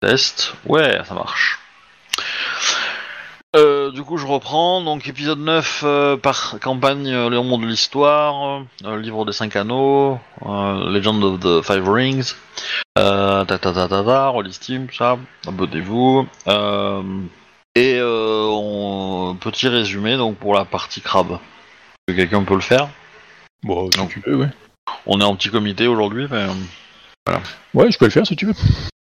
[0.00, 0.54] Test.
[0.66, 1.59] Ouais, ça marche.
[3.90, 4.82] Euh, du coup, je reprends.
[4.82, 9.56] Donc, épisode 9 euh, par campagne euh, Les Mondes de l'Histoire, euh, Livre des Cinq
[9.56, 12.34] Anneaux, Legend of the Five Rings,
[12.94, 15.16] ta ta ta ta ta, Roll Steam, ça,
[15.46, 16.26] abonnez-vous.
[17.76, 21.32] Et on- petit résumé donc pour la partie crabe.
[22.08, 22.88] Est-ce que Quelqu'un peut le faire?
[23.62, 24.06] Bon, si Non.
[24.06, 24.48] tu veux, ouais.
[25.06, 26.46] On est en petit comité aujourd'hui, mais
[27.28, 27.36] euh,
[27.74, 28.54] Ouais, je peux le faire si tu veux.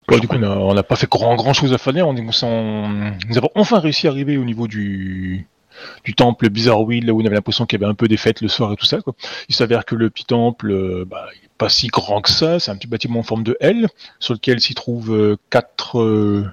[0.09, 2.07] Bon, du coup, on n'a pas fait grand, grand chose à faire.
[2.07, 2.87] On est, on
[3.29, 5.47] nous avons enfin réussi à arriver au niveau du,
[6.03, 8.41] du temple Bizarre là où on avait l'impression qu'il y avait un peu des fêtes
[8.41, 9.01] le soir et tout ça.
[9.01, 9.13] Quoi.
[9.49, 12.59] Il s'avère que le petit temple, euh, bah, il est pas si grand que ça.
[12.59, 13.87] C'est un petit bâtiment en forme de L,
[14.19, 16.47] sur lequel s'y trouvent euh, quatre euh,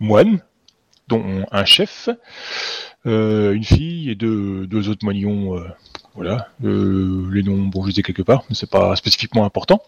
[0.00, 0.40] moines,
[1.06, 2.08] dont un chef,
[3.04, 5.56] une fille et deux, autres moignons.
[5.56, 5.68] euh,
[6.18, 9.80] voilà, Euh, les noms, bon, je les ai quelque part, mais c'est pas spécifiquement important.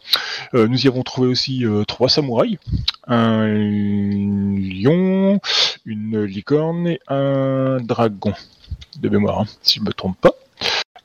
[0.54, 2.58] Euh, nous y avons trouvé aussi euh, trois samouraïs,
[3.08, 5.40] un lion,
[5.84, 8.32] une licorne et un dragon,
[9.00, 10.34] de mémoire, hein, si je me trompe pas.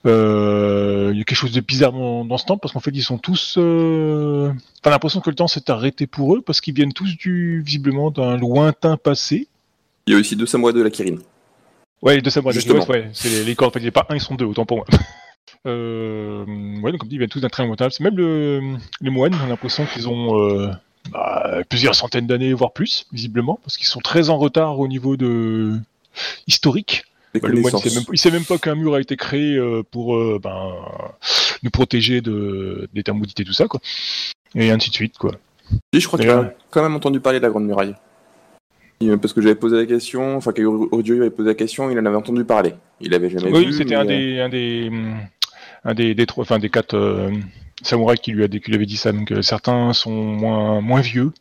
[0.05, 3.01] Euh, Il y a quelque chose de bizarre dans, ce temps parce qu'en fait ils
[3.01, 3.55] sont tous.
[3.57, 4.51] Euh...
[4.83, 8.11] T'as l'impression que le temps s'est arrêté pour eux parce qu'ils viennent tous du visiblement
[8.11, 9.47] d'un lointain passé.
[10.05, 11.17] Il y a aussi deux samouraïs de la Kirin.
[12.01, 12.59] Ouais, les deux samouraïs.
[12.59, 12.85] Justement.
[12.87, 13.69] Ouais, c'est les, les corps.
[13.69, 14.85] En fait, il n'y a pas un, ils sont deux, autant pour moi.
[15.67, 16.45] Euh,
[16.81, 17.89] ouais, donc comme dit, ils viennent tous d'un très lointain.
[17.89, 20.69] C'est même le, les moines, on a l'impression qu'ils ont euh,
[21.11, 25.17] bah, plusieurs centaines d'années, voire plus, visiblement, parce qu'ils sont très en retard au niveau
[25.17, 25.79] de
[26.47, 27.05] historique.
[27.33, 29.55] Bah, le moine, il sait, même, il sait même pas qu'un mur a été créé
[29.55, 30.73] euh, pour euh, ben,
[31.63, 33.81] nous protéger de, des thermodités et tout ça, quoi.
[34.53, 35.31] Et ainsi de suite, quoi.
[35.93, 37.95] Si, je crois que tu as quand même entendu parler de la Grande Muraille.
[39.21, 40.51] Parce que j'avais posé la question, enfin,
[40.91, 42.73] Audio avait posé la question, il en avait entendu parler.
[43.01, 43.73] Il avait jamais Oui, vu.
[43.73, 45.15] c'était un des, un des, hum,
[45.83, 47.29] un des, des trois, enfin des quatre euh,
[47.83, 49.11] samouraïs qui lui, a, qui lui avait dit ça.
[49.11, 51.31] Donc euh, certains sont moins, moins vieux,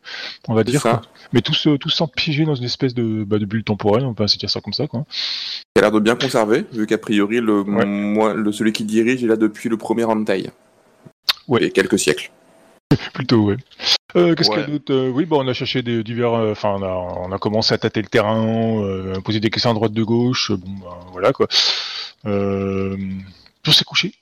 [0.49, 0.81] on va dire.
[0.81, 1.01] ça.
[1.33, 4.03] Mais tous, euh, tous piégés dans une espèce de, bah, de bulle temporelle.
[4.05, 5.05] On peut se dire ça comme ça, quoi.
[5.75, 7.85] Il a l'air de bien conserver, vu qu'a priori, le, Ouais.
[7.85, 10.49] moi, le, celui qui dirige est là depuis le premier Hentai.
[11.47, 11.63] Ouais.
[11.63, 12.31] Et quelques siècles.
[13.13, 13.57] Plutôt, ouais.
[14.15, 14.71] Euh, Qu'est-ce qu'il y a Ouais.
[14.71, 16.33] d'autre Euh, Oui, bon, on a cherché des divers.
[16.33, 16.87] euh, Enfin, on, a,
[17.27, 18.81] on a commencé à tâter le terrain,
[19.23, 20.51] poser des questions à droite de gauche.
[20.51, 21.47] Bon, ben, voilà quoi.
[22.25, 24.13] On s'est couché.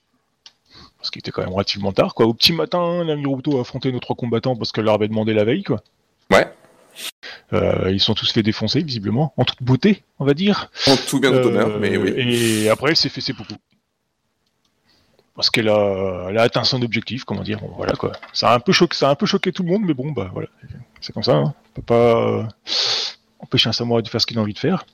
[0.97, 2.25] Parce qu'il était quand même relativement tard, quoi.
[2.25, 5.33] Au petit matin, la Miruto a affronté nos trois combattants parce qu'elle leur avait demandé
[5.33, 5.81] la veille, quoi.
[6.31, 6.47] Ouais.
[7.51, 10.69] Euh, ils sont tous fait défoncer, visiblement, en toute beauté, on va dire.
[10.87, 12.13] En tout bien, Euh, honneur, mais oui.
[12.15, 13.55] Et après, elle s'est fait ses beaucoup.
[15.35, 18.11] Parce qu'elle a, elle a atteint son objectif, comment dire, bon, voilà quoi.
[18.33, 20.11] Ça a un peu choqué, ça a un peu choqué tout le monde, mais bon,
[20.11, 20.47] bah voilà,
[21.01, 21.33] c'est comme ça.
[21.35, 21.53] Hein.
[21.71, 22.43] On peut pas euh,
[23.39, 24.85] empêcher un samouraï de faire ce qu'il a envie de faire.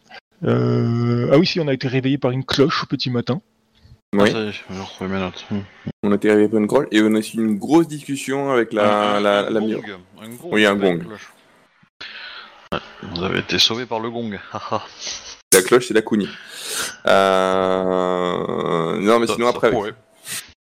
[0.46, 3.42] Euh, ah oui, si, on a été réveillé par une cloche au petit matin.
[4.14, 4.32] Oui.
[4.34, 4.52] Ah.
[5.52, 5.62] Hmm.
[6.04, 8.72] On a été arrivé à une grolle et on a eu une grosse discussion avec
[8.74, 9.82] la, Un- la, un la gong, Miro.
[10.22, 11.00] un gong, Oui, un gong.
[11.00, 11.34] cloche.
[13.04, 14.40] Vous avez été sauvé par le gong.
[15.54, 16.28] La cloche, c'est la Kuni.
[17.50, 19.00] Euh...
[19.00, 19.94] Non, mais Ça- sinon, ça après, pourrait.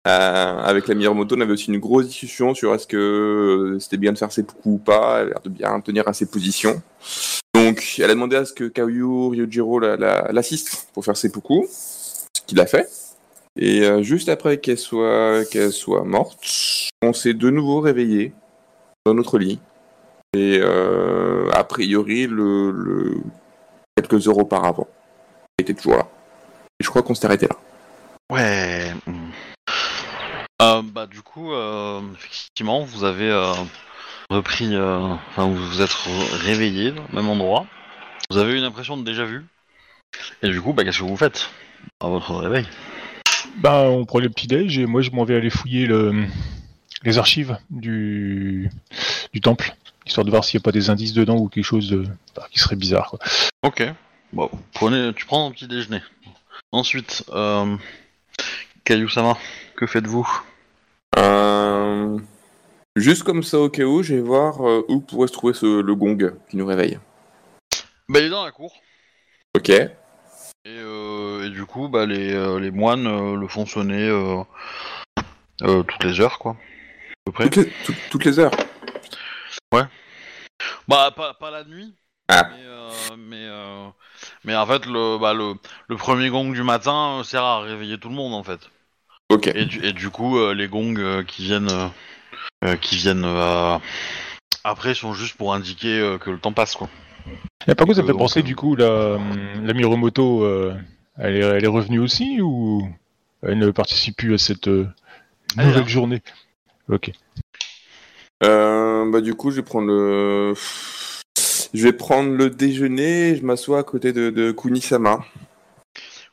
[0.07, 4.13] Euh, avec la Miyamoto, on avait aussi une grosse discussion sur est-ce que c'était bien
[4.13, 5.21] de faire ses coups ou pas.
[5.21, 6.81] Elle a l'air de bien tenir à ses positions.
[7.55, 11.31] Donc, elle a demandé à ce que Kaoyu Ryujiro la- la- l'assiste pour faire ses
[11.31, 12.89] poucous, ce qu'il a fait.
[13.57, 16.39] Et euh, juste après qu'elle soit, qu'elle soit morte,
[17.03, 18.33] on s'est de nouveau réveillé
[19.05, 19.59] dans notre lit.
[20.37, 22.29] Et euh, a priori,
[23.97, 24.87] quelques heures auparavant,
[25.59, 26.07] elle était toujours là.
[26.81, 27.57] Et je crois qu'on s'est arrêté là.
[28.31, 28.93] Ouais.
[30.61, 33.53] Euh, bah du coup, euh, effectivement, vous avez euh,
[34.29, 35.93] repris, enfin vous vous êtes
[36.43, 37.67] réveillé au même endroit.
[38.31, 39.45] Vous avez une impression de déjà vu.
[40.43, 41.49] Et du coup, bah qu'est-ce que vous faites
[42.01, 42.67] à votre réveil?
[43.59, 46.27] Bah, on prenait le petit déj et moi je m'en vais aller fouiller le,
[47.05, 48.71] les archives du,
[49.33, 49.75] du temple,
[50.07, 52.05] histoire de voir s'il n'y a pas des indices dedans ou quelque chose de,
[52.35, 53.11] bah, qui serait bizarre.
[53.11, 53.19] Quoi.
[53.63, 53.85] Ok.
[54.33, 56.03] Bon, prenez, tu prends un petit déjeuner.
[56.73, 57.77] Ensuite, euh,
[58.89, 59.37] Kayu-sama,
[59.77, 60.27] que faites-vous
[61.19, 62.19] Euh,
[62.97, 65.83] Juste comme ça, au cas où, je vais voir euh, où pourrait se trouver ce,
[65.83, 66.17] le gong
[66.49, 66.99] qui nous réveille.
[68.09, 68.73] Bah il est dans la cour.
[69.55, 69.69] Ok.
[69.69, 69.91] Et,
[70.67, 74.43] euh, et du coup, bah, les, les moines le font sonner euh,
[75.83, 76.53] toutes les heures, quoi.
[76.53, 77.45] À peu près.
[77.51, 78.53] Toutes les, tout- toutes les heures.
[80.89, 81.95] Bah, pas, pas la nuit,
[82.29, 82.49] Ah.
[82.51, 83.89] Mais, euh, mais, euh,
[84.45, 85.53] mais en fait, le, bah, le,
[85.89, 88.61] le premier gong du matin sert à réveiller tout le monde en fait.
[89.31, 89.49] Ok.
[89.55, 91.91] Et du, et du coup, euh, les gongs euh, qui viennent,
[92.65, 93.79] euh, qui viennent euh,
[94.65, 96.89] après sont juste pour indiquer euh, que le temps passe quoi.
[97.67, 99.19] Et par contre, ça me fait penser du coup, la,
[99.63, 100.75] la Miromoto, euh,
[101.19, 102.89] elle, est, elle est revenue aussi ou
[103.43, 104.89] elle ne participe plus à cette euh,
[105.57, 106.23] nouvelle journée?
[106.89, 107.11] Ok.
[108.45, 110.55] Euh, bah du coup, je vais prendre le,
[111.75, 113.31] je vais prendre le déjeuner.
[113.31, 115.25] et Je m'assois à côté de, de Kunisama.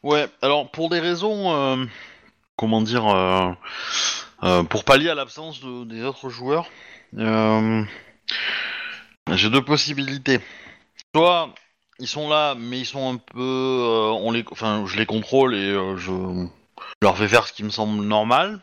[0.03, 1.85] Ouais, alors pour des raisons, euh,
[2.55, 3.51] comment dire, euh,
[4.43, 6.69] euh, pour pallier à l'absence de- des autres joueurs,
[7.17, 7.83] euh,
[9.33, 10.39] j'ai deux possibilités.
[11.15, 11.53] Soit
[11.99, 14.11] ils sont là, mais ils sont un peu,
[14.51, 16.11] enfin, je les contrôle et je,
[17.01, 18.61] leur fais faire ce qui me semble normal,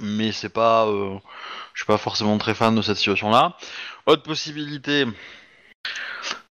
[0.00, 3.56] mais c'est pas, je suis pas forcément très fan de cette situation-là.
[4.06, 5.04] Autre possibilité,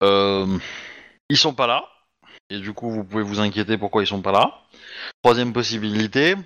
[0.02, 1.84] ils sont pas là.
[2.50, 4.62] Et du coup, vous pouvez vous inquiéter pourquoi ils sont pas là.
[5.22, 6.36] Troisième possibilité,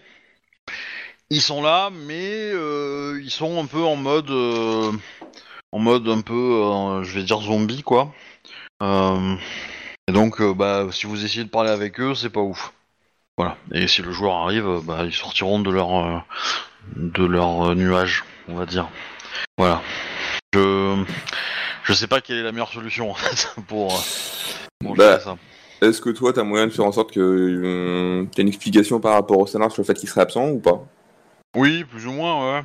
[1.28, 4.92] ils sont là, mais euh, ils sont un peu en mode, euh,
[5.72, 8.12] en mode un peu, euh, je vais dire zombie quoi.
[8.82, 12.72] Et donc, bah, si vous essayez de parler avec eux, c'est pas ouf.
[13.36, 13.58] Voilà.
[13.72, 16.24] Et si le joueur arrive, bah, ils sortiront de leur,
[16.96, 18.88] de leur nuage, on va dire.
[19.58, 19.82] Voilà.
[20.54, 21.04] Je,
[21.84, 24.02] je sais pas quelle est la meilleure solution en fait pour,
[24.80, 25.36] pour Bah, ça.
[25.82, 29.14] Est-ce que toi, t'as moyen de faire en sorte que euh, t'as une explication par
[29.14, 30.84] rapport au scénar sur le fait qu'il serait absent ou pas?
[31.56, 32.62] Oui, plus ou moins, ouais.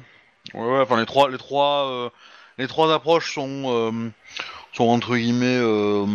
[0.54, 2.10] Ouais, ouais, enfin les trois, les trois, euh,
[2.58, 4.10] les trois approches sont, euh,
[4.74, 6.06] sont entre guillemets euh,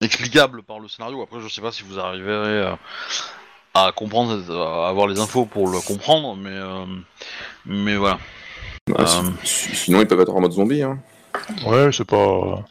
[0.00, 1.22] explicables par le scénario.
[1.22, 2.78] Après, je sais pas si vous arriverez à,
[3.74, 6.84] à comprendre, à avoir les infos pour le comprendre, mais, euh,
[7.66, 8.18] mais voilà.
[8.88, 9.30] Bah, si- Euh.
[9.44, 10.82] si- Sinon, ils peuvent être en mode zombie.
[10.82, 10.98] Hein.
[11.64, 12.64] Ouais, c'est pas.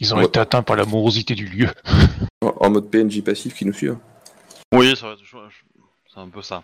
[0.00, 0.24] Ils ont Ouais.
[0.24, 1.68] été atteints par la morosité du lieu.
[2.42, 3.90] En, en mode PNJ passif qui nous suit.
[3.90, 4.00] hein.
[4.72, 5.14] Oui, ça va
[6.12, 6.62] c'est un peu ça.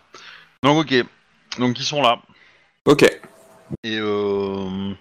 [0.62, 1.04] Donc ok,
[1.58, 2.18] donc ils sont là.
[2.86, 3.02] Ok.
[3.84, 4.92] Et, euh,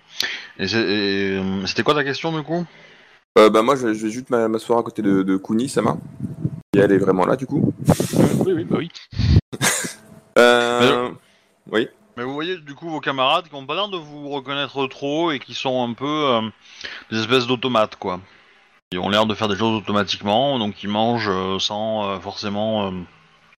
[0.60, 2.66] et euh, c'était quoi ta question du coup?
[3.38, 5.98] Euh, bah moi, je, vais juste m'a- m'asseoir à côté de, de Kunisama.
[6.76, 7.74] Et elle est vraiment là, du coup.
[8.46, 8.90] oui, oui, bah oui.
[10.38, 11.12] Euh...
[11.72, 11.88] Oui.
[12.18, 15.32] Mais vous voyez du coup vos camarades qui ont pas l'air de vous reconnaître trop
[15.32, 16.42] et qui sont un peu euh,
[17.12, 18.22] des espèces d'automates quoi.
[18.92, 22.94] Ils ont l'air de faire des choses automatiquement, donc ils mangent euh, sans euh, forcément.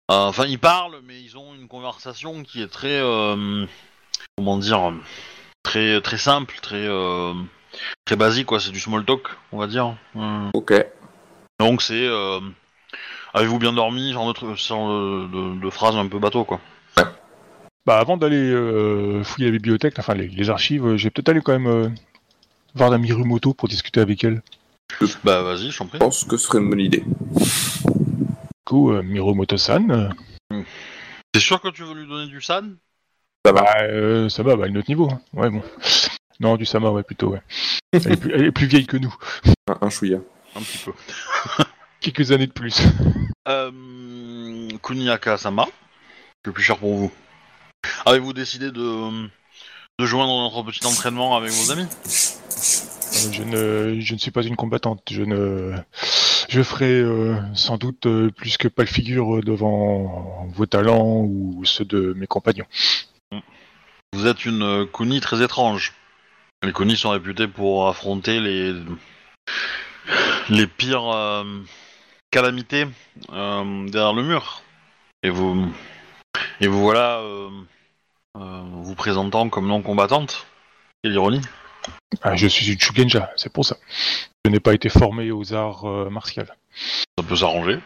[0.09, 3.01] Enfin, ils parlent, mais ils ont une conversation qui est très,
[4.37, 4.93] comment dire,
[5.63, 6.87] très très simple, très
[8.05, 8.59] très basique quoi.
[8.61, 9.95] C'est du small talk, on va dire.
[10.15, 10.73] Euh, Ok.
[11.59, 12.07] donc c'est
[13.33, 16.61] avez-vous bien dormi, genre de, genre de, de- de phrases un peu bateau quoi.
[17.87, 21.39] Bah, avant d'aller euh, fouiller la bibliothèque, enfin les, les archives, euh, j'ai peut-être aller
[21.41, 21.87] quand même euh,
[22.75, 24.41] voir la Mirumoto pour discuter avec elle.
[25.23, 25.97] Bah vas-y, je t'en prie.
[25.97, 27.05] Je pense que ce serait une bonne idée.
[27.05, 30.11] Du coup, euh, Mirumoto-san,
[30.51, 30.61] euh,
[31.31, 32.75] T'es sûr que tu veux lui donner du san?
[33.45, 33.61] Ça va.
[33.61, 35.09] bah, euh, ça va, bah, une autre niveau.
[35.09, 35.21] hein.
[35.31, 35.61] Ouais, bon.
[36.41, 37.41] Non, du Sama, ouais, plutôt, ouais.
[37.93, 39.15] Elle est plus, elle est plus vieille que nous.
[39.69, 40.19] Un, un chouïa.
[40.57, 40.91] Un petit peu.
[42.01, 42.81] Quelques années de plus.
[43.47, 43.71] Euh,
[44.83, 45.67] Kuniaka Sama,
[46.43, 47.11] le plus cher pour vous?
[48.07, 49.27] Avez-vous décidé de,
[49.99, 51.83] de joindre notre petit entraînement avec vos amis?
[51.83, 55.01] Euh, je, ne, je ne suis pas une combattante.
[55.11, 55.73] Je ne.
[56.47, 61.65] Je ferai euh, sans doute euh, plus que pas le figure devant vos talents ou
[61.65, 62.65] ceux de mes compagnons.
[64.13, 65.91] Vous êtes une Kuni très étrange.
[66.63, 68.73] Les Kuni sont réputés pour affronter les
[70.47, 71.43] les pires
[72.31, 72.85] calamités
[73.27, 74.61] derrière le mur.
[75.23, 75.69] Et vous
[76.61, 77.21] et vous voilà
[78.41, 80.47] euh, vous présentant comme non combattante.
[81.03, 81.41] Quelle ironie.
[82.21, 83.77] Ah, je suis une Shugenja, c'est pour ça.
[84.45, 86.43] Je n'ai pas été formé aux arts euh, martiaux.
[87.17, 87.79] Ça peut s'arranger.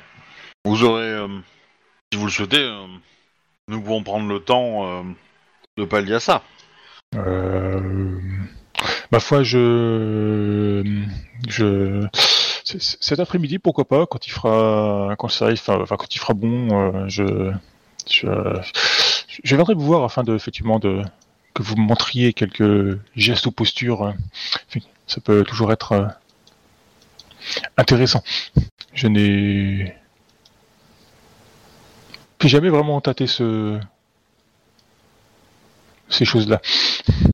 [0.65, 1.27] Vous aurez, euh,
[2.11, 2.69] si vous le souhaitez,
[3.67, 5.03] nous pouvons prendre le temps
[5.77, 6.43] de pallier à ça.
[9.11, 11.01] Ma foi, je,
[11.47, 12.07] je,
[12.63, 17.07] cet après-midi, pourquoi pas, quand il fera, quand ça arrive, enfin, quand il fera bon,
[17.09, 17.51] je,
[18.09, 18.27] je,
[19.43, 21.01] je viendrai vous voir afin de, effectivement, de,
[21.53, 24.03] que vous me montriez quelques gestes ou postures.
[24.03, 26.07] euh, Ça peut toujours être euh,
[27.77, 28.23] intéressant.
[28.93, 29.95] Je n'ai
[32.43, 33.79] jamais vraiment tâté ce,
[36.09, 36.61] ces choses-là.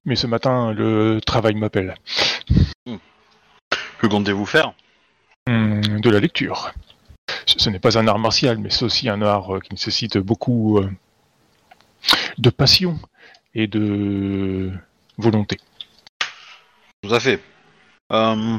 [0.05, 1.95] Mais ce matin, le travail m'appelle.
[3.99, 4.73] Que comptez-vous faire?
[5.47, 6.73] Hum, de la lecture.
[7.45, 10.17] Ce, ce n'est pas un art martial, mais c'est aussi un art euh, qui nécessite
[10.17, 10.89] beaucoup euh,
[12.37, 12.99] de passion
[13.53, 14.71] et de
[15.17, 15.57] volonté.
[17.01, 17.41] Tout à fait.
[18.11, 18.57] Euh,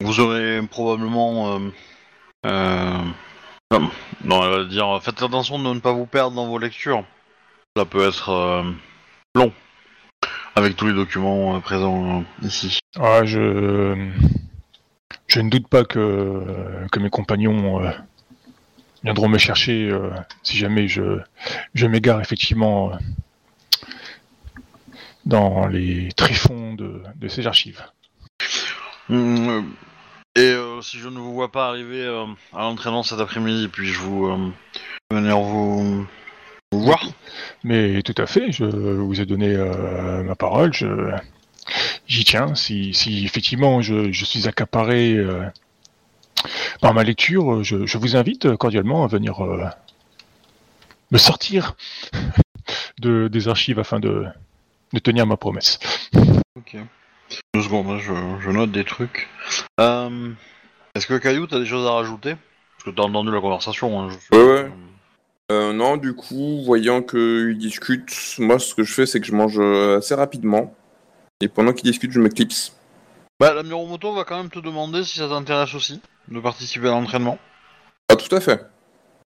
[0.00, 1.56] vous aurez probablement...
[1.56, 1.72] euh,
[2.46, 3.02] euh,
[3.70, 3.90] non,
[4.24, 7.04] non, elle va dire, faites attention de ne pas vous perdre dans vos lectures.
[7.76, 8.64] Ça peut être
[9.34, 9.52] long,
[10.54, 12.78] avec tous les documents présents ici.
[12.98, 14.10] Ah, je...
[15.26, 17.82] je ne doute pas que, que mes compagnons
[19.04, 20.10] viendront me chercher euh,
[20.42, 21.20] si jamais je,
[21.74, 22.96] je m'égare effectivement euh,
[25.24, 27.82] dans les tréfonds de, de ces archives.
[29.08, 32.04] Hum, euh, et si je ne vous vois pas arriver
[32.52, 34.52] à l'entraînement cet après-midi, puis-je vous euh,
[35.10, 36.06] venir vous,
[36.72, 37.02] vous voir
[37.64, 39.56] Mais tout à fait, je vous ai donné
[40.24, 41.10] ma parole, je...
[42.06, 42.54] j'y tiens.
[42.54, 45.16] Si, si effectivement je, je suis accaparé
[46.80, 49.64] par ma lecture, je, je vous invite cordialement à venir euh,
[51.10, 51.74] me sortir
[53.00, 54.24] de, des archives afin de,
[54.92, 55.78] de tenir ma promesse.
[56.56, 56.76] Ok.
[57.54, 59.28] Deux secondes, hein, je, je note des trucs.
[59.80, 60.30] Euh,
[60.94, 62.36] Est-ce que Caillou, t'as des choses à rajouter?
[62.76, 64.00] Parce que t'as entendu la conversation.
[64.00, 64.72] Hein, je Ouais, ouais.
[65.52, 69.32] Euh, non, du coup, voyant qu'ils discutent, moi ce que je fais c'est que je
[69.32, 70.74] mange assez rapidement.
[71.40, 72.74] Et pendant qu'ils discutent, je m'éclipse.
[73.38, 76.92] Bah, la Miromoto va quand même te demander si ça t'intéresse aussi de participer à
[76.92, 77.38] l'entraînement.
[78.08, 78.64] Ah, tout à fait.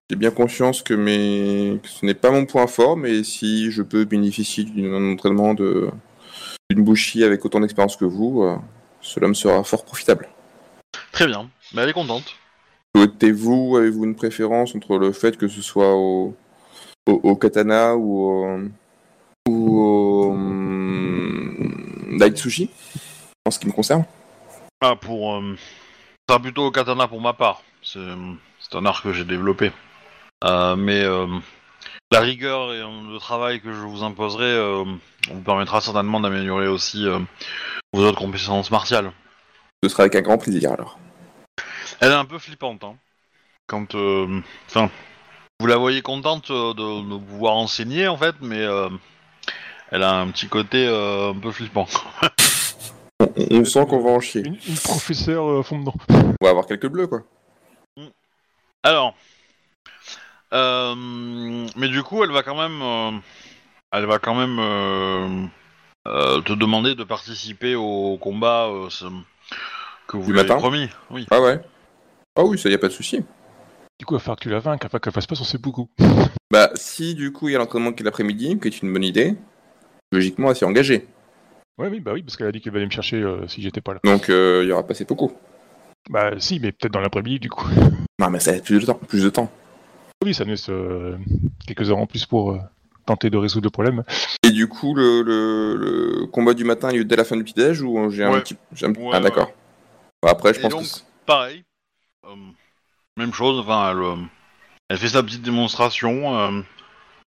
[0.09, 1.79] J'ai bien conscience que, mes...
[1.81, 5.89] que ce n'est pas mon point fort, mais si je peux bénéficier d'un entraînement de
[6.69, 8.55] d'une bouchie avec autant d'expérience que vous, euh,
[9.01, 10.29] cela me sera fort profitable.
[11.11, 11.49] Très bien.
[11.73, 12.35] Bah, elle est contente.
[12.95, 16.35] Souhaitez-vous, avez-vous une préférence entre le fait que ce soit au,
[17.07, 18.59] au, au katana ou au,
[19.49, 22.69] ou au hum, Daitsushi,
[23.45, 24.05] en ce qui me concerne
[24.81, 25.35] Ah, pour.
[25.35, 25.55] Euh,
[26.31, 27.61] sera plutôt au katana pour ma part.
[27.83, 27.99] C'est
[28.59, 29.73] c'est un art que j'ai développé.
[30.45, 31.27] Euh, mais euh,
[32.09, 34.85] la rigueur et euh, le travail que je vous imposerai euh,
[35.29, 37.05] vous permettra certainement d'améliorer aussi
[37.91, 39.11] vos autres compétences martiales.
[39.83, 40.97] Ce sera avec un grand plaisir alors.
[41.99, 42.95] Elle est un peu flippante, hein.
[43.67, 43.93] Quand.
[44.67, 44.89] Enfin.
[45.59, 48.65] vous la voyez contente de, de pouvoir enseigner, en fait, mais.
[49.91, 51.87] elle a un petit côté un peu flippant.
[53.51, 54.41] On, sent qu'on va en chier.
[54.45, 55.93] Une, une professeure euh, fond dedans.
[56.09, 57.23] On va avoir quelques bleus quoi.
[58.83, 59.15] Alors.
[60.53, 60.95] euh,
[61.75, 62.81] mais du coup, elle va quand même.
[62.81, 63.11] euh,
[63.91, 64.57] elle va quand même.
[64.59, 65.45] euh,
[66.07, 69.05] euh, te demander de participer au combat euh, ce-
[70.07, 70.89] que vous Du lui avez matin promis.
[71.11, 71.27] Oui.
[71.29, 71.61] Ah ouais
[72.35, 73.17] Ah oui, ça y a pas de souci.
[73.99, 75.85] Du coup, il va falloir que tu la vainques afin qu'elle fasse pas son seppuku.
[76.51, 79.03] Bah, si du coup il y a l'entraînement qui est l'après-midi, qui est une bonne
[79.03, 79.35] idée,
[80.11, 81.07] logiquement elle s'est engagée.
[81.81, 83.81] Ouais, oui, bah oui, parce qu'elle a dit qu'elle allait me chercher euh, si j'étais
[83.81, 83.99] pas là.
[84.03, 85.31] Donc euh, il y aura pas beaucoup.
[86.11, 87.67] Bah si, mais peut-être dans l'après-midi du coup.
[88.19, 88.99] Non, mais ça a plus de temps.
[89.07, 89.51] Plus de temps.
[90.23, 91.17] Oui, ça nous laisse euh,
[91.65, 92.59] quelques heures en plus pour euh,
[93.07, 94.03] tenter de résoudre le problème.
[94.43, 97.43] Et du coup, le, le, le combat du matin a lieu dès la fin du
[97.43, 98.55] petit-déj ou j'ai un petit.
[98.73, 99.51] j'ai un- Ouais, ah, d'accord.
[100.21, 100.87] Bah, après, je Et pense donc- que.
[100.87, 101.63] c'est- Pareil.
[102.27, 102.35] Euh,
[103.17, 104.15] même chose, enfin, elle, euh,
[104.89, 106.37] elle fait sa petite démonstration.
[106.37, 106.61] euh,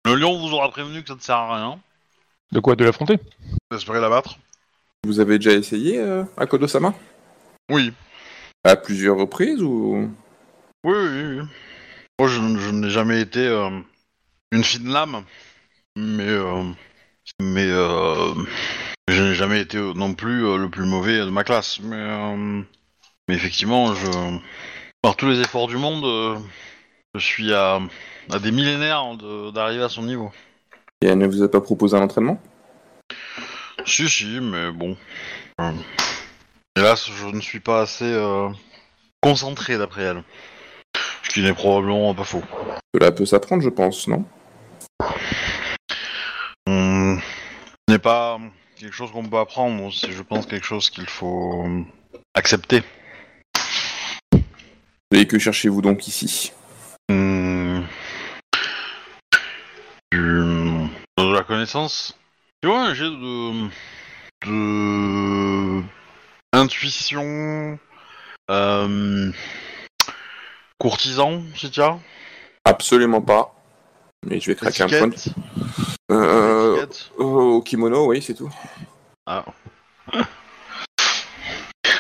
[0.03, 1.79] le lion vous aura prévenu que ça ne sert à rien.
[2.51, 3.19] De quoi De l'affronter?
[3.71, 4.37] J'espérais l'abattre.
[5.05, 6.93] Vous avez déjà essayé euh, à Kodo-sama
[7.71, 7.93] Oui.
[8.63, 10.09] À plusieurs reprises ou?
[10.83, 11.41] Oui, oui, oui.
[12.19, 13.69] Moi, je, je n'ai jamais été euh,
[14.51, 15.23] une fine lame,
[15.95, 16.63] mais euh,
[17.41, 18.33] mais euh,
[19.07, 21.79] je n'ai jamais été euh, non plus euh, le plus mauvais de ma classe.
[21.79, 22.61] Mais euh,
[23.27, 24.07] mais effectivement, je
[25.01, 26.37] par tous les efforts du monde, euh,
[27.15, 27.79] je suis à,
[28.31, 30.31] à des millénaires de- d'arriver à son niveau.
[31.01, 32.39] Et elle ne vous a pas proposé un entraînement?
[33.85, 34.95] Si, si, mais bon.
[35.59, 35.71] Euh,
[36.75, 38.49] hélas, je ne suis pas assez euh,
[39.21, 40.23] concentré d'après elle.
[41.23, 42.43] Ce qui n'est probablement pas faux.
[42.93, 44.25] Cela peut s'apprendre, je pense, non?
[46.67, 47.19] Hum,
[47.87, 48.39] Ce n'est pas
[48.75, 51.81] quelque chose qu'on peut apprendre, c'est je pense quelque chose qu'il faut euh,
[52.35, 52.83] accepter.
[55.13, 56.51] Et que cherchez-vous donc ici?
[57.09, 57.85] Hum,
[60.11, 62.17] du- de la connaissance.
[62.61, 63.67] Tu vois, un jet de,
[64.47, 65.83] de
[66.53, 67.77] intuition,
[68.49, 69.31] euh,
[70.79, 71.99] courtisan, si tu as.
[72.63, 73.53] Absolument pas.
[74.25, 75.09] Mais je vais craquer un point.
[76.09, 77.11] Euh, Étiquette.
[77.17, 78.49] oh, au kimono, oui, c'est tout.
[79.25, 79.43] Ah.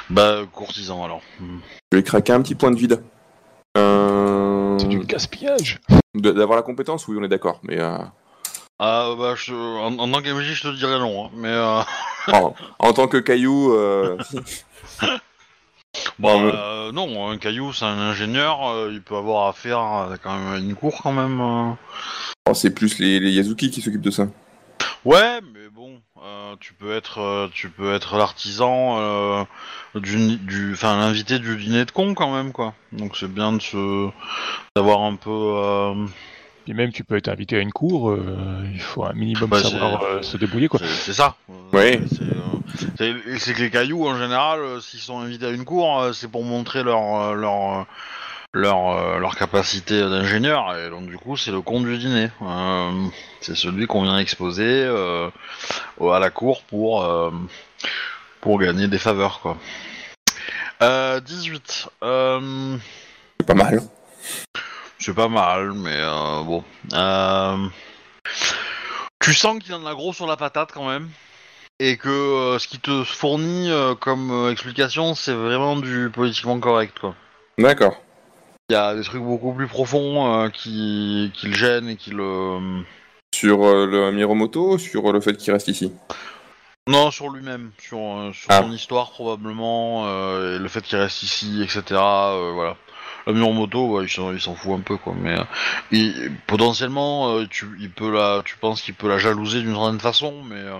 [0.09, 1.21] Bah, courtisan alors.
[1.91, 3.03] Je vais craquer un petit point de vide.
[3.77, 4.77] Euh...
[4.79, 5.81] C'est du gaspillage
[6.13, 7.59] D'avoir la compétence, oui, on est d'accord.
[7.63, 7.97] Mais euh,
[8.83, 11.81] Ah, bah, je, en, en tant qu'MJ, je te dirais non, hein, mais euh,
[12.33, 14.17] en, en tant que caillou, euh,
[16.17, 16.51] bon, Ouais.
[16.55, 20.53] euh, non, un caillou, c'est un ingénieur, euh, il peut avoir affaire à quand même
[20.53, 21.39] à une cour quand même.
[21.39, 21.71] euh.
[22.49, 24.25] oh, c'est plus les, les Yazuki qui s'occupent de ça.
[25.05, 25.99] Ouais, mais bon,
[26.59, 29.43] tu peux être, euh, tu peux être l'artisan euh,
[29.93, 32.73] du, du, enfin l'invité du dîner de con quand même quoi.
[32.93, 34.09] Donc c'est bien de se,
[34.75, 35.29] d'avoir un peu.
[36.71, 39.61] Et même, tu peux être invité à une cour, euh, il faut un minimum Bah,
[39.61, 40.79] savoir euh, se débrouiller, quoi.
[40.79, 41.35] c'est, ça.
[41.73, 41.91] C'est,
[43.03, 46.13] euh, c'est- que les cailloux en général, euh, s'ils sont invités à une cour, euh,
[46.13, 47.85] c'est pour montrer leur, euh, leur,
[48.53, 50.73] leur, euh, leur capacité d'ingénieur.
[50.77, 52.29] Et donc du coup, c'est le con du dîner.
[52.41, 52.91] Euh,
[53.41, 55.29] c'est celui qu'on vient exposer euh,
[55.99, 57.31] à la cour pour, euh,
[58.39, 59.57] pour gagner des faveurs quoi.
[60.81, 61.89] Euh, 18.
[62.01, 62.77] Euh,
[63.41, 63.81] C'est pas mal.
[65.01, 66.63] C'est pas mal, mais euh, bon.
[66.93, 67.57] Euh,
[69.19, 71.09] Tu sens qu'il en a gros sur la patate quand même.
[71.79, 77.15] Et que euh, ce qui te fournit comme explication, c'est vraiment du politiquement correct, quoi.
[77.57, 77.99] D'accord.
[78.69, 82.83] Il y a des trucs beaucoup plus profonds qui, qui le gênent et qui le...
[83.33, 85.91] Sur le Miromoto, sur le fait qu'il reste ici?
[86.87, 88.61] Non, sur lui-même, sur, euh, sur Ah.
[88.61, 91.83] son histoire probablement, euh, et le fait qu'il reste ici, etc.
[91.91, 92.75] euh, voilà.
[93.27, 95.13] Le Miromoto, ouais, il s'en il s'en fout un peu, quoi.
[95.19, 95.43] Mais euh,
[95.91, 99.99] il- potentiellement, euh, tu, il peut la, tu penses qu'il peut la jalouser d'une certaine
[99.99, 100.79] façon, mais euh,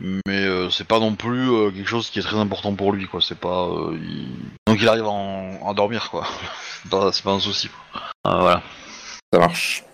[0.00, 3.06] mais euh, c'est pas non plus euh, quelque chose qui est très important pour lui,
[3.06, 3.20] quoi.
[3.20, 4.34] C'est pas, euh, il-
[4.66, 6.26] donc il arrive à, en- à dormir, quoi.
[7.12, 7.68] C'est pas, un souci.
[7.68, 8.02] Quoi.
[8.32, 8.62] Euh, voilà.
[9.32, 9.84] Ça marche.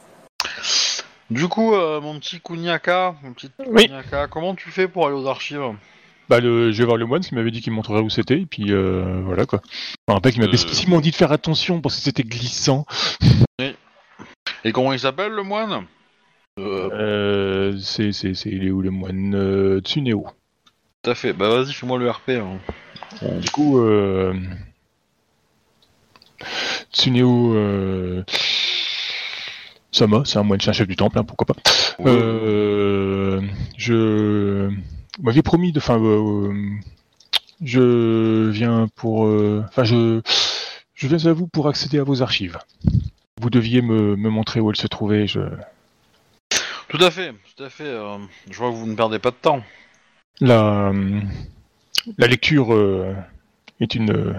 [1.31, 3.87] Du coup, euh, mon petit Kuniaka, mon petit Oui.
[3.87, 5.63] Kuniaka, comment tu fais pour aller aux archives?
[6.33, 8.47] Bah, le, je vais voir le moine, qui m'avait dit qu'il montrerait où c'était, et
[8.47, 9.61] puis euh, voilà, quoi.
[10.09, 10.57] Me rappelle qu'il m'avait Euh.
[10.57, 12.87] spécifiquement dit de faire attention, parce que c'était glissant.
[14.65, 15.85] Et comment il s'appelle le moine
[16.59, 20.27] euh, c'est, c'est, c'est, il est où le moine euh, Tsuneo.
[21.03, 21.35] Tout à fait.
[21.35, 22.31] Bah vas-y, fais-moi le RP.
[22.31, 22.59] hein.
[23.39, 24.33] Du coup, euh...
[26.95, 28.25] Tsuneo euh...
[29.91, 31.57] Sama, c'est un moine, c'est un chef du temple, hein, pourquoi pas.
[32.07, 33.43] Euh...
[33.77, 34.71] Je
[35.23, 36.52] vous m'aviez promis de, enfin, euh,
[37.62, 40.21] je viens pour, euh, enfin, je,
[40.95, 42.59] je viens à vous pour accéder à vos archives.
[43.41, 45.29] Vous deviez me, me montrer où elles se trouvaient.
[45.29, 45.38] Je...
[46.88, 47.85] Tout à fait, tout à fait.
[47.85, 48.18] euh,
[48.51, 49.62] je vois que vous ne perdez pas de temps.
[50.40, 51.20] La, euh,
[52.18, 53.14] la lecture euh,
[53.79, 54.35] est une euh,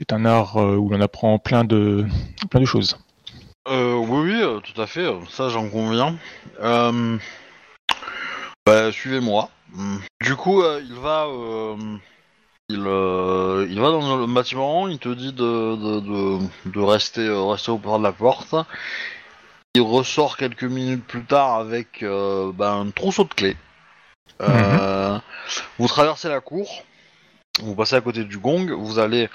[0.00, 2.06] est un art euh, où l'on apprend plein de
[2.48, 2.98] plein de choses.
[3.68, 5.04] Euh, oui, oui, euh, tout à fait.
[5.04, 6.16] euh, Ça, j'en conviens.
[8.66, 9.50] Bah, suivez-moi.
[10.20, 11.76] Du coup, euh, il va, euh,
[12.68, 14.86] il, euh, il va dans le bâtiment.
[14.88, 18.54] Il te dit de, de, de, de rester, rester au bord de la porte.
[19.74, 23.56] Il ressort quelques minutes plus tard avec bah, un trousseau de clés.
[24.40, 25.18] Euh,
[25.78, 26.84] Vous traversez la cour.
[27.60, 28.70] Vous passez à côté du gong.
[28.70, 29.28] Vous allez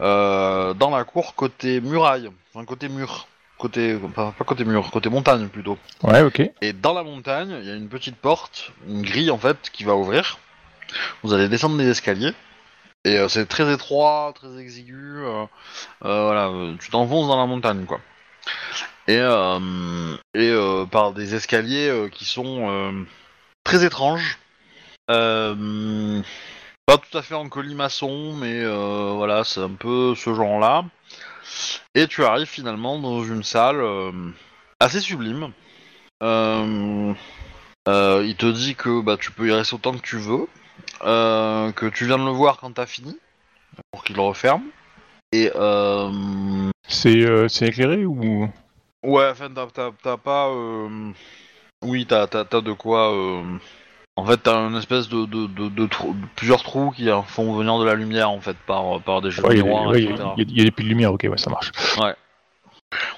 [0.00, 3.28] dans la cour côté muraille, enfin côté mur,
[3.60, 5.78] côté pas, pas côté mur, côté montagne plutôt.
[6.02, 6.42] Ouais, ok.
[6.62, 9.84] Et dans la montagne, il y a une petite porte, une grille en fait, qui
[9.84, 10.38] va ouvrir.
[11.22, 12.32] Vous allez descendre des escaliers.
[13.04, 15.22] Et euh, c'est très étroit, très exigu.
[15.24, 15.46] euh,
[16.04, 18.00] euh, voilà, tu t'enfonces dans la montagne quoi.
[19.08, 19.20] Et,
[20.34, 20.54] et
[20.90, 23.06] par des escaliers qui sont
[23.64, 24.38] très étranges.
[25.08, 30.84] Pas tout à fait en colimaçon, mais voilà, c'est un peu ce genre-là.
[31.94, 34.12] Et tu arrives finalement dans une salle euh,
[34.78, 35.52] assez sublime.
[36.22, 37.12] Euh,
[37.88, 40.46] euh, il te dit que bah, tu peux y rester autant que tu veux,
[41.00, 43.18] que tu viens de le voir quand t'as fini,
[43.90, 44.64] pour qu'il le referme.
[45.32, 48.48] Et euh, C'est c'est éclairé ou?
[49.02, 50.50] Ouais, enfin t'as, t'as- t'as pas,
[51.82, 53.12] oui t'as, t'as, t'as de quoi.
[54.16, 57.54] En fait, t'as une espèce de, de, de, de trou- de plusieurs trous qui font
[57.54, 59.64] venir de la lumière en fait par, par des jeux Ouais, de il y a-
[59.64, 61.12] miroirs, ouais, il y, a- il y a des piles de lumière.
[61.12, 61.70] Ok, ouais, ça marche.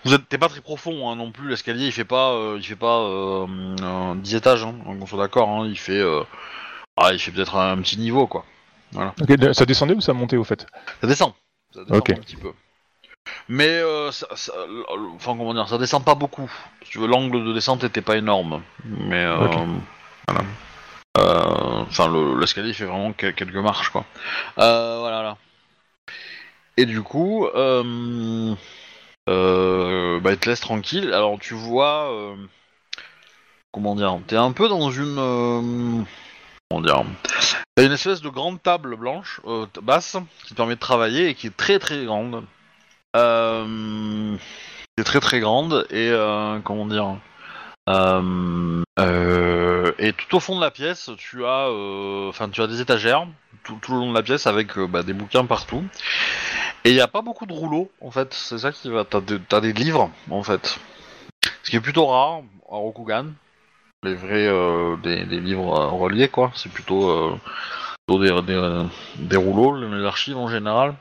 [0.05, 1.49] Vous êtes, t'es pas très profond hein, non plus.
[1.49, 3.47] L'escalier, il fait pas, euh, il fait pas euh,
[3.83, 4.63] euh, 10 étages.
[4.65, 5.49] Hein, on soit d'accord.
[5.49, 6.23] Hein, il fait, euh,
[6.97, 8.45] ah, il fait peut-être un petit niveau quoi.
[9.27, 10.67] De- ça descendait ou ça montait au fait?
[11.01, 11.33] Ça descend.
[11.75, 12.11] Ça descend Ok.
[12.11, 12.53] un petit peu.
[13.49, 14.53] Mais, euh, ça, ça-
[15.15, 16.51] enfin comment dire, ça descend pas beaucoup.
[16.85, 18.63] Si tu veux, l'angle de descente était pas énorme.
[18.85, 19.37] Mais euh,
[20.29, 20.45] voilà.
[21.19, 24.05] Euh, Enfin, le- l'escalier fait vraiment que- quelques marches quoi.
[24.59, 25.23] Euh, voilà.
[25.23, 25.37] Là.
[26.77, 28.55] Et du coup, euh,
[29.27, 31.13] bah, il te laisse tranquille.
[31.13, 32.11] Alors tu vois,
[33.73, 36.07] comment dire, t'es un peu dans une,
[36.71, 37.05] comment dire,
[37.79, 39.41] une espèce de grande table blanche,
[39.83, 42.43] basse, qui te permet de travailler et qui est très très grande.
[43.15, 46.11] Qui est très très grande et
[46.65, 47.17] comment dire.
[47.89, 52.67] Euh, euh, et tout au fond de la pièce, tu as, euh, enfin, tu as
[52.67, 53.27] des étagères
[53.65, 55.85] tout, le long de la pièce avec bah, des bouquins partout.
[56.85, 58.33] Et il n'y a pas beaucoup de rouleaux, en fait.
[58.35, 59.05] C'est ça qui va.
[59.05, 60.79] T'as t'as des livres, en fait.
[61.63, 62.41] Ce qui est plutôt rare
[62.71, 63.27] à Rokugan.
[64.03, 64.49] les vrais
[65.03, 66.51] des, livres reliés, quoi.
[66.55, 67.39] C'est plutôt,
[68.09, 68.87] des, des,
[69.19, 70.95] des rouleaux, les archives en général.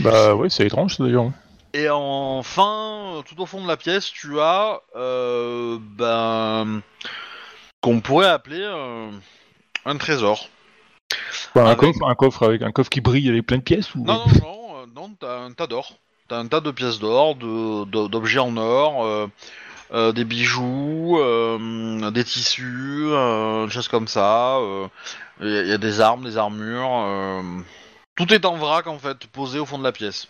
[0.00, 1.30] Bah ouais, c'est étrange d'ailleurs.
[1.78, 6.80] Et enfin, tout au fond de la pièce, tu as euh, ben
[7.82, 9.10] qu'on pourrait appeler euh,
[9.84, 10.48] un trésor.
[11.54, 14.04] Un, Avec- coffre, un coffre avec un coffre qui brille avec plein de pièces ou
[14.04, 15.92] Non, non, non, euh, non, t'as un tas d'or.
[16.28, 19.28] T'as un tas de pièces d'or, d'objets en or,
[19.92, 24.58] euh, des bijoux, euh, des tissus, des choses comme ça.
[25.42, 27.42] Il y, a- y a des armes, des armures.
[28.16, 30.26] tout est en vrac en fait, posé au fond de la pièce.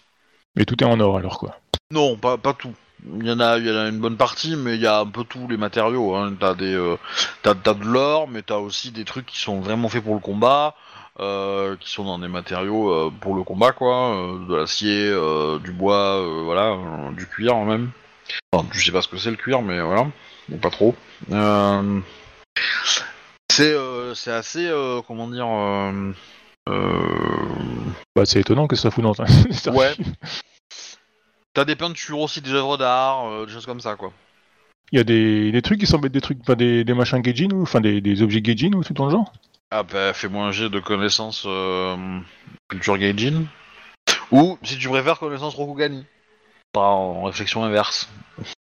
[0.57, 1.57] Mais tout est en or alors quoi.
[1.93, 2.75] Non, pas, pas tout.
[3.19, 5.07] Il y en a, il y a une bonne partie, mais il y a un
[5.07, 6.17] peu tous les matériaux.
[6.17, 6.35] Hein.
[6.43, 6.97] Euh,
[7.43, 10.75] t'as, de l'or, mais t'as aussi des trucs qui sont vraiment faits pour le combat,
[11.21, 14.17] euh, qui sont dans des matériaux euh, pour le combat, quoi,
[14.49, 15.11] de l'acier,
[15.63, 16.77] du bois, voilà,
[17.13, 17.91] du cuir même.
[18.53, 20.09] Enfin, je sais pas ce que c'est le cuir, mais voilà,
[20.51, 20.97] ou pas trop.
[23.53, 23.77] C'est,
[24.15, 24.69] c'est assez,
[25.07, 25.47] comment dire.
[26.69, 27.07] Euh,
[28.15, 29.27] Bah c'est étonnant que ça fout dans un.
[29.73, 29.95] Ouais.
[31.55, 34.13] T'as des peintures aussi, des œuvres d'art, euh, des choses comme ça, quoi.
[34.93, 37.21] Il y a des, des trucs qui semblent être des trucs, pas des, des machins
[37.21, 39.33] Gaijin ou enfin des, des objets Gaijin ou tout dans le genre?
[39.71, 41.97] Ah bah, fais-moi un jet de connaissances euh,
[42.69, 43.47] culture Gaijin.
[44.31, 46.05] Ou, si tu préfères, connaissances Rokugani.
[46.73, 48.09] Pas en réflexion inverse.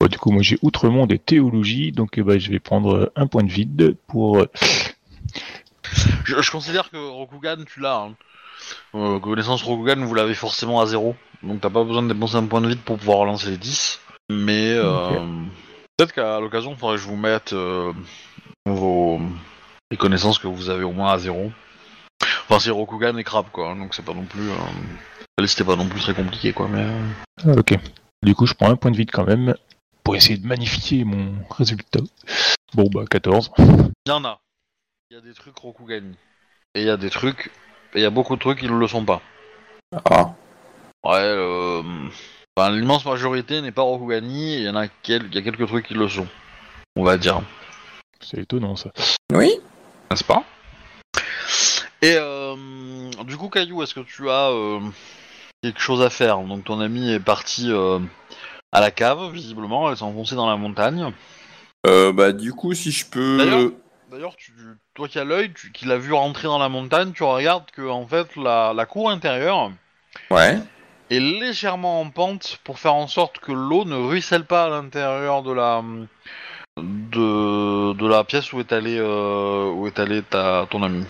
[0.00, 3.26] Bon, du coup moi j'ai Outre-Monde et Théologie, donc eh ben, je vais prendre un
[3.26, 4.44] point de vide pour.
[6.24, 7.96] Je, je considère que Rokugan, tu l'as.
[7.96, 8.14] Hein.
[8.94, 11.16] Euh, connaissance Rokugan, vous l'avez forcément à zéro.
[11.42, 14.00] Donc t'as pas besoin de dépenser un point de vide pour pouvoir relancer les 10.
[14.30, 15.10] Mais euh,
[15.96, 17.92] peut-être qu'à l'occasion, il faudrait que je vous mette euh,
[18.66, 19.20] vos
[19.90, 21.50] les connaissances que vous avez au moins à zéro.
[22.48, 23.74] Enfin, c'est Rokugan et Crab, quoi.
[23.74, 24.50] Donc c'est pas non plus.
[24.50, 25.44] Euh...
[25.44, 26.68] est pas non plus très compliquée, quoi.
[26.68, 26.86] Mais.
[27.56, 27.78] ok.
[28.22, 29.54] Du coup je prends un point de vide quand même
[30.04, 32.00] pour essayer de magnifier mon résultat.
[32.74, 33.50] Bon bah 14.
[33.58, 34.40] Il y en a.
[35.12, 36.14] Il y a des trucs Rokugani.
[36.76, 37.50] Et il y a des trucs.
[37.94, 39.20] Et il y a beaucoup de trucs qui ne le sont pas.
[40.04, 40.34] Ah.
[41.02, 41.82] Ouais, euh...
[42.56, 45.24] enfin, l'immense majorité n'est pas Rokugani, et il y en a, quel...
[45.24, 46.28] il y a quelques trucs qui le sont.
[46.94, 47.42] On va dire.
[48.20, 48.92] C'est étonnant ça.
[49.32, 49.58] Oui
[50.12, 50.44] N'est-ce pas?
[52.02, 52.54] Et euh...
[53.24, 54.78] du coup, Caillou, est-ce que tu as euh,
[55.60, 56.38] quelque chose à faire?
[56.38, 57.98] Donc ton ami est parti euh,
[58.70, 61.12] à la cave, visiblement, elle s'est enfoncée dans la montagne.
[61.88, 63.74] euh, Bah, du coup, si je peux.
[64.10, 64.52] D'ailleurs- tu,
[64.94, 67.88] toi qui as l'œil, tu- qui l'as vu rentrer dans la montagne, tu regardes que
[67.88, 69.70] en fait la, la cour intérieure
[70.30, 70.58] Ouais.
[71.10, 75.42] est légèrement en pente pour faire en sorte que l'eau ne ruisselle pas à l'intérieur
[75.42, 75.82] de la
[76.78, 81.04] de, de la pièce où est allé euh, où est allé ta ton ami.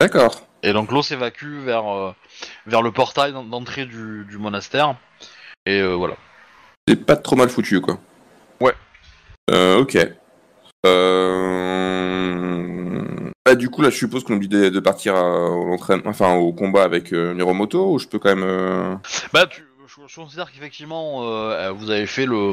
[0.00, 0.42] D'accord.
[0.62, 2.14] Et donc l'eau s'évacue vers euh,
[2.66, 4.96] vers le portail d'en- d'entrée du, du monastère.
[5.66, 6.14] Et euh, voilà.
[6.86, 7.98] C'est pas trop mal foutu, quoi.
[8.60, 8.74] Ouais.
[9.50, 9.98] Euh, ok.
[10.86, 11.67] Euh...
[13.48, 16.52] Bah, du coup, là, je suppose qu'on oublie de, de partir à- l'entraînement- enfin, au
[16.52, 18.44] combat avec euh, Miromoto, ou je peux quand même...
[18.44, 18.94] euh,
[19.32, 22.52] Bah, tu, je, je considère qu'effectivement, euh, vous avez fait le,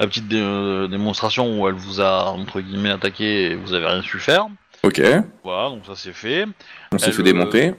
[0.00, 3.86] la petite dé- euh, démonstration où elle vous a, entre guillemets, attaqué et vous avez
[3.86, 4.48] rien su faire.
[4.82, 5.00] Ok,
[5.44, 6.44] Voilà, donc ça c'est fait,
[6.92, 7.74] on s'est Elle, fait démonter.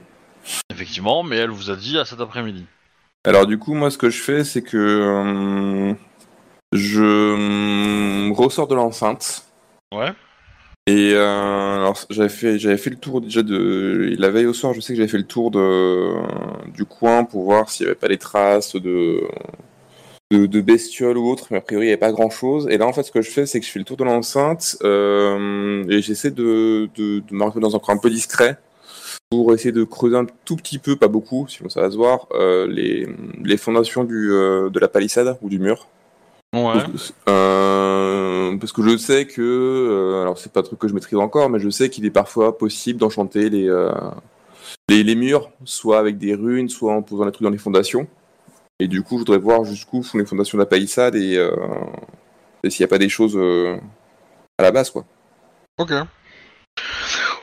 [0.72, 2.64] effectivement, mais elle vous a dit à cet après-midi.
[3.26, 5.92] Alors du coup, moi, ce que je fais, c'est que euh,
[6.72, 9.44] je euh, ressors de l'enceinte.
[9.94, 10.12] Ouais.
[10.88, 14.72] Et euh, alors, j'avais fait, j'avais fait le tour déjà de la veille au soir.
[14.72, 16.14] Je sais que j'avais fait le tour de
[16.72, 19.20] du coin pour voir s'il n'y avait pas des traces de,
[20.30, 22.68] de de bestioles ou autre, mais a priori il n'y avait pas grand chose.
[22.70, 24.04] Et là, en fait, ce que je fais, c'est que je fais le tour de
[24.04, 28.56] l'enceinte euh, et j'essaie de de, de dans un coin un peu discret
[29.28, 32.28] pour essayer de creuser un tout petit peu, pas beaucoup, sinon ça va se voir,
[32.32, 33.06] euh, les,
[33.44, 35.86] les fondations du, de la palissade ou du mur.
[36.54, 36.82] Ouais.
[38.48, 41.18] Euh, parce que je sais que, euh, alors c'est pas un truc que je maîtrise
[41.18, 43.92] encore, mais je sais qu'il est parfois possible d'enchanter les, euh,
[44.88, 48.06] les, les murs, soit avec des runes, soit en posant les trucs dans les fondations.
[48.80, 51.50] Et du coup, je voudrais voir jusqu'où font les fondations de la palissade et, euh,
[52.62, 53.36] et s'il n'y a pas des choses
[54.58, 55.04] à la base, quoi.
[55.78, 55.92] Ok.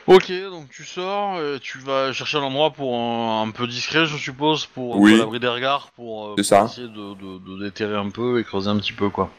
[0.07, 4.15] Ok, donc tu sors, tu vas chercher un endroit pour un, un peu discret, je
[4.17, 5.11] suppose, pour Oui.
[5.11, 8.77] pour l'abri des regards, pour, essayer de, de, de déterrer un peu et creuser un
[8.77, 9.31] petit peu, quoi.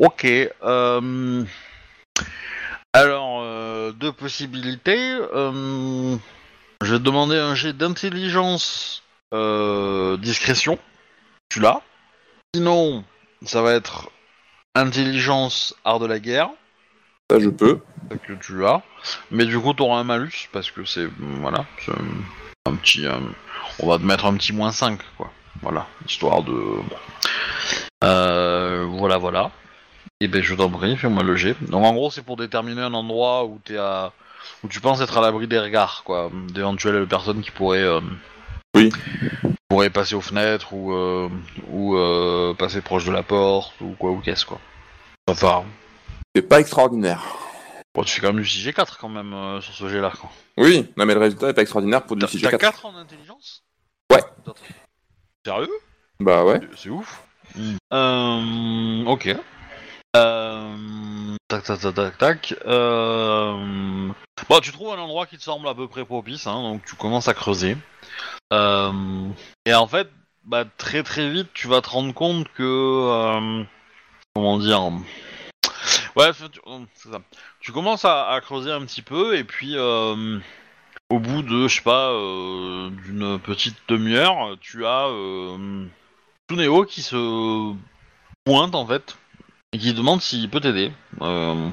[0.00, 0.24] Ok.
[0.24, 1.44] Euh...
[2.92, 5.18] Alors, euh, deux possibilités.
[5.34, 6.16] Euh...
[6.82, 9.02] Je vais te demander un jet d'intelligence
[9.32, 10.78] euh, discrétion.
[11.48, 11.80] Tu l'as.
[12.54, 13.04] Sinon,
[13.44, 14.10] ça va être
[14.74, 16.50] intelligence art de la guerre
[17.30, 17.80] Ça, je peux.
[18.26, 18.82] que tu as.
[19.30, 21.06] Mais du coup, tu auras un malus parce que c'est.
[21.18, 21.64] Voilà.
[21.84, 21.92] c'est
[22.66, 23.06] un, petit.
[23.78, 25.32] on va te mettre un petit moins 5, quoi.
[25.62, 25.86] Voilà.
[26.06, 26.80] Histoire de.
[28.04, 29.50] Euh, voilà, voilà.
[30.24, 31.54] Et ben je t'en prie, fais-moi le jet.
[31.68, 34.10] Donc en gros c'est pour déterminer un endroit où t'es à
[34.62, 38.00] où tu penses être à l'abri des regards, quoi, d'éventuelles personnes qui pourraient euh,
[38.74, 38.90] Oui.
[39.68, 41.28] pourraient passer aux fenêtres ou euh,
[41.68, 44.60] ou euh, passer proche de la porte ou quoi ou qu'est-ce quoi.
[45.28, 45.64] Enfin,
[46.34, 47.22] C'est pas extraordinaire.
[47.94, 50.10] bon, tu fais quand même du 6G4 quand même sur ce jet-là.
[50.18, 50.30] quoi.
[50.56, 52.58] Oui, non mais le résultat est pas extraordinaire pour du T'as t'as 6G4.
[52.58, 53.62] 4 en intelligence
[54.10, 54.22] Ouais.
[55.44, 55.68] Sérieux?
[56.18, 56.60] Bah ouais.
[56.76, 57.22] C'est- ouf.
[57.92, 59.36] Euh, ok.
[60.16, 62.54] Euh, tac, tac, tac, tac, tac.
[62.66, 64.08] Euh,
[64.62, 67.28] tu trouves un endroit qui te semble à peu près propice, hein, donc tu commences
[67.28, 67.76] à creuser.
[68.52, 69.28] Euh,
[69.66, 70.08] et en fait,
[70.44, 72.62] bah, très très vite, tu vas te rendre compte que...
[72.62, 73.64] euh,
[74.34, 74.90] comment dire
[76.16, 76.60] Ouais, tu-
[76.94, 77.18] ça.
[77.60, 79.76] Tu commences à, creuser un petit peu, et puis...
[79.76, 80.38] euh,
[81.10, 85.86] au bout de, je sais pas, euh, d'une petite demi-heure, tu as euh,
[86.48, 87.74] Tuneo qui se
[88.44, 89.16] pointe en fait
[89.74, 90.92] et qui demande s'il peut t'aider.
[91.20, 91.68] Euh,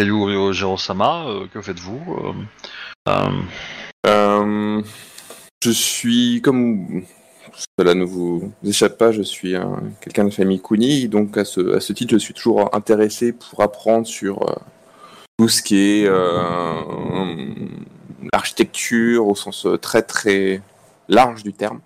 [0.00, 2.34] Jirosama, euh, que faites-vous
[3.08, 3.30] euh,
[4.06, 4.82] euh,
[5.62, 7.04] je suis, comme
[7.78, 11.76] cela ne vous échappe pas, je suis un- quelqu'un de famille Kuni, donc à ce,
[11.76, 14.40] à ce titre, je suis toujours intéressé pour apprendre sur
[15.38, 16.08] tout ce qui est
[18.32, 20.62] l'architecture au sens très très
[21.08, 21.80] large du terme.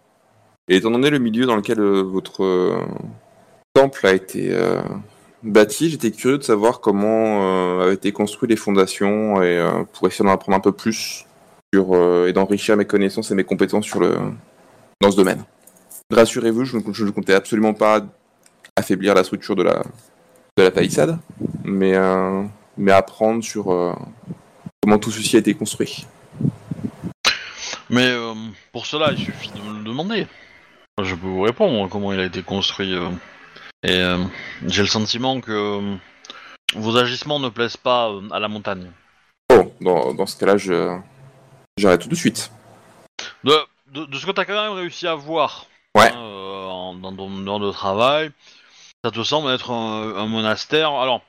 [0.68, 2.78] Et étant donné le milieu dans lequel votre
[3.74, 4.56] temple a été
[5.42, 10.06] bâti, j'étais curieux de savoir comment euh, avaient été construites les fondations et euh, pour
[10.06, 11.26] essayer d'en apprendre un peu plus
[11.72, 14.16] sur, euh, et d'enrichir mes connaissances et mes compétences sur le,
[15.00, 15.44] dans ce domaine.
[16.10, 18.04] Rassurez-vous, je ne comptais absolument pas
[18.76, 19.82] affaiblir la structure de la,
[20.56, 21.18] de la palissade,
[21.64, 21.94] mais,
[22.78, 23.64] mais apprendre sur
[24.82, 26.06] comment tout ceci a été construit.
[27.90, 28.14] Mais
[28.72, 30.26] pour cela, il suffit de me le demander.
[31.02, 32.94] Je peux vous répondre comment il a été construit.
[33.84, 34.18] Et euh,
[34.66, 35.96] j'ai le sentiment que euh,
[36.74, 38.90] vos agissements ne plaisent pas euh, à la montagne.
[39.48, 40.98] Bon, dans, dans ce cas-là, je,
[41.76, 42.50] j'arrête tout de suite.
[43.44, 43.54] De,
[43.92, 46.10] de, de ce que tu as quand même réussi à voir Ouais.
[46.12, 48.30] hein, euh, en- dans ton heure de travail,
[49.04, 50.90] ça te semble être un, un monastère.
[50.92, 51.22] Alors,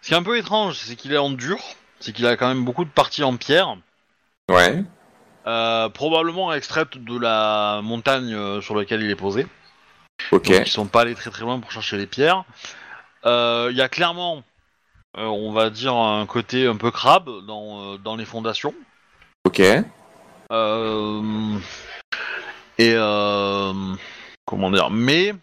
[0.00, 1.58] ce qui est un peu étrange, c'est qu'il est en dur,
[2.00, 3.76] c'est qu'il a quand même beaucoup de parties en pierre,
[4.50, 4.82] Ouais,
[5.46, 9.46] euh, probablement extraites de la montagne sur laquelle il est posé.
[10.30, 12.44] Ok, Donc ils sont pas allés très très loin pour chercher les pierres.
[13.26, 14.42] Euh, Il y a clairement,
[15.16, 18.74] euh, on va dire, un côté un peu crabe dans, euh, dans les fondations.
[19.44, 19.60] ok,
[20.52, 21.58] Euh,
[22.78, 23.72] et euh,
[24.44, 25.34] comment dire, mais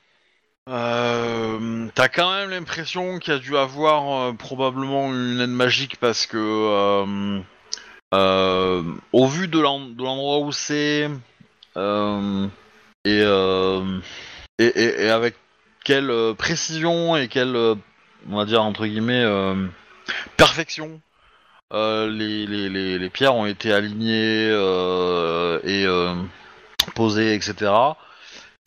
[0.69, 6.27] euh, t'as quand même l'impression qu'il y a dû avoir probablement une aide magique parce
[6.27, 7.39] que
[8.11, 11.09] au vu de l'en- de l'endroit où c'est
[13.05, 13.23] et,
[14.59, 15.35] et, et- et avec
[15.83, 17.75] quelle euh, précision et quelle euh,
[18.29, 19.55] on va dire entre guillemets euh,
[20.37, 21.01] perfection
[21.71, 24.47] les, les, les, les pierres ont été alignées
[25.63, 25.85] et
[26.95, 27.71] posées, etc.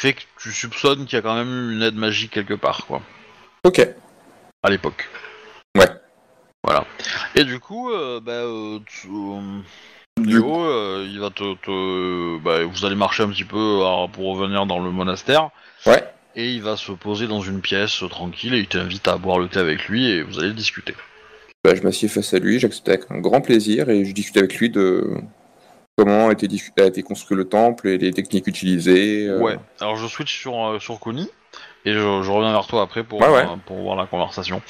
[0.00, 2.86] Fait que tu soupçonnes qu'il y a quand même eu une aide magique quelque part,
[2.86, 3.02] quoi,
[3.64, 3.86] ok.
[4.62, 5.08] à l'époque.
[5.76, 5.88] Ouais.
[6.62, 6.84] Voilà.
[7.34, 7.90] Et du coup,
[8.22, 8.42] bah,
[8.86, 9.08] tu-
[10.20, 13.80] Du Léo, euh, il va te, te- bah, vous allez marcher un petit peu
[14.12, 15.50] pour revenir dans le monastère.
[15.86, 16.04] Ouais.
[16.34, 19.38] Et il va se poser dans une pièce euh, tranquille et il t'invite à boire
[19.38, 20.94] le thé avec lui et vous allez discuter.
[21.64, 24.54] Bah, je m'assieds face à lui, j'accepte avec un grand plaisir et je discute avec
[24.56, 25.10] lui de
[25.96, 29.26] comment a été, dis- a été construit le temple et les techniques utilisées.
[29.28, 31.28] euh, Ouais, alors je switch sur, euh, sur Kuni
[31.84, 33.42] et je, je reviens vers toi après pour, Ouais, ouais.
[33.44, 34.62] euh, pour voir la conversation.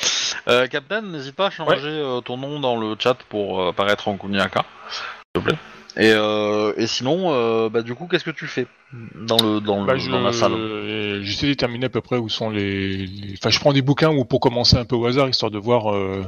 [0.48, 4.08] Euh, Captain, n'hésite pas à changer euh, ton nom dans le chat pour euh, apparaître
[4.08, 5.58] en Kuniaka, s'il te plaît.
[5.96, 8.66] Et, euh, et sinon, euh, bah, du coup, qu'est-ce que tu fais
[9.14, 12.00] dans, le, dans, le- Bah, je, dans la salle euh, J'essaie de déterminer à peu
[12.00, 14.96] près où sont les, les- Enfin, je prends des bouquins ou pour commencer un peu
[14.96, 16.24] au hasard, histoire de voir euh,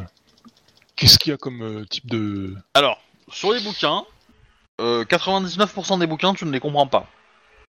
[0.96, 2.54] qu'est-ce qu'il y a comme euh, type de.
[2.74, 3.00] Alors,
[3.32, 4.04] sur les bouquins,
[4.82, 7.06] euh, 99% des bouquins, tu ne les comprends pas.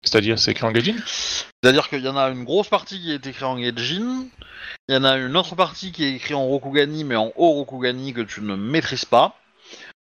[0.03, 0.95] C'est-à-dire, c'est écrit en gaijin?
[1.61, 4.27] C'est-à-dire qu'il y en a une grosse partie qui est écrite en Gaijin,
[4.87, 7.51] il y en a une autre partie qui est écrite en Rokugani, mais en haut
[7.51, 9.35] Rokugani que tu ne maîtrises pas.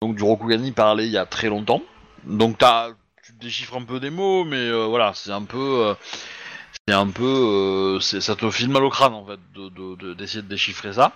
[0.03, 1.81] Donc du Rokugani parlé il y a très longtemps.
[2.23, 2.89] Donc t'as,
[3.25, 5.93] tu déchiffres un peu des mots, mais euh, voilà, c'est un peu, euh,
[6.87, 10.13] c'est un peu, euh, ça te file mal au crâne en fait de- de- de-
[10.13, 11.13] d'essayer de, déchiffrer ça.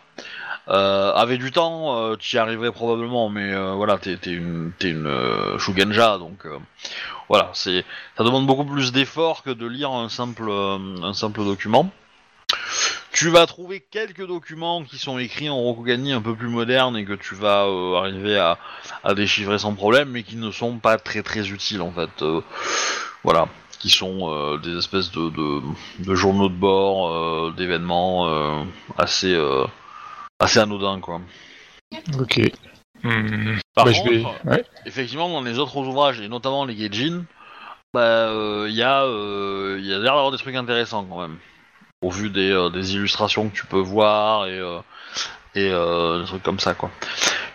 [0.67, 6.47] Avec du temps, tu y arriverais probablement, mais voilà, t'es une, t'es une Shugenja, donc
[7.29, 7.83] voilà, c'est,
[8.17, 11.91] ça demande beaucoup plus d'efforts que de lire un simple, un simple document.
[13.13, 17.05] Tu vas trouver quelques documents qui sont écrits en Rokugani un peu plus modernes et
[17.05, 18.57] que tu vas euh, arriver à,
[19.03, 22.09] à déchiffrer sans problème, mais qui ne sont pas très très utiles en fait.
[22.21, 22.41] Euh,
[23.23, 25.61] voilà, qui sont euh, des espèces de, de,
[25.99, 28.63] de journaux de bord, euh, d'événements euh,
[28.97, 29.65] assez, euh,
[30.39, 31.21] assez anodin, quoi.
[32.19, 32.39] Ok.
[33.03, 33.57] Hmm.
[33.75, 34.23] Par Bah, contre, vais...
[34.45, 34.65] ouais.
[34.85, 37.25] effectivement, dans les autres ouvrages, et notamment les Gaijin,
[37.93, 41.19] bah, euh, il y a, euh, il y a l'air d'avoir des trucs intéressants quand
[41.21, 41.37] même.
[42.01, 44.79] Au vu des, euh, des illustrations que tu peux voir et, euh,
[45.57, 46.89] euh, des trucs comme ça, quoi.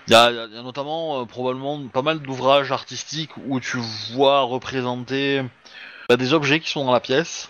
[0.07, 0.31] Il y a,
[0.63, 3.79] notamment probablement pas mal d'ouvrages artistiques où tu
[4.13, 5.43] vois représenter
[6.09, 7.49] bah, des objets qui sont dans la pièce.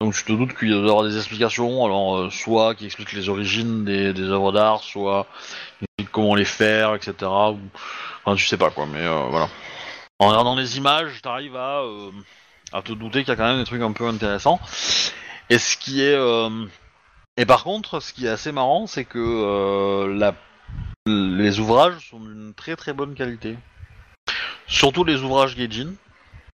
[0.00, 3.28] Donc tu te doutes qu'il doit y avoir des explications, alors soit qui expliquent les
[3.28, 5.26] origines des, œuvres d'art, soit
[6.10, 7.12] comment les faire, etc.
[7.20, 7.58] Ou...
[8.24, 9.50] Enfin, tu sais pas quoi, mais voilà.
[10.18, 11.82] En regardant les images, t'arrives à,
[12.72, 14.60] à te douter qu'il y a quand même des trucs un peu intéressants.
[15.50, 16.14] Et ce qui est...
[16.14, 16.66] euh,
[17.36, 20.34] Et par contre, ce qui est assez marrant, c'est que euh, la...
[21.06, 23.56] les ouvrages sont d'une très très bonne qualité.
[24.66, 25.94] Surtout les ouvrages Gaijin.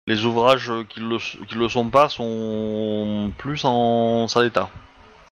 [0.06, 4.70] Les ouvrages qui le, qui le sont pas sont plus en sale état.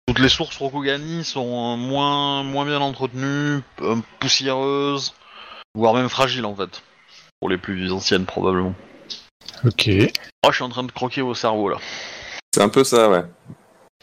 [0.07, 3.63] Toutes les sources Rokugani sont euh, moins, moins bien entretenues,
[4.21, 5.15] poussiéreuses,
[5.75, 6.83] voire même fragiles en fait.
[7.41, 8.75] Pour les plus anciennes probablement.
[9.65, 9.91] Ok.
[10.45, 11.79] Oh, je suis en train de croquer au cerveau là.
[12.53, 13.23] C'est un peu ça, ouais.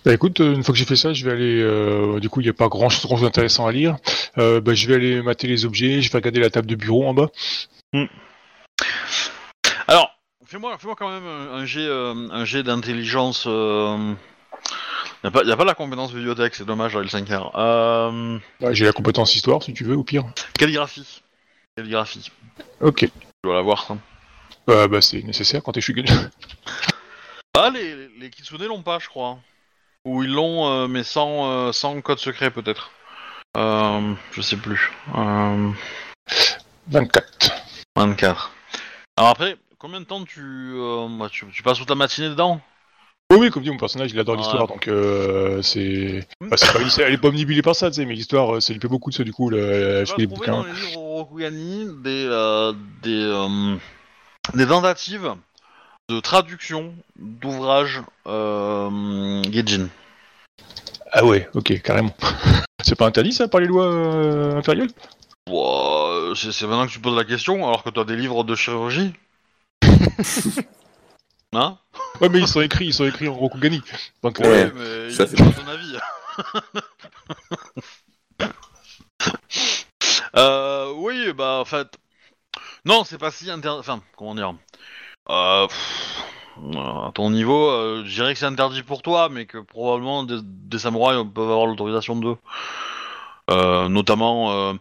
[0.05, 1.61] Bah écoute, euh, une fois que j'ai fait ça, je vais aller.
[1.61, 3.97] euh, du coup, il n'y a pas grand chose, grand chose d'intéressant à lire.
[4.37, 6.01] Euh, bah, je vais aller mater les objets.
[6.01, 7.27] Je vais regarder la table de bureau en bas.
[9.87, 10.11] Alors,
[10.45, 13.45] fais-moi fais quand même un, jet, euh, un jet d'intelligence.
[13.47, 14.13] Euh...
[15.23, 17.51] Y a, pas, y a pas la compétence bibliothèque, c'est dommage dans L5R.
[17.55, 18.37] Euh...
[18.61, 20.25] Bah, j'ai la compétence histoire, si tu veux, au pire.
[20.57, 21.21] Calligraphie.
[21.75, 22.31] Calligraphie.
[22.79, 22.99] Ok.
[22.99, 23.09] Tu
[23.43, 23.97] dois l'avoir ça.
[24.69, 26.05] Euh, bah, c'est nécessaire quand t'es Shugen.
[27.59, 29.39] Ah, les, les, Kitsune l'ont pas, je crois.
[30.05, 32.91] Ou ils l'ont, euh, mais sans, euh, sans code secret peut-être.
[33.57, 34.91] Euh, je sais plus.
[35.15, 35.71] Euh,
[36.89, 37.51] 24.
[37.95, 38.51] 24.
[39.17, 40.75] Alors après, combien de temps tu,
[41.17, 42.61] bah, tu, tu passes toute la matinée dedans?
[43.31, 44.83] Oui, oui, comme dit, mon personnage, il adore l'histoire, donc
[45.63, 46.27] c'est.
[46.39, 48.79] Bah, c'est pas, elle est pas omnibulée par ça, tu sais, mais l'histoire, ça lui
[48.79, 50.51] plaît beaucoup de ça, du coup, le, Tu les bouquins.
[50.51, 53.77] dans les livres Rokugani des, des,
[54.53, 55.33] des tentatives
[56.09, 59.89] de traduction d'ouvrages euh, Gaijin.
[61.11, 62.15] Ah ouais, ok, carrément.
[62.83, 64.89] c'est pas interdit, ça, par les lois euh, impériales?
[66.35, 68.55] C'est c'est maintenant que tu poses la question, alors que tu as des livres de
[68.55, 69.13] chirurgie
[71.53, 71.77] Hein?
[72.19, 73.81] Ouais, mais ils sont écrits, ils sont écrits en Rokugani.
[74.21, 75.97] Donc, euh, Ouais, mais ça pas son avis.
[80.35, 81.87] euh, oui, bah en fait,
[82.85, 83.79] non, c'est pas si interdit.
[83.79, 84.53] Enfin, comment dire?
[85.29, 86.23] Euh, pff,
[86.75, 90.79] À ton niveau, euh, je dirais que c'est interdit pour toi, mais que probablement des,
[90.79, 92.37] samouraïs peuvent avoir l'autorisation d'eux.
[93.49, 94.73] Euh, notamment euh,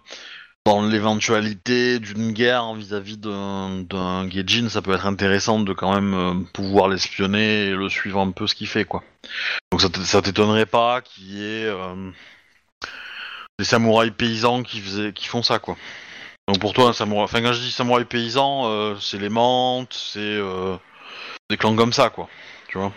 [0.67, 6.35] dans l'éventualité d'une guerre vis-à-vis d'un Gaijin, ça peut être intéressant de quand même euh,
[6.53, 9.05] pouvoir l'espionner et le suivre un peu ce qu'il fait, quoi.
[9.71, 12.11] Donc ça t'étonnerait pas qu'il y ait euh,
[13.61, 14.83] des samouraïs paysans qui,
[15.15, 15.77] qui font ça, quoi.
[16.49, 17.25] Donc pour toi, un samouraï...
[17.25, 20.77] enfin quand je dis samouraï paysan, euh, c'est les mantes, c'est euh,
[21.51, 22.29] des clans comme ça, quoi.
[22.69, 22.93] Tu vois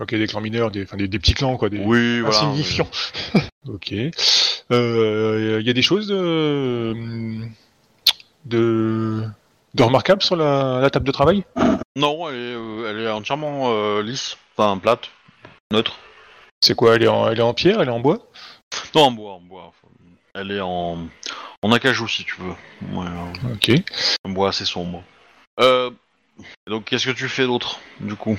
[0.00, 2.38] ok, des clans mineurs, des, enfin, des, des petits clans, quoi, des Oui, voilà.
[2.40, 2.88] insignifiants.
[3.68, 3.94] ok.
[4.72, 6.94] Euh, Il y a des choses de.
[8.44, 9.24] de.
[9.74, 11.44] de remarquables sur la, la table de travail?
[11.96, 15.10] Non, elle est, euh, elle est entièrement euh, lisse, enfin plate,
[15.72, 15.96] neutre.
[16.60, 18.18] C'est quoi elle est, en, elle est en pierre Elle est en bois?
[18.94, 19.72] Non, en bois, en bois.
[20.34, 21.06] Elle est en,
[21.66, 22.54] en acajou si tu veux.
[22.96, 23.70] Ouais, euh, Ok.
[24.24, 25.02] un bois assez sombre.
[25.60, 25.90] Euh,
[26.68, 28.38] donc qu'est-ce que tu fais d'autre, du coup?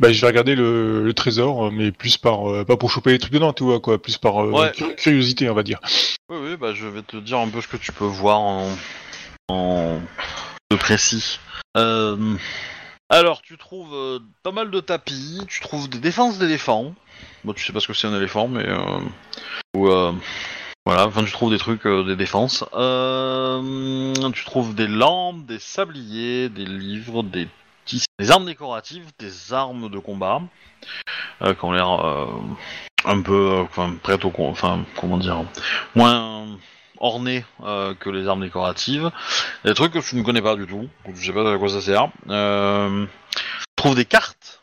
[0.00, 2.50] Bah, je vais regarder le, le trésor, mais plus par.
[2.50, 4.02] euh, pas pour choper les trucs dedans, tu vois, quoi.
[4.02, 4.72] Plus par euh, Ouais.
[4.96, 5.78] curiosité, on va dire.
[6.28, 8.76] Oui, oui, bah je vais te dire un peu ce que tu peux voir en,
[9.48, 10.00] en
[10.72, 11.38] de précis.
[11.76, 12.34] Euh,
[13.08, 16.92] alors, tu trouves euh, pas mal de tapis, tu trouves des défenses d'éléphants.
[17.44, 19.00] Bon, tu sais pas ce que c'est un éléphant, mais euh,
[19.76, 20.12] ou, euh,
[20.86, 22.64] voilà, enfin tu trouves des trucs, euh, des défenses.
[22.74, 27.48] Euh, tu trouves des lampes, des sabliers, des livres, des
[27.86, 30.42] tissus, des armes décoratives, des armes de combat,
[31.42, 32.26] euh, qui ont l'air euh,
[33.06, 35.44] un peu, euh, enfin prêtes au, enfin comment dire,
[35.94, 36.58] moins
[36.98, 39.10] ornées que les armes décoratives.
[39.64, 41.80] Des trucs que tu ne connais pas du tout, je sais pas à quoi ça
[41.80, 42.08] sert.
[42.26, 43.08] Tu
[43.76, 44.62] trouves des cartes,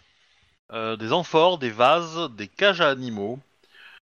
[0.71, 3.39] des amphores, des vases, des cages à animaux,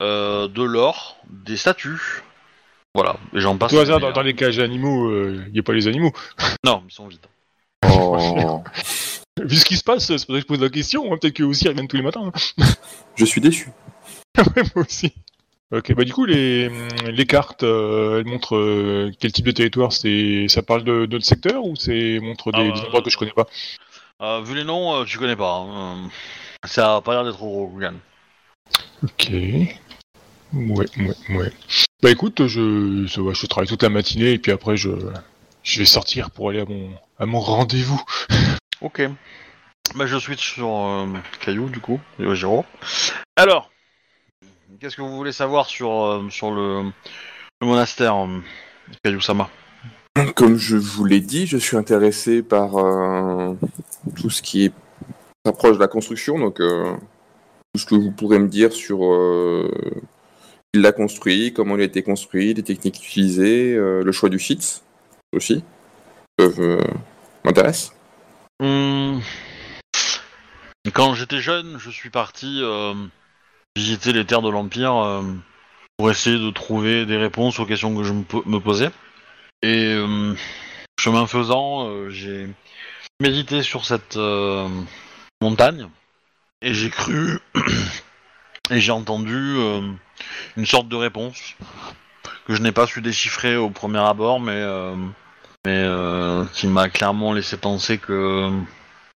[0.01, 2.23] euh, de l'or, des statues.
[2.93, 3.71] Voilà, et j'en passe.
[3.71, 6.11] Tout hasard, dans, dans les cages animaux, il n'y a pas les animaux.
[6.65, 7.25] Non, ils sont vides.
[7.89, 8.61] Oh,
[9.41, 11.11] Vu ce qui se passe, c'est pour ça que je pose la question.
[11.11, 12.31] hein, Peut-être qu'eux aussi ils reviennent tous les matins.
[12.57, 12.63] hein.
[13.15, 13.69] je suis déçu.
[14.37, 15.13] Ouais, moi aussi.
[15.73, 16.69] Ok, bah du coup, les,
[17.09, 20.47] les cartes, euh, elles montrent euh, quel type de territoire c'est.
[20.49, 23.09] Ça parle de de notre secteur ou c'est montre des, Ah, des bah, endroits que
[23.09, 23.47] je connais pas?
[24.21, 25.55] Euh, vu les noms, euh, tu connais pas.
[25.55, 26.03] hein.
[26.05, 27.93] Euh, Ça a pas l'air d'être au Rokugan.
[29.03, 29.31] Ok.
[30.53, 31.51] Ouais, ouais, ouais.
[32.03, 34.89] Bah écoute, je, je, je travaille toute la matinée et puis après je,
[35.63, 36.89] je vais sortir pour aller à mon,
[37.19, 38.01] à mon rendez-vous.
[38.81, 39.03] Ok.
[39.95, 41.05] Bah, je switch sur euh,
[41.39, 42.65] Caillou, du coup, Yojiro.
[43.35, 43.69] Alors,
[44.79, 46.85] qu'est-ce que vous voulez savoir sur, euh, sur le,
[47.61, 48.39] le monastère, euh,
[49.03, 49.51] Caillou-sama
[50.35, 53.53] Comme je vous l'ai dit, je suis intéressé par euh,
[54.15, 54.73] tout ce qui est
[55.45, 56.95] rapproche de la construction, donc euh,
[57.73, 59.71] tout ce que vous pourrez me dire sur euh,
[60.73, 64.39] qui l'a construit, comment il a été construit, les techniques utilisées, euh, le choix du
[64.39, 64.83] site
[65.33, 65.63] aussi,
[66.39, 66.81] euh,
[67.43, 67.93] m'intéressent.
[68.61, 69.21] Hum,
[70.93, 72.93] Quand j'étais jeune, je suis parti euh,
[73.75, 75.23] visiter les terres de l'Empire euh,
[75.97, 78.89] pour essayer de trouver des réponses aux questions que je me, po- me posais.
[79.63, 79.95] Et
[80.99, 82.49] chemin faisant, j'ai
[83.19, 84.17] médité sur cette
[85.39, 85.87] montagne
[86.63, 87.37] et j'ai cru
[88.71, 89.81] et j'ai entendu euh,
[90.57, 91.55] une sorte de réponse
[92.47, 94.95] que je n'ai pas su déchiffrer au premier abord, mais, euh,
[95.65, 98.49] mais euh, qui m'a clairement laissé penser que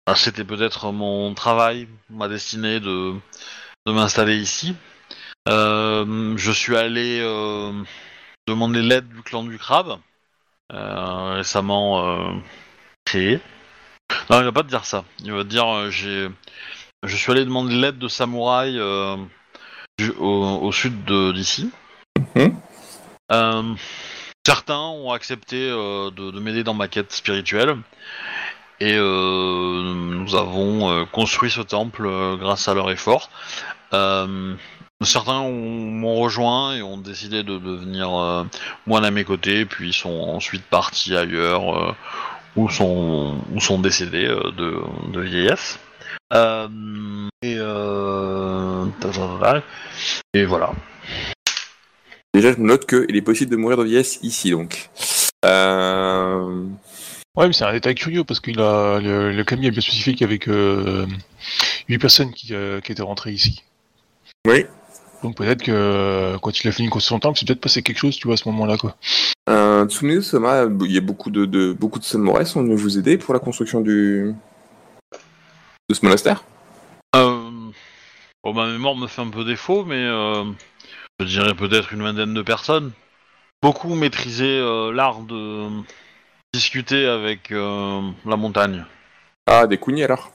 [0.06, 3.14] ah, c'était peut-être mon travail, ma destinée de,
[3.86, 4.74] de m'installer ici.
[5.46, 7.20] Je suis allé
[8.46, 9.98] demander l'aide du clan du crabe,
[10.70, 12.42] récemment
[13.04, 13.40] créé.
[14.30, 15.04] Non, il va pas te dire ça.
[15.20, 16.28] Il va te dire j'ai,
[17.06, 19.16] je suis allé demander l'aide de samouraïs euh,
[19.98, 21.70] du- au, au sud d'ici.
[22.36, 22.56] Mhm.
[23.32, 23.62] Euh,
[24.46, 27.76] certains ont accepté euh, de, de m'aider dans ma quête spirituelle.
[28.80, 33.30] Et euh, nous avons construit ce temple grâce à leur effort.
[35.02, 35.52] Certains ont-
[35.90, 38.44] m'ont rejoint et ont décidé de devenir euh,
[38.86, 41.92] moines à mes côtés, puis sont ensuite partis ailleurs euh,
[42.56, 44.80] ou sont ou sont décédés euh, de,
[45.12, 45.78] de vieillesse.
[47.42, 47.56] Et,
[50.34, 50.72] et voilà.
[52.34, 54.90] Déjà, je me note qu'il est possible de mourir de vieillesse ici, donc.
[55.44, 56.64] Euh...
[57.36, 60.12] Ouais, mais c'est un détail curieux parce qu'il a le, le Camille a bien spécifié
[60.14, 61.04] qu'il y avait que
[61.88, 63.64] 8 personnes qui, euh, qui étaient rentrées ici.
[64.46, 64.66] Oui.
[65.22, 68.16] Donc peut-être que euh, quand il a fini son temple, c'est peut-être passé quelque chose,
[68.16, 68.96] tu vois, à ce moment-là, quoi.
[69.48, 72.20] Euh, Soma, il y a beaucoup de, de beaucoup de sont
[72.62, 74.34] venus vous aider pour la construction du
[75.88, 76.44] de ce monastère.
[78.44, 80.44] Bon, ma mémoire me fait un peu défaut, mais euh,
[81.20, 82.92] je dirais peut-être une vingtaine de personnes.
[83.62, 85.68] Beaucoup maîtrisaient euh, l'art de
[86.52, 88.84] discuter avec euh, la montagne,
[89.46, 90.30] Ah, des kounis alors?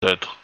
[0.00, 0.36] peut-être.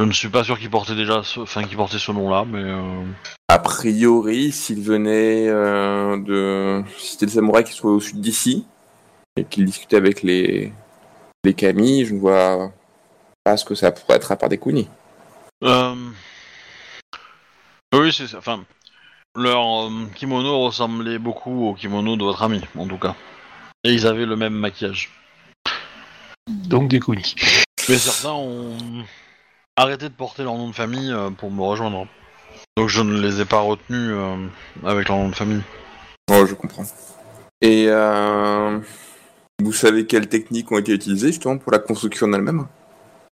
[0.00, 1.40] Je ne suis pas sûr qu'ils portaient déjà, ce...
[1.40, 3.04] enfin qu'ils portaient ce nom-là, mais euh,
[3.48, 8.66] A priori, s'il venait euh, de, si c'était des samouraïs qui soient au sud d'ici
[9.36, 10.72] et qu'ils discutaient avec les
[11.44, 12.70] les kami, je ne vois
[13.44, 14.88] pas ce que ça pourrait être à part des kounis.
[15.64, 15.94] euh,
[17.94, 18.38] oui, c'est ça.
[18.38, 18.64] Enfin,
[19.36, 23.14] leur euh, kimono ressemblait beaucoup au kimono de votre ami, en tout cas.
[23.84, 25.10] Et ils avaient le même maquillage.
[26.48, 27.34] Donc des counis.
[27.88, 28.76] Mais certains ont
[29.76, 32.06] arrêté de porter leur nom de famille euh, pour me rejoindre.
[32.76, 34.36] Donc je ne les ai pas retenus euh,
[34.84, 35.62] avec leur nom de famille.
[36.30, 36.84] Oh, je comprends.
[37.60, 38.78] Et euh,
[39.60, 42.66] vous savez quelles techniques ont été utilisées justement pour la construction en elle-même?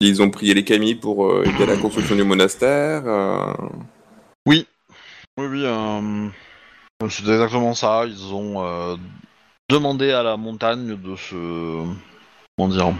[0.01, 3.03] Ils ont prié les kami pour euh, aider à la construction du monastère.
[4.47, 4.67] Oui,
[5.37, 5.63] oui, oui.
[5.65, 6.29] euh,
[7.09, 8.05] c'est exactement ça.
[8.07, 8.97] Ils ont euh,
[9.69, 11.85] demandé à la montagne de se...
[12.57, 12.93] Comment dire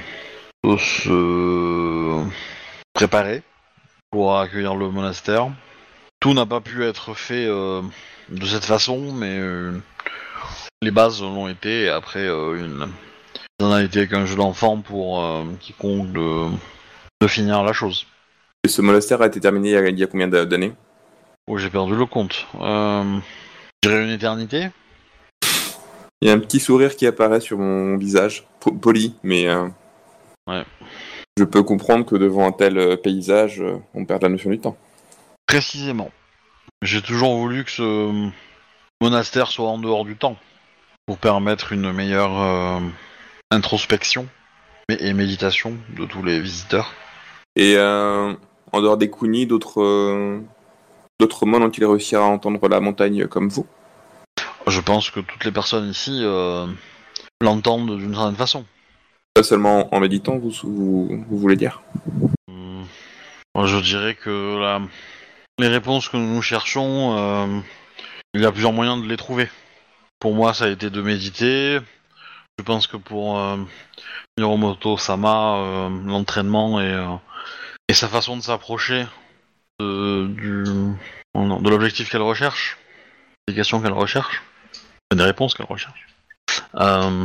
[0.65, 2.25] De se
[2.95, 3.43] préparer
[4.11, 5.51] pour accueillir le monastère.
[6.21, 7.83] Tout n'a pas pu être fait euh,
[8.29, 9.79] de cette façon, mais euh,
[10.83, 11.85] les bases l'ont été.
[11.85, 12.89] Et après, euh, une...
[13.59, 16.51] ça n'a été qu'un jeu d'enfant pour euh, quiconque de...
[17.23, 18.07] de finir la chose.
[18.65, 20.75] Et ce monastère a été terminé il y a, il y a combien d'a- d'années?
[21.53, 22.47] Oh, j'ai perdu le compte.
[22.61, 23.19] Euh...
[23.83, 24.69] Je dirais une éternité
[26.23, 29.67] Il y a un petit sourire qui apparaît sur mon visage, po- poli, mais euh,
[30.47, 30.65] Ouais.
[31.37, 34.61] je peux comprendre que devant un tel euh, paysage, euh, on perd la notion du
[34.61, 34.77] temps.
[35.47, 36.13] Précisément.
[36.83, 38.31] J'ai toujours voulu que ce
[39.01, 40.37] monastère soit en dehors du temps,
[41.07, 42.79] pour permettre une meilleure euh,
[43.51, 44.29] introspection
[44.89, 46.93] et méditation de tous les visiteurs.
[47.57, 48.35] Et euh,
[48.73, 49.83] en dehors des Kuni, d'autres
[51.21, 53.67] d'autres mondes ont-ils réussi à entendre la montagne comme vous?
[54.67, 56.67] Je pense que toutes les personnes ici euh,
[57.41, 58.65] l'entendent d'une certaine façon.
[59.35, 61.83] Pas seulement en méditant, vous, vous, vous voulez dire?
[63.55, 64.81] Moi, Je dirais que la-
[65.59, 67.61] les réponses que nous cherchons, euh,
[68.33, 69.49] il y a plusieurs moyens de les trouver.
[70.19, 71.79] Pour moi, ça a été de méditer.
[72.59, 73.57] Je pense que pour euh,
[74.39, 77.17] Miromoto Sama, euh, l'entraînement et, euh,
[77.89, 79.05] et sa façon de s'approcher
[79.81, 80.95] de, du-
[81.35, 82.77] oh de l'objectif qu'elle recherche,
[83.47, 84.43] explications qu'elle recherche,
[85.15, 86.07] des réponses qu'elle recherche.
[86.77, 87.25] Euh,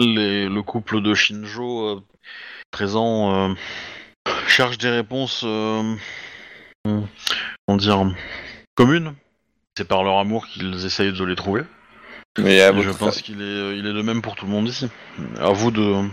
[0.00, 2.02] les- le couple de Shinjo euh,
[2.70, 3.54] présent euh,
[4.46, 5.94] cherche des réponses, euh,
[6.84, 7.06] hum,
[7.66, 8.14] comment dire,
[8.74, 9.14] communes.
[9.76, 11.62] C'est par leur amour qu'ils essayent de les trouver.
[12.38, 14.68] Mais à Et je pense qu'il est, il est de même pour tout le monde
[14.68, 14.88] ici.
[15.38, 16.08] À vous de,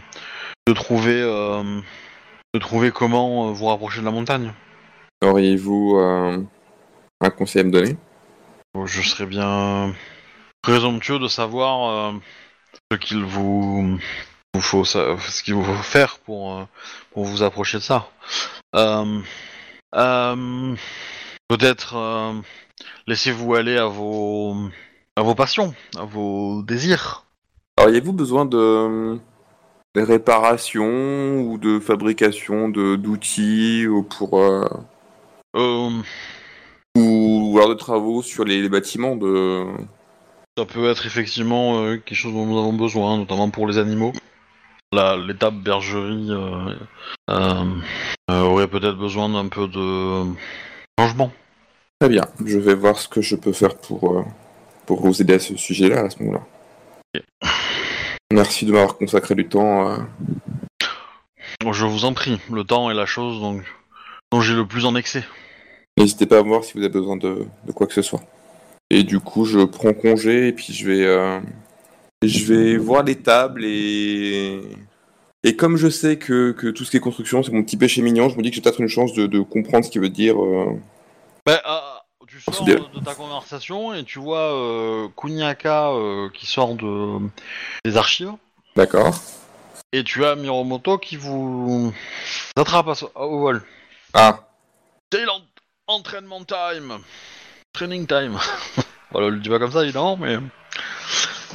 [0.68, 4.54] de trouver, de trouver comment vous rapprocher de la montagne.
[5.22, 6.44] Auriez-vous euh,
[7.22, 7.98] un conseil à me donner?
[8.86, 9.94] Je serais bien
[10.62, 12.14] présomptueux de savoir euh,
[12.92, 13.98] ce qu'il vous,
[14.54, 16.64] vous faut, ce qu'il vous faut faire pour, euh,
[17.12, 18.08] pour vous approcher de ça.
[21.50, 21.96] Peut-être
[23.08, 24.56] laissez-vous aller à vos,
[25.16, 27.26] à vos passions, à vos désirs.
[27.82, 29.20] Auriez-vous besoin de,
[29.96, 34.68] de réparation ou de fabrication de d'outils ou pour euh,
[35.56, 36.02] Euh,
[36.96, 39.66] ou alors de travaux sur les, les bâtiments de
[40.58, 44.14] Ça peut être effectivement euh, quelque chose dont nous avons besoin, notamment pour les animaux.
[44.92, 46.30] L'étape bergerie
[47.30, 47.66] euh,
[48.28, 50.24] aurait peut-être besoin d'un peu de
[51.00, 51.32] changement.
[52.00, 54.26] Très bien, je vais voir ce que je peux faire pour,
[54.86, 56.44] pour vous aider à ce sujet-là à ce moment-là.
[58.34, 59.96] Merci de m'avoir consacré du temps.
[61.62, 63.64] Je vous en prie, le temps est la chose donc,
[64.32, 65.24] dont j'ai le plus en excès.
[65.98, 68.22] N'hésitez pas à me voir si vous avez besoin de, de quoi que ce soit.
[68.90, 71.40] Et du coup, je prends congé et puis je vais, euh,
[72.24, 74.62] je vais voir les tables et
[75.44, 78.02] et comme je sais que, que tout ce qui est construction, c'est mon petit péché
[78.02, 80.10] mignon, je me dis que j'ai peut-être une chance de, de comprendre ce qu'il veut
[80.10, 80.42] dire.
[80.44, 80.78] euh.
[81.46, 86.76] Ben, ah, tu sors de ta conversation et tu vois euh, Kuniaka euh, qui sort
[86.76, 87.20] de,
[87.86, 88.34] des archives.
[88.76, 89.16] D'accord.
[89.94, 91.94] Et tu as Miromoto qui vous
[92.58, 93.64] attrape au vol.
[94.14, 94.40] Ah,
[95.12, 95.42] C'est l'en-
[95.88, 97.00] entraînement time.
[97.74, 98.38] Training time.
[99.12, 100.38] voilà, le dis pas comme ça évidemment, mais.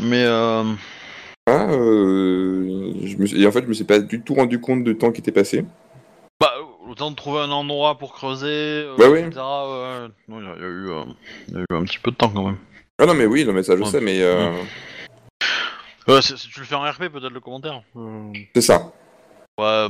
[0.01, 0.65] Mais euh,
[1.47, 4.61] ah euh, je me suis- et en fait, je me suis pas du tout rendu
[4.61, 5.65] compte du temps qui était passé.
[6.41, 6.53] bah,
[6.89, 8.47] le temps de trouver un endroit pour creuser,
[8.87, 9.25] euh, Bah etc.
[9.41, 10.09] ouais.
[10.29, 11.05] Non, il y, a- il y a eu, euh,
[11.49, 12.59] il y a eu un petit peu de temps quand même.
[12.99, 13.89] Ah non, mais oui, non, mais ça je Ouais.
[13.91, 14.53] sais, mais euh,
[16.09, 17.83] Euh, c'est- si tu le fais en RP, peut-être le commentaire.
[17.97, 18.93] Euh, c'est ça.
[19.59, 19.87] ouais,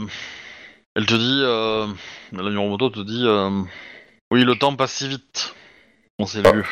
[0.96, 1.86] elle te dit, euh,
[2.32, 3.62] la Miromoto te dit, euh,
[4.30, 5.54] oui, le temps passe si vite.
[6.18, 6.52] On s'est Ah.
[6.52, 6.64] vu.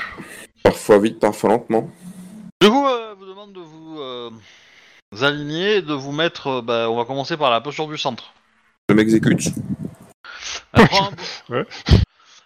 [0.62, 1.90] Parfois vite, parfois lentement.
[2.60, 4.30] Du coup, euh, elle vous demande de vous euh,
[5.20, 6.46] aligner et de vous mettre.
[6.46, 8.32] euh, bah, on va commencer par la posture du centre.
[8.88, 9.48] Je m'exécute.
[10.74, 11.66] Elle prend un bo- Ouais.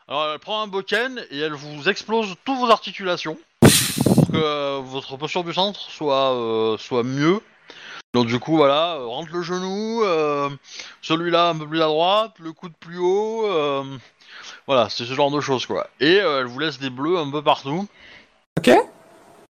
[0.09, 3.37] Alors, elle prend un boken et elle vous explose toutes vos articulations
[4.05, 7.41] pour que euh, votre posture du centre soit, euh, soit mieux.
[8.17, 10.49] Donc, du coup, voilà, euh, rentre le genou, euh,
[11.03, 13.45] celui-là un peu plus à droite, le coude plus haut.
[13.47, 13.85] euh,
[14.67, 15.87] voilà, c'est ce genre de choses, quoi.
[16.01, 17.87] Et euh, elle vous laisse des bleus un peu partout.
[18.59, 18.71] Ok.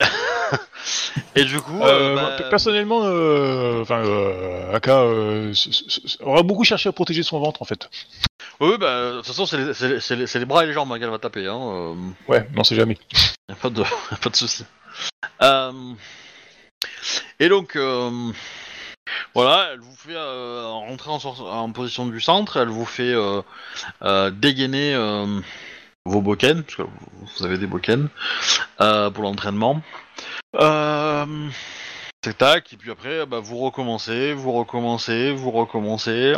[1.37, 5.53] Et du coup, Euh, euh, bah, pe- personnellement, euh, enfin, euh, Aka euh,
[6.21, 7.89] aura beaucoup cherché à protéger son ventre en fait.
[8.59, 10.67] Oui, bah, de toute façon, c'est les, c'est les- c'est les- c'est les bras et
[10.67, 11.47] les jambes hein, qu'elle va taper.
[11.47, 11.95] Hein, euh,
[12.27, 12.99] Ouais, on sait jamais.
[13.49, 14.65] y a pas de, y a pas de souci.
[17.41, 18.33] Et donc, euh,
[19.35, 24.95] voilà, elle vous fait euh, rentrer en, position du centre, elle vous fait euh, dégainer
[26.05, 26.89] vos bokens, parce
[27.37, 28.09] vous- avez des bokens,
[28.79, 29.83] pour l'entraînement.
[30.57, 31.49] Euh,
[32.37, 36.35] tac et puis après, bah, vous recommencez, vous recommencez, vous recommencez.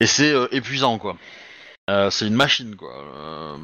[0.00, 1.16] et c'est épuisant, quoi.
[2.10, 3.58] C'est une machine, quoi.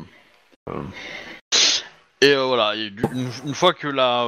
[2.21, 4.27] Et voilà, une, fois que la,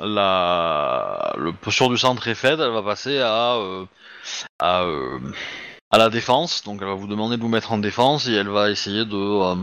[0.00, 3.84] la le posture du centre est faite, elle va passer à euh,
[4.58, 5.18] à, euh,
[5.90, 6.62] à la défense.
[6.64, 9.16] Donc elle va vous demander de vous mettre en défense et elle va essayer de
[9.16, 9.54] euh,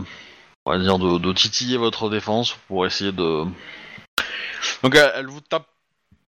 [0.66, 3.44] on va dire de, titiller votre défense pour essayer de.
[4.82, 5.66] Donc elle, vous tape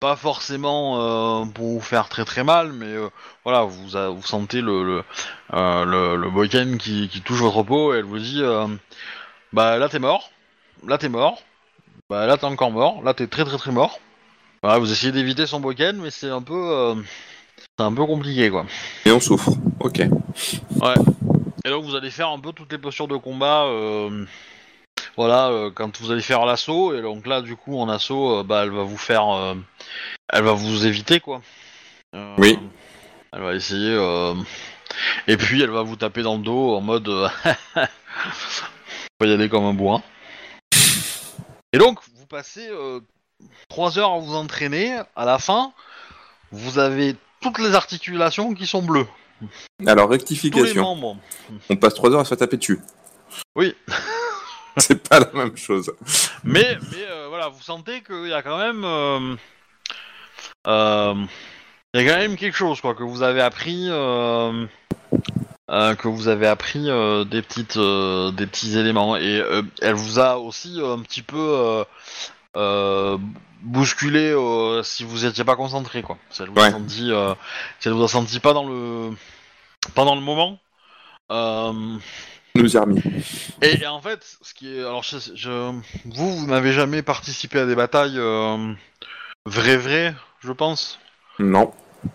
[0.00, 2.94] pas forcément pour vous faire très très mal, mais
[3.44, 5.04] voilà, vous a- vous sentez le le,
[5.84, 8.42] le, le qui, qui touche votre peau et elle vous dit
[9.52, 10.30] bah là t'es mort,
[10.86, 11.42] là t'es mort,
[12.12, 13.98] bah là t'es encore mort, là t'es très très très mort.
[14.62, 16.94] Voilà, vous essayez d'éviter son boken, mais c'est un peu euh,
[17.56, 18.66] c'est un peu compliqué quoi.
[19.06, 19.48] Et on souffre.
[19.80, 20.00] Ok.
[20.00, 23.64] Et donc vous allez faire un peu toutes les postures de combat.
[23.64, 24.26] euh,
[25.16, 28.42] voilà, euh, quand vous allez faire l'assaut, et donc là du coup en assaut, euh,
[28.42, 29.54] bah elle va vous faire, euh,
[30.30, 31.40] elle va vous éviter quoi.
[32.14, 32.58] Euh, Oui.
[33.32, 33.88] Elle va essayer.
[33.90, 34.34] euh,
[35.28, 37.08] Et puis elle va vous taper dans le dos en mode.
[37.08, 37.28] euh,
[39.18, 40.02] Faut y aller comme un bourrin.
[41.72, 42.68] Et donc vous passez
[43.68, 45.00] 3 heures à vous entraîner.
[45.16, 45.72] À la fin,
[46.50, 49.06] vous avez toutes les articulations qui sont bleues.
[49.86, 50.82] Alors, Tous les rectification.
[50.82, 51.16] membres.
[51.68, 52.78] On passe 3 heures à se faire taper dessus.
[53.56, 53.74] Oui.
[54.76, 55.92] C'est pas la même chose.
[56.44, 58.84] Mais, mais euh, voilà, vous sentez qu'il y a quand même.
[58.84, 59.36] euh,
[60.68, 61.14] euh,
[61.92, 63.88] Il y a quand même quelque chose, quoi, que vous avez appris.
[63.90, 64.66] euh, euh,
[65.72, 70.18] que vous avez appris euh, des petites euh, des petits éléments et euh, elle vous
[70.18, 71.84] a aussi euh, un petit peu euh,
[72.56, 73.16] euh,
[73.62, 76.18] bousculé euh, si vous étiez pas concentré quoi.
[76.30, 76.70] Si elle vous a Ouais.
[76.72, 77.34] senti euh,
[77.80, 79.10] si elle vous a senti pas dans le
[79.94, 80.58] pas dans le moment.
[81.30, 81.72] Euh,
[82.54, 83.00] Nous y a remis.
[83.62, 85.72] et, et en fait, ce qui est, alors je, je-
[86.04, 88.74] vous, vous n'avez jamais participé à des batailles euh,
[89.46, 90.98] vraies vraies, je pense?
[91.38, 91.72] Non.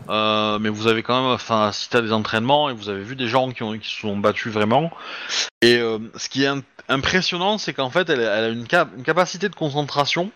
[0.09, 3.27] Euh, mais vous avez quand même, enfin, à des entraînements et vous avez vu des
[3.27, 4.91] gens qui, qui se sont battus vraiment.
[5.61, 9.03] Et euh, ce qui est im- impressionnant, c'est qu'en fait, elle, a une, cap- une
[9.03, 10.31] capacité de concentration,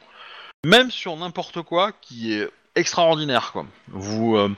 [0.66, 3.66] même sur n'importe quoi, qui est extraordinaire, quoi.
[3.90, 4.50] Vous, euh,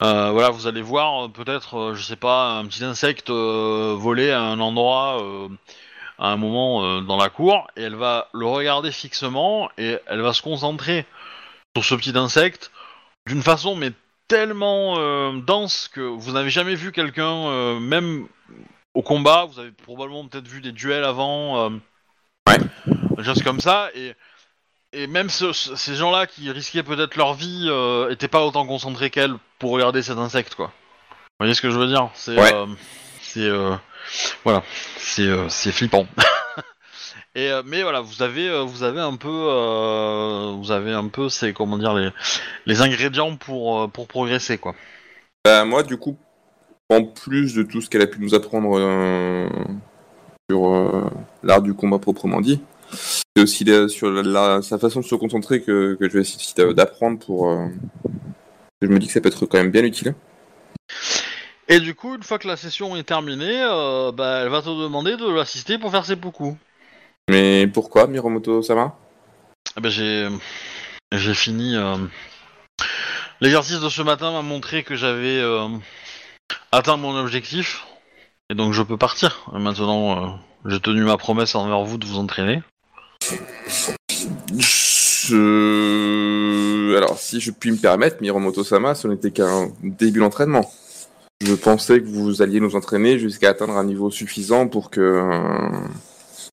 [0.00, 5.22] voilà, vous allez voir peut-être, je sais pas, un petit insecte voler à un endroit.
[6.20, 10.32] à un moment dans la cour et elle va le regarder fixement et elle va
[10.32, 11.06] se concentrer
[11.76, 12.72] sur ce petit insecte
[13.28, 13.92] d'une façon mais
[14.28, 18.26] tellement euh, dense que vous n'avez jamais vu quelqu'un, euh, même
[18.94, 21.70] au combat, vous avez probablement peut-être vu des duels avant, euh,
[22.48, 22.58] Ouais.
[23.16, 24.14] des choses comme ça, et,
[24.92, 28.66] et même ce- ce- ces gens-là qui risquaient peut-être leur vie euh, étaient pas autant
[28.66, 30.72] concentrés qu'elle pour regarder cet insecte, quoi.
[31.10, 32.08] Vous voyez ce que je veux dire?
[32.14, 32.52] C'est, Ouais.
[33.20, 33.48] c'est,
[34.44, 34.62] voilà,
[34.96, 36.06] c'est, c'est flippant.
[37.38, 41.06] Et euh, mais voilà, vous avez, euh, vous avez un peu, euh, vous avez un
[41.06, 42.10] peu, c'est comment dire les,
[42.66, 44.74] les ingrédients pour, pour progresser quoi.
[45.44, 46.16] Bah, moi, du coup,
[46.90, 48.76] en plus de tout ce qu'elle a pu nous apprendre
[50.50, 51.10] sur
[51.44, 52.60] l'art du combat proprement dit,
[52.90, 56.22] c'est aussi la- sur la- la- sa façon de se concentrer que, que je vais
[56.22, 57.50] essayer d'a- d'apprendre pour.
[57.50, 57.66] euh,
[58.82, 60.14] je me dis que ça peut être quand même bien utile.
[61.68, 64.70] Et du coup, une fois que la session est terminée, euh, bah, elle va te
[64.70, 66.56] demander de l'assister pour faire ses poucous.
[67.28, 68.96] Mais pourquoi, Miromoto Sama
[69.76, 70.28] Eh ben, j'ai,
[71.12, 71.76] j'ai fini.
[71.76, 71.96] euh,
[73.40, 75.68] L'exercice de ce matin m'a montré que j'avais euh,
[76.72, 77.84] atteint mon objectif,
[78.50, 79.44] et donc je peux partir.
[79.54, 80.28] Et maintenant, euh,
[80.66, 82.62] j'ai tenu ma promesse envers vous de vous entraîner.
[84.56, 85.36] Je...
[86.96, 90.70] Alors, si je puis me permettre, Miromoto Sama, ce n'était qu'un début d'entraînement.
[91.40, 95.22] Je pensais que vous alliez nous entraîner jusqu'à atteindre un niveau suffisant pour que,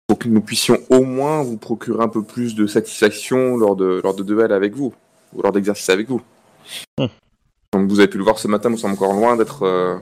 [0.07, 4.01] pour que nous puissions au moins vous procurer un peu plus de satisfaction lors de,
[4.03, 4.93] lors de duels avec vous,
[5.33, 6.21] ou lors d'exercices avec vous.
[6.99, 7.07] Hmm.
[7.71, 9.97] Comme vous avez pu le voir ce matin, nous sommes encore loin d'être euh,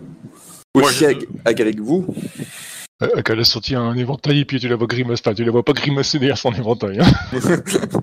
[0.75, 1.05] aussi
[1.45, 2.05] aguerris que vous.
[3.01, 5.51] Euh, Qu'elle a sorti un éventail et puis tu la vois grimacer, enfin, tu la
[5.51, 6.99] vois pas grimacer derrière son éventail.
[6.99, 7.11] Hein.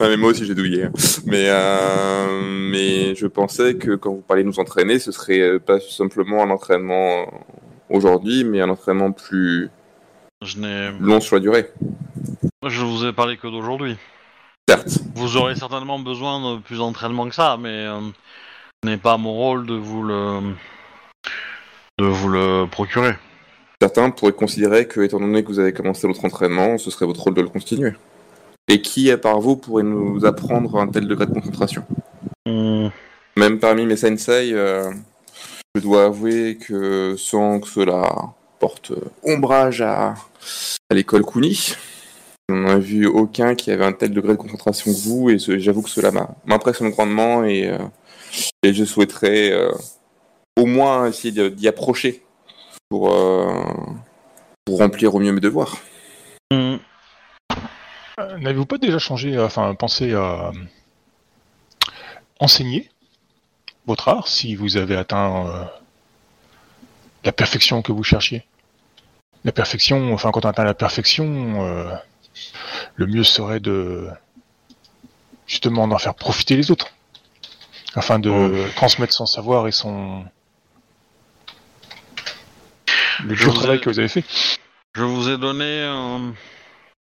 [0.00, 0.84] Ouais, mais moi aussi j'ai douillé.
[0.84, 0.92] hein.
[1.26, 2.40] Mais, euh,
[2.72, 6.42] mais je pensais que quand vous parliez de nous entraîner, ce serait euh, pas simplement
[6.42, 7.24] un entraînement euh,
[7.88, 9.70] aujourd'hui, mais un entraînement plus
[10.44, 11.70] Je n'ai, long sur la durée.
[12.66, 13.96] je vous ai parlé que d'aujourd'hui.
[14.68, 14.98] Certes.
[15.14, 18.00] Vous aurez certainement besoin de plus d'entraînement que ça, mais euh,
[18.82, 20.40] ce n'est pas mon rôle de vous le
[21.98, 23.14] de vous le procurer.
[23.80, 27.22] Certains pourraient considérer que, étant donné que vous avez commencé votre entraînement, ce serait votre
[27.22, 27.92] rôle de le continuer.
[28.68, 31.84] Et qui, à part vous, pourrait nous apprendre un tel degré de concentration?
[32.46, 32.88] Hmm,
[33.36, 34.90] Même parmi mes sensei, euh,
[35.74, 38.08] je dois avouer que sans que cela
[38.58, 38.92] porte
[39.22, 40.14] ombrage à,
[40.90, 41.74] à l'école Kuni,
[42.48, 45.82] on n'a vu aucun qui avait un tel degré de concentration que vous, et j'avoue
[45.82, 46.10] que cela
[46.44, 47.78] m'impressionne grandement, et, euh,
[48.62, 49.72] et je souhaiterais euh,
[50.56, 52.22] au moins essayer d'y approcher
[52.88, 53.64] pour, euh,
[54.64, 55.78] pour remplir au mieux mes devoirs.
[56.52, 56.76] hmm.
[58.38, 60.52] N'avez-vous pas déjà changé, euh, enfin pensé à euh,
[62.40, 62.90] enseigner
[63.86, 65.64] votre art si vous avez atteint euh,
[67.24, 68.44] la perfection que vous cherchiez?
[69.44, 71.94] La perfection, enfin quand on atteint la perfection, euh,
[72.96, 74.08] le mieux serait de
[75.46, 76.88] justement d'en faire profiter les autres,
[77.94, 78.68] afin de Oh.
[78.74, 80.24] transmettre son savoir et son
[83.24, 84.24] le Je travail ai- que vous avez fait.
[84.94, 86.18] Je vous ai donné euh,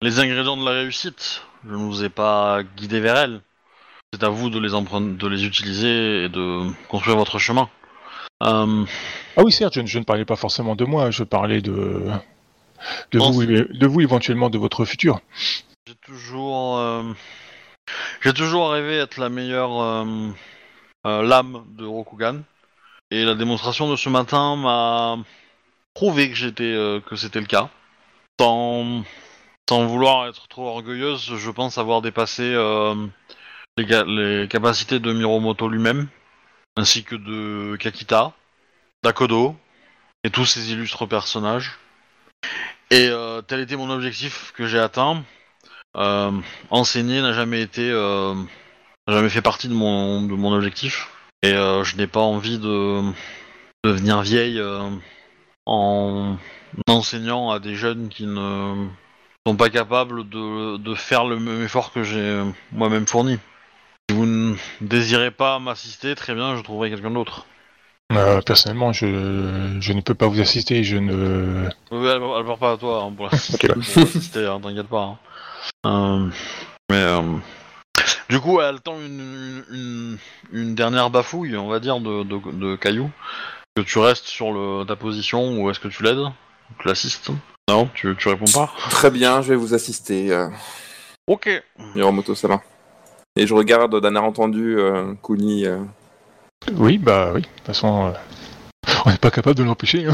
[0.00, 1.42] les ingrédients de la réussite.
[1.66, 3.40] Je ne vous ai pas guidé vers elles.
[4.12, 7.68] C'est à vous de les emprunter, de les utiliser et de construire votre chemin.
[8.42, 8.84] Euh,
[9.36, 12.10] Ah oui, certes, je, ne- je ne parlais pas forcément de moi, je parlais de
[13.12, 15.20] de vous, et- de vous éventuellement de votre futur.
[15.86, 17.02] J'ai toujours, euh,
[18.22, 20.32] j'ai toujours rêvé être la meilleure euh,
[21.04, 22.40] lame de Rokugan,
[23.10, 25.18] et la démonstration de ce matin m'a
[25.94, 27.68] prouvé que j'étais, que c'était le cas.
[28.40, 29.02] Sans,
[29.68, 32.54] sans vouloir être trop orgueilleuse, je pense avoir dépassé
[33.76, 36.08] les capacités de Miromoto lui-même,
[36.80, 38.32] ainsi que de Kakita,
[39.02, 39.54] d'Akodo
[40.24, 41.78] et tous ces illustres personnages.
[42.90, 45.22] Et euh, tel était mon objectif que j'ai atteint.
[45.96, 46.32] Euh,
[46.70, 48.34] enseigner n'a jamais été, euh,
[49.06, 51.08] jamais fait partie de mon, de mon objectif.
[51.42, 53.00] Et je n'ai pas envie de
[53.82, 54.60] devenir vieille
[55.64, 56.36] en
[56.86, 58.88] enseignant à des jeunes qui ne
[59.46, 63.38] sont pas capables de, de faire le même effort que j'ai moi-même fourni.
[64.10, 67.46] Si vous ne désirez pas m'assister, très bien, je trouverai quelqu'un d'autre.
[68.12, 70.82] Euh, personnellement, je, je ne peux pas vous assister.
[70.82, 71.68] Je ne.
[71.92, 73.74] Oui, elle, elle parle pas à toi hein, pour la- Ok, bah.
[73.94, 75.16] pour assister, hein, t'inquiète pas.
[75.84, 75.86] hein.
[75.86, 76.28] Euh,
[76.90, 77.22] mais euh,
[78.28, 80.18] du coup, elle tend une, une, une-
[80.50, 83.12] une dernière bafouille, on va dire, de, de, de cailloux.
[83.76, 86.26] Que tu restes sur le, ta position ou est-ce que tu l'aides?
[86.80, 87.30] Tu l'assistes?
[87.68, 88.72] Non, tu, tu réponds pas?
[88.90, 90.48] Très bien, je vais vous assister, euh,
[91.28, 91.48] Ok.
[91.94, 92.60] Miromoto-sama.
[93.40, 95.64] Et je regarde d'un air entendu euh, Kuni.
[95.64, 95.78] euh.
[96.76, 97.40] Oui, bah oui.
[97.40, 100.04] De toute façon, euh, on n'est pas capable de l'empêcher.
[100.06, 100.12] hein.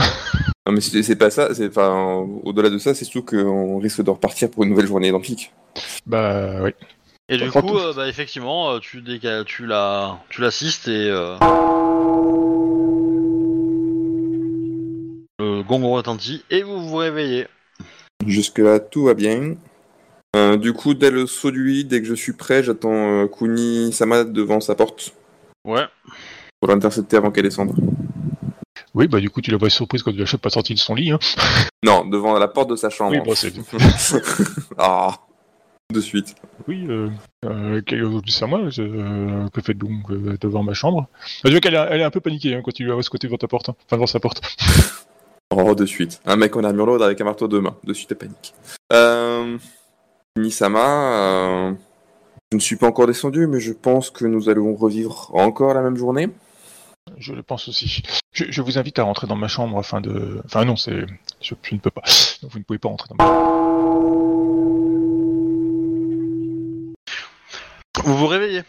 [0.65, 1.49] Non, mais c'est pas ça.
[1.67, 5.53] Enfin, au-delà de ça, c'est surtout qu'on risque de repartir pour une nouvelle journée pic.
[6.07, 6.71] Bah oui.
[7.29, 11.37] Et du coup, euh, bah, effectivement, tu, déca- tu, la, tu l'assistes et euh,
[15.41, 17.49] le gong retentit et vous vous réveillez.
[18.25, 19.55] Jusque-là, tout va bien.
[20.37, 23.27] Euh, du coup, dès le saut du lit, dès que je suis prêt, j'attends euh,
[23.27, 25.15] Kuni-sama devant sa porte
[25.65, 25.85] Ouais.
[26.61, 27.75] pour l'intercepter avant qu'elle descende.
[28.95, 30.79] Oui, bah du coup, tu la vois surprise quand tu la chopes pas sortie de
[30.79, 31.11] son lit.
[31.11, 31.19] Hein.
[31.85, 33.13] Non, devant la porte de sa chambre.
[33.13, 33.53] Oui, bon, c'est.
[34.79, 35.15] ah,
[35.93, 36.35] de suite.
[36.67, 37.09] Oui, euh,
[37.45, 37.81] euh,
[38.41, 38.61] à moi.
[38.79, 41.03] euh, que faites donc euh, devant ma chambre?
[41.45, 43.03] Bah, Je vois qu'elle est, elle est un peu paniquée hein, quand tu la vois
[43.03, 43.69] ce côté devant ta porte.
[43.69, 43.77] hein.
[43.87, 44.41] Enfin, devant sa porte.
[45.55, 46.21] Oh, de suite.
[46.27, 47.77] Un mec en armure lourde avec un marteau de main.
[47.85, 48.53] De suite, elle panique.
[48.93, 49.57] Euh...
[50.37, 51.73] Nisama, euh,
[52.53, 55.83] je ne suis pas encore descendu, mais je pense que nous allons revivre encore la
[55.83, 56.29] même journée.
[57.19, 58.03] Je le pense aussi.
[58.33, 60.41] Je, je vous invite à rentrer dans ma chambre afin de.
[60.45, 61.07] Enfin, non, c'est.
[61.41, 62.03] Je, je ne peux pas.
[62.43, 63.47] Donc, vous ne pouvez pas rentrer dans ma
[68.05, 68.63] Vous vous réveillez.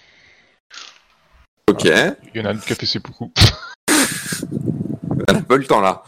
[1.69, 1.83] Ok.
[1.83, 3.31] Il y en a un qui a fait ses beaucoup.
[5.27, 6.03] a pas le temps là.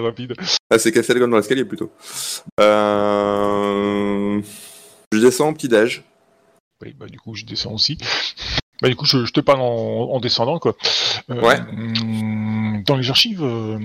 [0.00, 0.34] Rapide.
[0.70, 1.92] Elle s'est cassée la gomme dans l'escalier plutôt.
[2.60, 4.40] Euh...
[5.12, 6.02] Je descends au petit-déj.
[6.82, 7.98] Oui, bah du coup, je descends aussi.
[8.80, 10.76] Bah du coup, je, je te parle en, en descendant, quoi.
[11.30, 11.60] Euh, Ouais.
[11.60, 13.78] hum, Dans les archives, euh,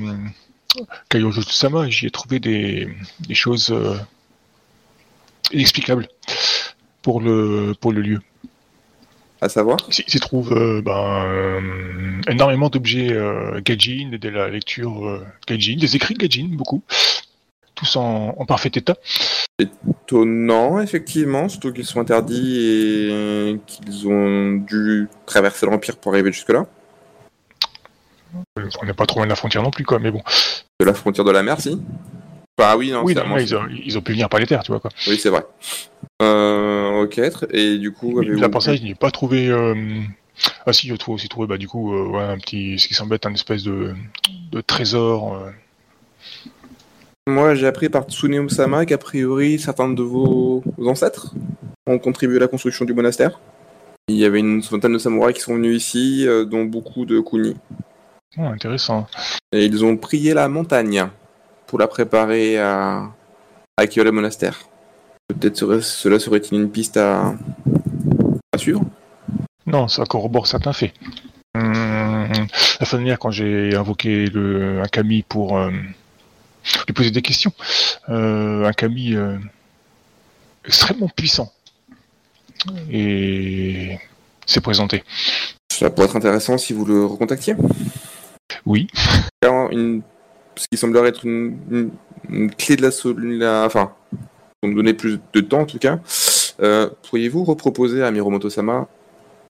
[1.09, 2.87] Kaiojo-sama, j'y ai trouvé des,
[3.19, 3.95] des choses euh,
[5.51, 6.07] inexplicables
[7.01, 8.19] pour le, pour le lieu.
[9.39, 9.77] À savoir?
[9.91, 15.95] S'y trouve euh, ben, euh, énormément d'objets euh, Gaijin, de la lecture euh, Gaijin, des
[15.95, 16.81] écrits Gaijin, beaucoup.
[17.75, 18.95] Tous en, en parfait état.
[19.59, 26.65] Étonnant, effectivement, surtout qu'ils sont interdits et qu'ils ont dû traverser l'Empire pour arriver jusque-là.
[28.55, 30.21] On n'est pas trop loin de la frontière non plus, quoi, mais bon.
[30.79, 31.79] De la frontière de la mer, si?
[32.59, 34.71] Enfin, oui, non, oui, c'est non, ont, ils ont pu venir par les terres, tu
[34.71, 34.89] vois, quoi.
[35.07, 35.45] Oui, c'est vrai.
[36.23, 37.19] Euh, ok,
[37.51, 39.49] et du coup, avez-vous- là, pour ça, je n'ai pas trouvé.
[39.49, 39.73] euh,
[40.65, 43.15] Ah si, trouve aussi trouvé, bah du coup, euh, ouais, un petit, ce qui semble
[43.15, 43.95] être un espèce de,
[44.51, 45.35] de trésor.
[45.35, 45.49] euh.
[47.27, 51.33] Moi, j'ai appris par Tsuneo Sama qu'a priori, certains de vos ancêtres
[51.87, 53.39] ont contribué à la construction du monastère.
[54.09, 57.19] Il y avait une centaine de samouraïs qui sont venus ici, euh, dont beaucoup de
[57.19, 57.55] kuni.
[58.37, 59.07] Oh, intéressant.
[59.51, 61.07] Et ils ont prié la montagne
[61.65, 64.59] pour la préparer à, à accueillir le monastère.
[65.27, 67.35] Peut-être serait- cela serait-il une piste à,
[68.53, 68.81] à suivre?
[69.65, 70.93] Non, ça corrobore certains faits.
[71.55, 72.27] Hum,
[72.79, 77.51] la fin dernière, quand j'ai invoqué le, un Kami pour euh, lui poser des questions,
[78.09, 79.37] euh, un Kami euh,
[80.65, 81.51] extrêmement puissant
[82.89, 83.97] et
[84.45, 85.03] s'est présenté.
[85.71, 87.55] Ça pourrait être intéressant si vous le recontactiez?
[88.65, 88.87] Oui,
[89.43, 90.01] une-
[90.55, 91.91] ce qui semblerait être une, une-
[92.29, 92.89] une clé de la,
[93.61, 93.91] la- Enfin,
[94.61, 95.99] pour me donner plus de temps en tout cas,
[96.61, 98.87] euh, pourriez-vous reproposer à Miromoto-sama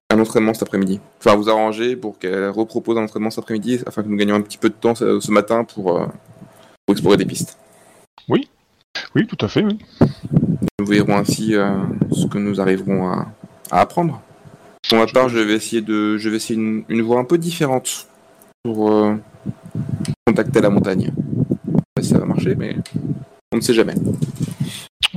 [0.10, 1.00] un entraînement cet après-midi?
[1.20, 4.42] Enfin, vous arranger pour qu'elle repropose un entraînement cet après-midi afin que nous gagnions un
[4.42, 6.06] petit peu de temps ce, matin pour, euh,
[6.86, 7.58] pour explorer des pistes?
[9.16, 9.64] oui, tout à fait.
[9.64, 9.78] Oui.
[10.80, 11.78] Nous verrons ainsi euh,
[12.12, 13.28] ce que nous arriverons à,
[13.72, 14.22] à apprendre.
[14.90, 17.38] Pour ma part, je vais essayer de, je vais essayer une, une voie un peu
[17.38, 18.08] différente
[18.64, 18.92] pour
[20.26, 21.12] contacter la montagne.
[21.16, 22.76] Je sais pas si ça va marcher, mais
[23.52, 23.96] on ne sait jamais.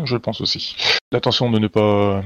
[0.05, 0.77] Je pense aussi.
[1.13, 2.23] L'attention de ne pas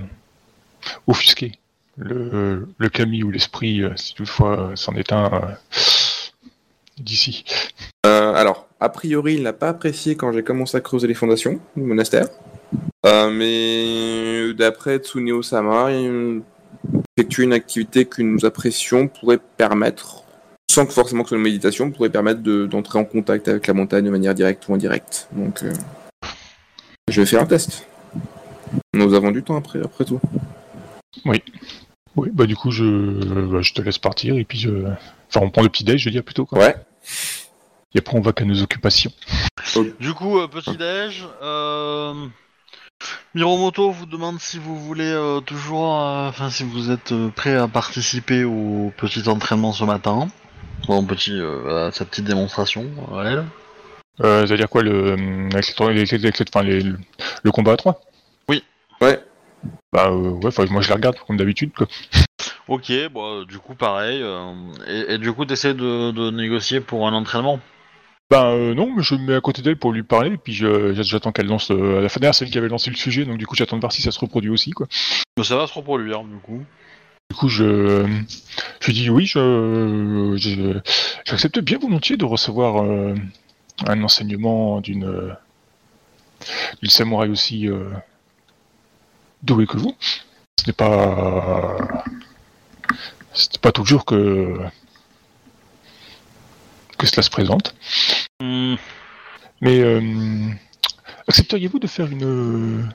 [1.07, 1.53] offusquer
[1.97, 5.41] le, le Kami ou l'esprit, euh, si toutefois euh, c'en est un euh,
[6.99, 7.45] d'ici.
[8.03, 11.83] Alors, a priori, il n'a pas apprécié quand j'ai commencé à creuser les fondations du
[11.83, 12.27] monastère.
[13.05, 15.91] Mais d'après Tsuneo Sama,
[17.17, 20.25] effectuer une activité que nous apprécions pourrait permettre,
[20.71, 23.67] sans que forcément que ce soit une méditation, pourrait permettre de- d'entrer en contact avec
[23.67, 25.29] la montagne de manière directe ou indirecte.
[25.33, 25.63] Donc,
[27.09, 27.87] je vais faire un test.
[28.93, 30.21] Nous avons du temps après, après tout.
[31.25, 31.43] Oui,
[32.33, 32.85] bah du coup, je,
[33.47, 34.71] bah, je te laisse partir et puis je...
[35.29, 36.47] Enfin, on prend le petit déj, je veux dire, plutôt.
[36.47, 36.59] Quoi.
[36.59, 36.77] Ouais.
[37.95, 39.13] Et après, on va qu'à nos occupations.
[39.99, 41.27] Du coup, euh, petit déj.
[41.43, 42.27] Euh...
[43.35, 47.55] Miromoto vous demande si vous voulez euh, toujours, euh, enfin si vous êtes euh, prêt
[47.55, 50.29] à participer au petit entraînement ce matin.
[50.87, 53.45] Bon, petit, euh, voilà, sa petite démonstration, euh, elle.
[54.23, 55.13] Euh, C'est-à-dire quoi, le,
[55.53, 56.99] avec cette- avec cette- avec cette- enfin, les- le,
[57.43, 58.01] le combat à 3
[59.01, 59.21] Ouais.
[59.93, 61.73] Bah euh, ouais, enfin, moi je la regarde comme d'habitude.
[61.77, 61.87] quoi.
[62.69, 64.21] Ok, bon, euh, du coup pareil.
[64.23, 64.53] euh,
[64.87, 67.61] et, et du coup, t'essaies de, de négocier pour un entraînement?
[68.31, 70.53] Bah euh, non, mais je me mets à côté d'elle pour lui parler, et puis
[70.55, 73.55] j'attends qu'elle lance euh, la dernière, celle qui avait lancé le sujet, donc du coup
[73.57, 74.71] j'attends de voir si ça se reproduit aussi.
[74.71, 74.87] quoi.
[75.37, 76.63] Mais ça va se reproduire, du coup.
[77.31, 78.07] Du coup, je,
[78.81, 80.79] je dis oui, je, je-
[81.25, 83.15] j'accepte bien volontiers de recevoir euh,
[83.87, 85.37] un enseignement d'une
[86.83, 87.91] d'une samouraï aussi euh,
[89.43, 89.95] douée que vous.
[90.61, 91.77] Ce n'est pas,
[93.33, 94.59] ce n'est pas toujours que
[96.99, 97.75] que cela se présente.
[98.41, 98.75] Hmm,
[99.61, 100.49] Mais euh,
[101.29, 102.89] accepteriez-vous de faire une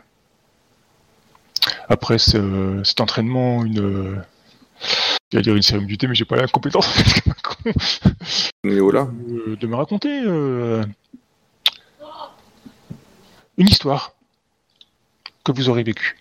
[1.89, 4.23] après ce- cet entraînement une
[5.31, 6.87] j'allais dire une du thé, mais j'ai pas la compétence
[8.63, 9.07] Mais voilà.
[9.29, 10.83] euh, de me raconter euh,
[13.57, 14.13] une histoire
[15.43, 16.17] que vous aurez vécue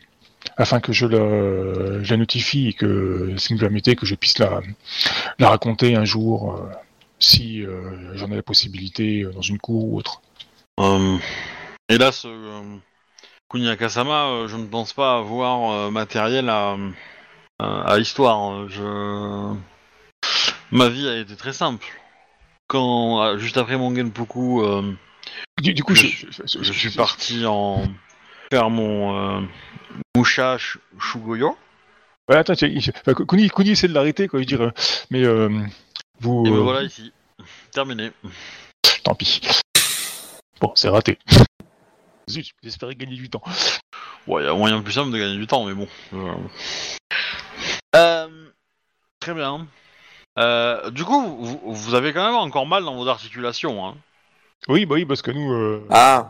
[0.57, 4.15] afin que je la, je la notifie et que si vous me permettez que je
[4.15, 4.61] puisse la,
[5.39, 6.69] la raconter un jour euh,
[7.19, 10.21] si euh, j'en ai la possibilité euh, dans une cour ou autre.
[10.81, 11.17] euh,
[11.89, 12.77] hélas, euh,
[13.51, 16.77] Kunyaka-sama, euh, je ne pense pas avoir euh, matériel à,
[17.59, 18.69] à, à histoire.
[18.69, 19.55] Je...
[20.71, 21.87] Ma vie a été très simple.
[22.67, 24.93] Quand, euh, juste après mon Genpuku, euh,
[25.63, 27.83] Du, du coup, Je- je, je- je suis parti en
[28.53, 29.41] faire mon euh,
[30.17, 30.57] Musha
[31.01, 31.57] Shugoyo.
[32.29, 34.71] Ouais, attends, Kuni, Kuni essaie de l'arrêter, quoi, je veux dire, euh,
[35.11, 35.49] mais euh,
[36.21, 37.13] vous, Et euh, voilà ici.
[37.73, 38.11] Terminé.
[39.03, 39.41] tant pis.
[40.61, 41.19] Bon, c'est raté.
[42.29, 43.43] Zut, j'espérais gagner du temps.
[44.27, 45.89] Ouais, il y a moyen plus simple de gagner du temps, mais bon.
[46.13, 46.35] Euh, Euh,
[49.29, 49.67] très bien.
[50.39, 53.87] Euh, du coup, vous, vous avez quand même encore mal dans vos articulations.
[53.87, 53.95] Hein.
[54.69, 56.29] Oui, bah oui, parce que nous, euh, Ah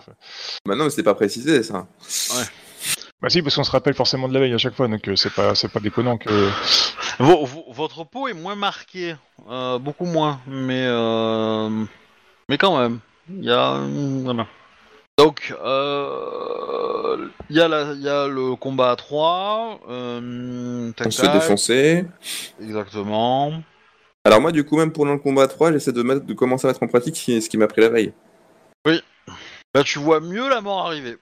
[0.67, 1.87] Bah non, mais c'était pas précisé ça.
[3.23, 5.15] bah si, parce qu'on se rappelle forcément de la veille à chaque fois, donc euh,
[5.17, 6.51] c'est pas, c'est pas déconnant que.
[7.21, 9.15] Vo- vo- votre peau est moins marquée,
[9.49, 11.85] euh, beaucoup moins, mais euh,
[12.49, 12.99] mais quand même,
[13.31, 13.81] il y a
[14.25, 14.47] voilà.
[15.19, 21.09] Donc euh, il y a la, il y a le combat à 3 euh, tac,
[21.09, 22.05] On se fait tac, défoncer.
[22.63, 23.53] exactement.
[24.25, 26.67] Alors moi, du coup, même pour le combat à 3, j'essaie de, mettre, de commencer
[26.67, 28.13] à mettre en pratique ce qui, m'a pris la veille.
[29.75, 31.17] Là tu vois mieux la mort arriver.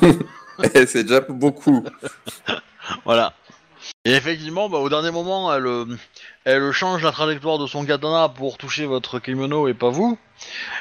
[0.74, 1.84] Et c'est déjà beaucoup.
[3.04, 3.34] Voilà.
[4.08, 5.84] Et effectivement, bah, au dernier moment, elle, euh,
[6.44, 10.18] elle change la trajectoire de son katana pour toucher votre kimono et pas vous.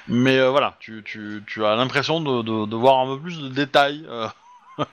[0.07, 3.37] Mais euh, voilà, tu, tu, tu as l'impression de, de, de voir un peu plus
[3.41, 4.05] de détails.
[4.07, 4.29] euh.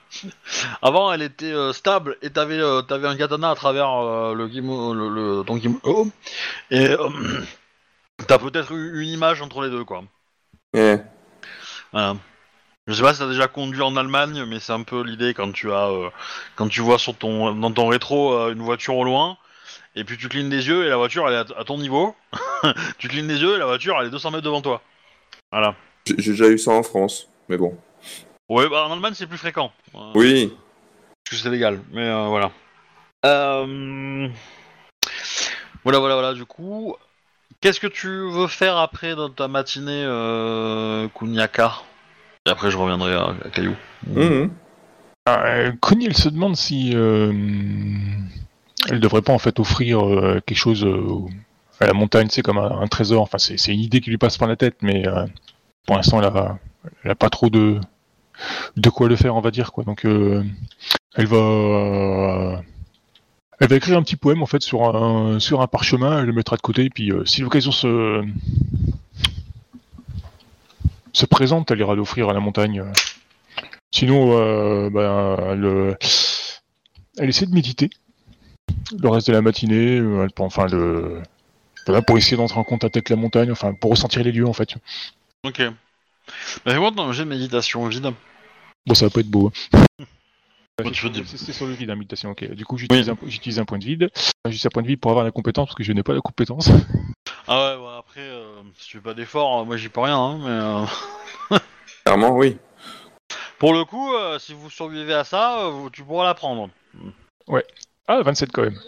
[0.81, 2.59] Avant, elle était stable et t'avais
[2.89, 6.09] t'avais un katana à travers le, kimo- le, le- ton kimono.
[6.71, 7.09] Et euh,
[8.27, 10.03] t'as peut-être eu une image entre les deux, quoi.
[10.73, 11.01] Ouais.
[11.93, 12.17] Voilà.
[12.87, 15.51] Je sais pas si t'as déjà conduit en Allemagne, mais c'est un peu l'idée quand
[15.51, 16.09] tu as, euh,
[16.55, 19.37] quand tu vois sur ton, dans ton rétro euh, une voiture au loin,
[19.95, 22.15] et puis tu clignes des yeux et la voiture elle est à, à ton niveau.
[22.99, 24.83] tu clignes des yeux et la voiture elle est 200 mètres devant toi.
[25.51, 25.73] Voilà.
[26.05, 27.75] J'ai déjà eu ça en France, mais bon.
[28.49, 29.71] Ouais, bah en Allemagne c'est plus fréquent.
[29.95, 30.53] euh, Oui.
[31.23, 32.51] Parce que c'est légal, mais voilà.
[35.83, 36.33] Voilà, voilà, voilà.
[36.35, 36.95] Du coup,
[37.61, 40.03] qu'est-ce que tu veux faire après dans ta matinée,
[41.15, 41.73] Kunyaka
[42.45, 43.75] Et après je reviendrai à, à Caillou.
[45.27, 47.33] Ah, euh, Connie, elle se demande si euh,
[48.89, 51.01] elle devrait pas en fait offrir euh, quelque chose euh,
[51.79, 53.23] à la montagne, c'est comme un, un trésor.
[53.23, 55.25] Enfin, c'est c'est une idée qui lui passe par la tête, mais euh,
[55.87, 56.59] pour l'instant, elle a,
[57.03, 57.79] elle a pas trop de
[58.77, 59.83] de quoi le faire, on va dire quoi.
[59.83, 60.43] Donc, euh,
[61.15, 62.61] elle va
[63.59, 66.33] elle va écrire un petit poème en fait sur un sur un parchemin, elle le
[66.33, 68.23] mettra de côté, et puis euh, si l'occasion se
[71.15, 72.83] se présente, elle ira l'offrir à la montagne.
[73.93, 75.97] Sinon, euh, ben, elle,
[77.17, 77.89] elle essaie de méditer
[78.99, 81.21] le reste de la matinée, euh, enfin le,
[81.85, 84.53] voilà, pour essayer d'entrer en contact avec la montagne, enfin pour ressentir les lieux en
[84.53, 84.75] fait.
[85.43, 85.61] Ok.
[86.65, 86.73] Bah,
[87.11, 88.11] jet de méditation vide.
[88.85, 89.51] Bon, ça va pas être beau.
[89.73, 90.05] hein.
[90.83, 92.31] C'est sur le vide, hein, mutation.
[92.31, 92.43] Ok.
[92.51, 94.09] Du coup, j'utilise un, j'utilise un point de vide.
[94.45, 96.21] J'utilise un point de vide pour avoir la compétence parce que je n'ai pas la
[96.21, 96.69] compétence.
[97.47, 100.17] Ah ouais, ouais, après, euh, si tu fais pas d'effort, euh, moi j'y peux rien,
[100.17, 100.39] hein,
[101.51, 101.55] mais...
[101.57, 101.57] euh,
[102.05, 102.57] Clairement, oui.
[103.59, 106.69] Pour le coup, euh, si vous survivez à ça, euh, vous- tu pourras la prendre.
[108.07, 108.79] Ah, 27 quand même.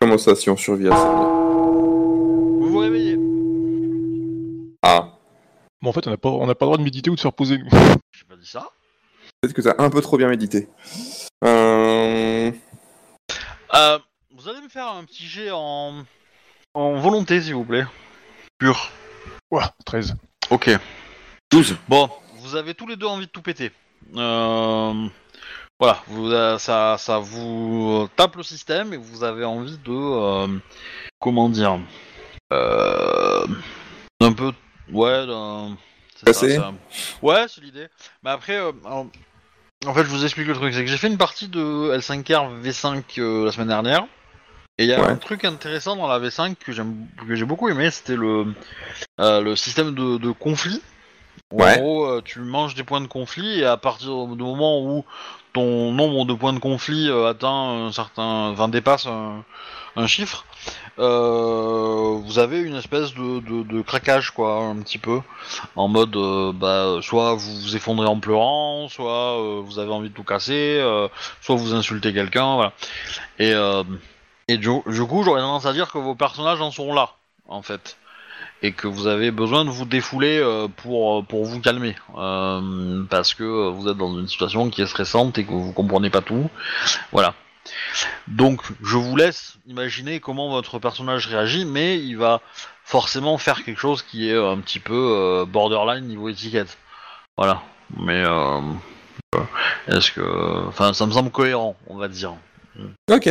[0.00, 3.18] Comment ça, si on survit à ça Vous vous réveillez.
[4.82, 5.12] Ah,
[5.82, 7.26] Bon, en fait, on n'a pas, on pas le droit de méditer ou de se
[7.26, 7.58] reposer.
[7.58, 7.68] nous.
[8.12, 8.68] J'ai pas dit ça.
[9.40, 10.68] peut-être que t'as un peu trop bien médité.
[11.44, 12.50] Euh...
[13.74, 13.98] Euh,
[14.34, 16.04] vous allez me faire un petit jet en...
[16.74, 17.84] En volonté, s'il vous plaît.
[18.58, 18.90] Pur.
[19.50, 20.16] Ouah, 13.
[20.50, 20.70] Ok.
[21.50, 21.76] 12.
[21.88, 23.72] Bon, vous avez tous les deux envie de tout péter.
[24.16, 25.08] Euh,
[25.78, 29.90] Voilà, vous, euh, ça, ça vous tape le système et vous avez envie de...
[29.92, 30.58] euh,
[31.18, 31.78] Comment dire
[32.52, 33.46] euh,
[34.20, 34.52] Un peu...
[34.92, 35.76] Ouais, d'un...
[36.34, 36.72] c'est ça.
[37.22, 37.88] Ouais, c'est l'idée.
[38.22, 38.56] Mais après...
[38.56, 39.06] euh, alors,
[39.86, 40.74] En fait, je vous explique le truc.
[40.74, 44.04] C'est que j'ai fait une partie de L5R V5 euh, la semaine dernière.
[44.78, 45.08] Et il y a Ouais.
[45.08, 48.46] un truc intéressant dans la V5 que j'aime, que j'ai beaucoup aimé, c'était le,
[49.20, 50.82] euh, le système de, de conflit.
[51.52, 51.78] Où, Ouais.
[51.78, 55.04] En gros, euh, tu manges des points de conflit et à partir du moment où
[55.52, 59.44] ton nombre de points de conflit atteint un certain, enfin dépasse un,
[59.96, 60.44] un chiffre,
[60.98, 65.20] euh, vous avez une espèce de, de, de craquage quoi, un petit peu,
[65.74, 70.10] en mode euh, bah soit vous vous effondrez en pleurant, soit euh, vous avez envie
[70.10, 70.80] de tout casser,
[71.40, 72.72] soit vous insultez quelqu'un, voilà.
[73.38, 73.52] Et
[74.48, 77.10] et du, du coup, j'aurais tendance à dire que vos personnages en sont là,
[77.48, 77.96] en fait.
[78.62, 80.40] Et que vous avez besoin de vous défouler
[80.76, 81.96] pour, pour vous calmer.
[82.14, 86.20] Parce que vous êtes dans une situation qui est stressante et que vous comprenez pas
[86.20, 86.48] tout.
[87.10, 87.34] Voilà.
[88.28, 92.40] Donc, je vous laisse imaginer comment votre personnage réagit, mais il va
[92.84, 96.76] forcément faire quelque chose qui est un petit peu euh, borderline niveau étiquette.
[97.36, 97.62] Voilà.
[97.96, 98.60] Mais, euh,
[99.34, 99.40] euh,
[99.88, 100.66] est-ce que.
[100.68, 102.34] Enfin, ça me semble cohérent, on va dire.
[103.10, 103.28] Ok.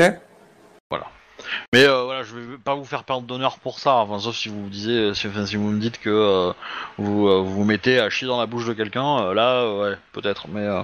[1.73, 4.49] Mais euh, voilà, je vais pas vous faire perdre d'honneur pour ça, enfin, sauf si
[4.49, 6.53] vous me disiez, si, enfin, si vous me dites que euh,
[6.97, 9.91] vous, euh, vous vous mettez à chier dans la bouche de quelqu'un, euh, là, euh,
[9.91, 10.81] ouais, peut-être, mais euh,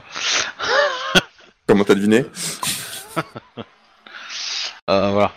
[1.68, 2.20] Comment t'as deviné?
[2.20, 2.30] euh,
[4.88, 5.32] voilà.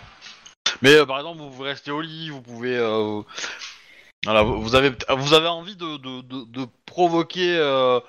[0.83, 3.23] Mais euh, par exemple, vous, vous restez au lit, vous pouvez, euh,
[4.25, 8.01] voilà, vous vous avez, vous avez envie de, de, de, de provoquer euh,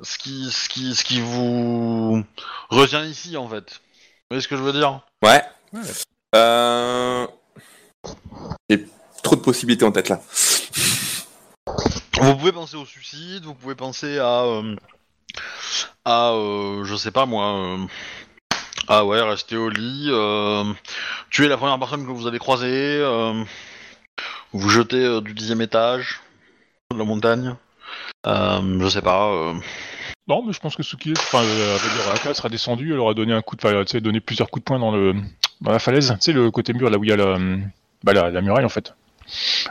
[0.00, 2.24] ce qui, ce qui, ce qui vous
[2.70, 3.72] retient ici, en fait.
[3.74, 5.00] Vous voyez ce que je veux dire?
[5.22, 5.42] Ouais.
[5.72, 5.80] Ouais.
[6.34, 7.26] Euh...
[8.68, 8.86] J'ai
[9.22, 10.20] trop de possibilités en tête là.
[12.20, 14.76] Vous pouvez penser au suicide, vous pouvez penser à, euh,
[16.04, 17.86] à, euh, je sais pas moi, euh,
[18.88, 20.64] ah ouais, rester au lit, euh,
[21.30, 23.42] tuer la première personne que vous allez croiser, euh,
[24.52, 26.20] vous jeter euh, du dixième étage
[26.92, 27.56] de la montagne,
[28.26, 29.28] euh, je sais pas.
[29.32, 29.54] euh,
[30.28, 33.14] Non, mais je pense que Suki, enfin, euh, veut dire, Aka sera descendu, elle aura
[33.14, 35.14] donné un coup de, enfin, tu sais, donné plusieurs coups de poing dans le,
[35.60, 36.10] dans la falaise.
[36.14, 37.38] Tu sais, le côté mur, là où il y a la,
[38.02, 38.94] bah, la, la muraille, en fait.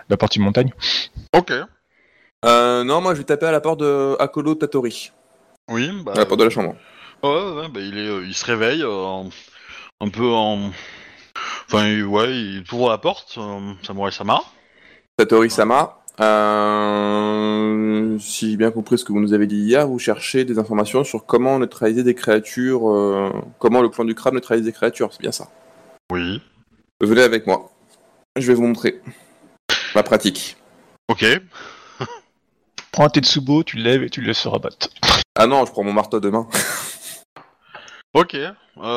[0.09, 0.71] La partie montagne.
[1.35, 1.53] Ok.
[2.45, 5.11] Euh, non, moi je vais taper à la porte de Akolo Tatori,
[5.69, 6.75] Oui, bah, à la porte de la chambre.
[7.23, 9.29] Ouais, ouais, bah, il est, euh, il se réveille, euh, en-
[10.01, 10.71] un peu en,
[11.67, 14.41] enfin, il- ouais, il ouvre la porte, euh, Samurai Sama.
[15.17, 19.99] Tatori Sama, euh, si j'ai bien compris ce que vous nous avez dit hier, vous
[19.99, 24.65] cherchez des informations sur comment neutraliser des créatures, euh, comment le plan du crabe neutralise
[24.65, 25.49] des créatures, c'est bien ça.
[26.11, 26.41] Oui.
[27.01, 27.71] Venez avec moi,
[28.37, 29.01] je vais vous montrer
[29.95, 30.57] ma pratique.
[31.09, 31.25] Ok.
[32.91, 34.89] Prends un Tetsubo, tu le lèves et tu le laisses se rabattre.
[35.35, 36.47] Ah non, je prends mon marteau demain.
[38.13, 38.53] Ok, euh,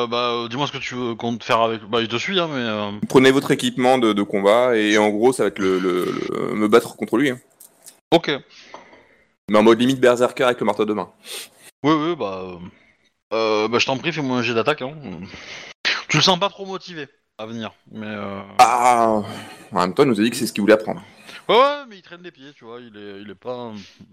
[0.07, 1.81] bah euh, dis-moi ce que tu veux compte faire avec.
[1.85, 2.59] Bah il te suit hein, mais.
[2.61, 6.05] euh, Prenez votre équipement de, de combat et en gros ça va être le, le-
[6.29, 7.31] le- me battre contre lui.
[7.31, 7.39] hein.
[8.11, 8.29] Ok.
[9.49, 11.09] Mais en mode limite berserker avec le marteau de main.
[11.83, 12.43] Oui oui bah.
[12.43, 12.57] euh,
[13.33, 14.83] euh, bah je t'en prie fais-moi un jet d'attaque.
[14.83, 14.93] Hein.
[16.09, 17.07] Tu le sens pas trop motivé
[17.39, 18.05] à venir, mais.
[18.07, 18.41] Euh...
[18.59, 19.21] Ah
[19.71, 21.01] En même temps, il nous a dit que c'est ce qu'il voulait apprendre.
[21.49, 23.71] Ouais ouais mais il traîne les pieds tu vois, il est, il est pas.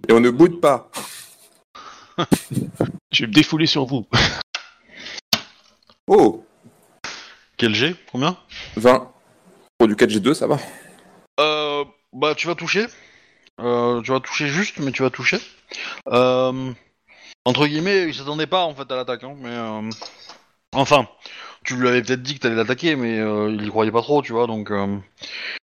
[0.08, 0.90] Et on ne boude pas.
[3.12, 4.06] Je vais me défouler sur vous.
[6.06, 6.44] Oh
[7.56, 8.36] Quel jet Combien?
[8.76, 9.10] 20.
[9.78, 10.58] Pour du 4G2, ça va.
[11.40, 12.86] Euh, bah tu vas toucher.
[13.60, 15.38] Euh, tu vas toucher juste, mais tu vas toucher.
[16.08, 16.72] Euh,
[17.44, 19.88] entre guillemets, il s'attendait pas en fait à l'attaque, hein, mais euh,
[20.72, 21.08] enfin,
[21.64, 24.22] tu lui avais peut-être dit que t'allais l'attaquer, mais euh, il y croyait pas trop,
[24.22, 24.96] tu vois, donc euh,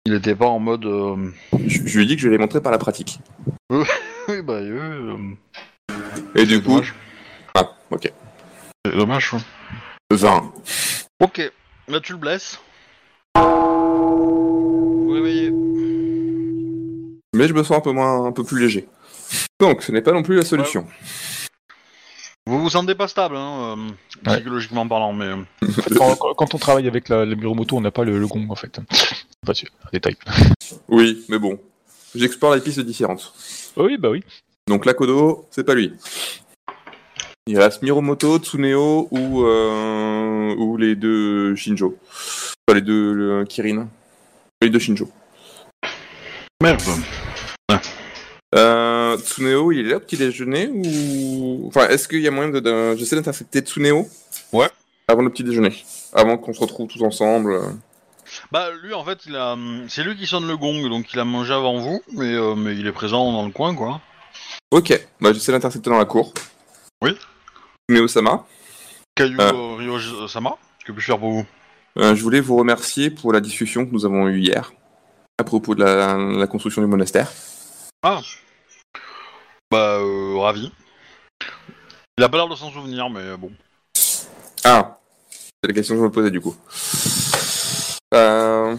[0.05, 0.85] il était pas en mode.
[0.85, 1.31] euh,
[1.67, 3.19] Je, je lui ai dit que je l'ai montré par la pratique.
[3.69, 4.59] oui bah
[6.35, 6.69] Et du coup...
[6.71, 6.95] dommage.
[7.55, 8.11] Ah, ok.
[8.85, 9.33] C'est dommage.
[9.33, 9.39] ouais.
[10.11, 10.51] 20.
[11.19, 11.51] Ok,
[11.87, 12.59] là tu le blesses.
[13.35, 15.51] Vous réveillez.
[17.35, 18.87] Mais je me sens un peu moins, un peu plus léger.
[19.59, 20.87] Donc, ce n'est pas non plus la solution.
[22.47, 23.89] Vous vous sentez pas stable, hein, euh,
[24.29, 24.37] Ouais.
[24.37, 25.25] psychologiquement parlant, mais...
[25.25, 25.37] euh,
[25.97, 28.47] Quand, quand- quand on travaille avec la, la Miromoto, on n'a pas le, le gong
[28.49, 28.79] en fait.
[29.45, 30.15] Pas sûr, un détail.
[30.87, 31.59] Oui, mais bon.
[32.15, 33.31] J'explore les pistes différentes.
[33.77, 34.23] Oui, bah oui.
[34.67, 35.93] Donc Lakodo, c'est pas lui.
[37.49, 41.97] Il reste Miromoto, Tsuneo ou, euh, ou les deux Shinjo.
[42.07, 43.87] Enfin, les deux le, Kirin.
[44.61, 45.09] Les deux Shinjo.
[46.61, 46.79] Merde.
[48.53, 51.63] Euh, Tsuneo, il est là au petit déjeuner ou.
[51.69, 52.59] Enfin, est-ce qu'il y a moyen de.
[52.59, 54.07] de- J'essaie d'intercepter Tsuneo?
[54.53, 54.69] Ouais.
[55.07, 55.73] Avant le petit déjeuner.
[56.13, 57.59] Avant qu'on se retrouve tous ensemble.
[58.51, 61.25] Bah lui en fait il a, c'est lui qui sonne le gong donc il a
[61.25, 64.01] mangé avant vous mais euh, mais il est présent dans le coin quoi.
[64.69, 66.31] Ok, bah j'essaie d'intercepter dans la cour.
[67.01, 67.17] Oui.
[67.89, 68.45] Tsuneo Sama.
[69.15, 69.51] Caillou Ah.
[69.51, 71.45] euh, Ryo Sama, que puis-je faire pour vous
[71.97, 74.71] Euh, je voulais vous remercier pour la discussion que nous avons eue hier
[75.39, 77.31] à propos de la, la construction du monastère.
[78.03, 78.21] Ah.
[79.71, 80.71] Bah euh, ravi.
[82.19, 83.51] Il a pas l'air de s'en souvenir mais euh, bon.
[84.63, 84.99] Ah,
[85.31, 86.55] c'est la question que je me posais du coup.
[88.13, 88.75] Euh,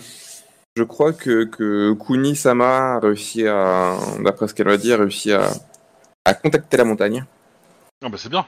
[0.76, 4.96] je crois que, que Kuni Sama a réussi à, d'après ce qu'elle m'a dit, a
[4.98, 5.50] réussi à,
[6.24, 7.24] à contacter la montagne
[8.04, 8.46] Ah bah c'est bien.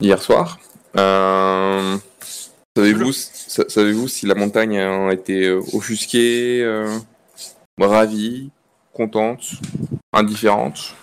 [0.00, 0.58] Hier soir.
[0.96, 1.96] Euh,
[2.76, 6.98] savez-vous, sa- savez-vous si la montagne a été euh, offusquée, euh,
[7.80, 8.50] ravie,
[8.92, 9.44] contente,
[10.12, 10.94] indifférente?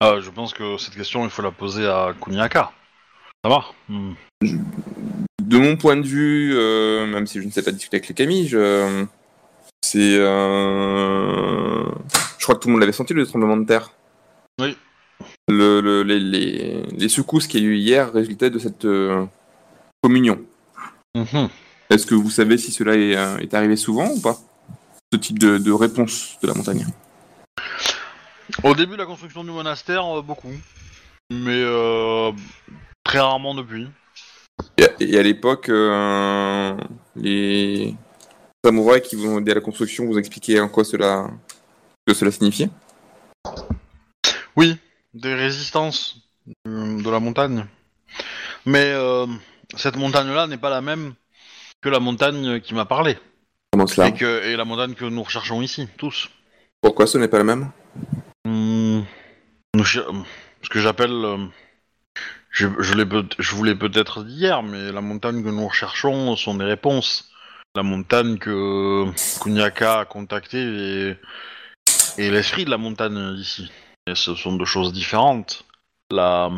[0.00, 2.72] Ah, je pense que cette question il faut la poser à Kuniaka.
[3.44, 3.64] Ça va?
[3.88, 4.14] Hmm.
[5.42, 8.14] De mon point de vue, euh, même si je ne sais pas discuter avec les
[8.14, 9.04] Camille, je...
[9.82, 10.16] c'est.
[12.38, 13.92] Je crois que tout le monde l'avait senti le tremblement de terre.
[14.60, 14.76] Oui.
[15.48, 19.24] Le, le- les, les, les secousses qu'il y a eu hier résultaient de cette euh,
[20.02, 20.40] communion.
[21.14, 21.48] Mhm.
[21.88, 24.36] Est-ce que vous savez si cela est, euh, est arrivé souvent ou pas?
[25.12, 26.84] Ce type de, de réponse de la montagne.
[28.64, 30.52] Au début de la construction du monastère, euh, beaucoup.
[31.30, 32.32] Mais euh,
[33.04, 33.86] très rarement depuis.
[34.98, 36.76] Et à, l'époque, euh,
[37.14, 37.94] les
[38.64, 41.30] samouraïs qui vous ont aidé à la construction vous expliquaient en quoi cela,
[42.06, 42.70] que cela signifiait?
[44.56, 44.76] Oui,
[45.16, 46.18] des résistances
[46.64, 47.66] de la montagne.
[48.64, 49.26] Mais euh,
[49.76, 51.14] cette montagne-là n'est pas la même
[51.80, 53.18] que la montagne qui m'a parlé.
[53.72, 56.28] Comment cela Et, que, et la montagne que nous recherchons ici, tous.
[56.80, 57.70] Pourquoi ce n'est pas la même?
[58.44, 59.02] Hmm,
[59.82, 61.24] ce que j'appelle...
[61.24, 61.46] euh,
[62.50, 66.64] je, je vous l'ai peut-être dit hier, mais la montagne que nous recherchons sont des
[66.64, 67.30] réponses.
[67.74, 69.04] La montagne que
[69.40, 71.16] Kunyaka a contactée et,
[72.16, 73.70] et l'esprit de la montagne ici.
[74.06, 75.64] Et ce sont deux choses différentes.
[76.10, 76.50] La,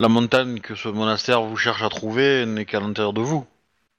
[0.00, 3.46] la montagne que ce monastère vous cherche à trouver n'est qu'à l'intérieur de vous.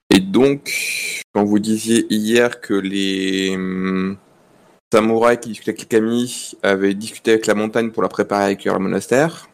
[0.10, 4.18] Et donc, quand vous disiez hier que les hum,
[4.92, 8.48] samouraïs qui discutaient avec les kami avaient discuté avec la montagne pour la préparer à
[8.48, 9.48] accueillir le monastère,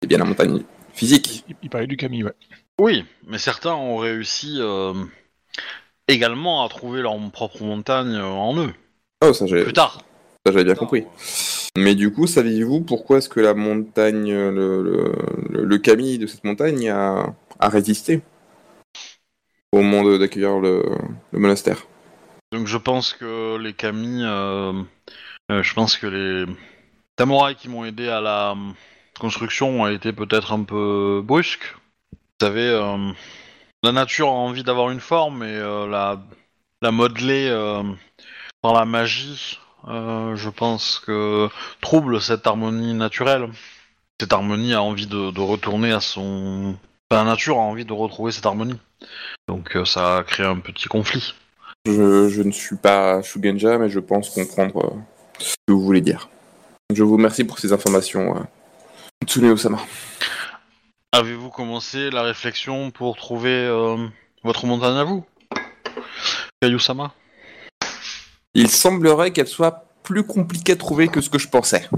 [0.00, 0.62] c'est bien la montagne
[0.94, 1.44] physique.
[1.48, 2.34] Il, il parlait du Camille, ouais.
[2.80, 4.94] Oui, mais certains ont réussi euh,
[6.06, 8.72] également à trouver leur propre montagne euh, en eux,
[9.24, 10.00] Oh, ça j'avais plus tard.
[10.46, 11.04] ça, j'avais bien compris.
[11.76, 15.12] Mais du coup, saviez-vous pourquoi est-ce que la montagne, le, le,
[15.50, 18.22] le- le kami de cette montagne a, résisté
[19.72, 20.82] au moment d'accueillir le,
[21.32, 21.86] le monastère?
[22.52, 24.72] Donc je pense que les kami, euh,
[25.52, 26.46] euh, je pense que les
[27.18, 28.56] samouraïs qui m'ont aidé à la
[29.20, 31.76] construction ont été peut-être un peu brusques.
[32.12, 33.12] Vous savez, euh,
[33.82, 36.22] la nature a envie d'avoir une forme et euh, la,
[36.82, 37.82] la modeler euh,
[38.62, 41.48] par la magie, euh, je pense que
[41.80, 43.48] trouble cette harmonie naturelle.
[44.20, 46.74] Cette harmonie a envie de, de retourner à son...
[47.10, 48.78] Enfin, la nature a envie de retrouver cette harmonie.
[49.46, 51.34] Donc euh, ça a créé un petit conflit.
[51.86, 54.98] je, je ne suis pas Shugenja, mais je pense comprendre euh,
[55.38, 56.28] ce que vous voulez dire.
[56.92, 58.40] Je vous remercie pour ces informations, euh,
[59.24, 59.78] Tsuneo-sama.
[61.12, 63.66] Avez-vous commencé la réflexion pour trouver
[64.44, 65.24] votre montagne à vous?
[66.60, 67.12] Caillou-sama
[68.58, 71.88] Il semblerait qu'elle soit plus compliquée à trouver que ce que je pensais.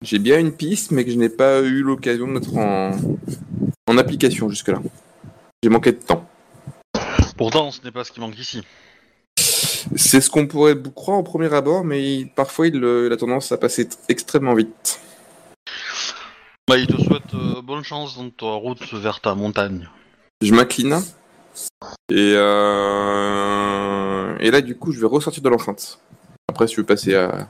[0.00, 2.92] J'ai bien une piste, mais que je n'ai pas eu l'occasion de mettre en,
[3.86, 4.80] en application jusque-là.
[5.62, 6.26] J'ai manqué de temps.
[7.36, 8.62] Pourtant, ce n'est pas ce qui manque ici.
[9.94, 13.16] C'est ce qu'on pourrait croire au premier abord, mais il- parfois il, euh, il a
[13.18, 14.98] tendance à passer t- extrêmement vite.
[16.66, 19.90] Bah, il te souhaite euh, bonne chance dans ta route vers ta montagne.
[20.40, 21.02] Je m'incline.
[22.10, 24.11] Et, euh,
[24.42, 26.00] et là, du coup, je vais ressortir de l'enceinte.
[26.48, 27.48] Après, si tu veux passer à,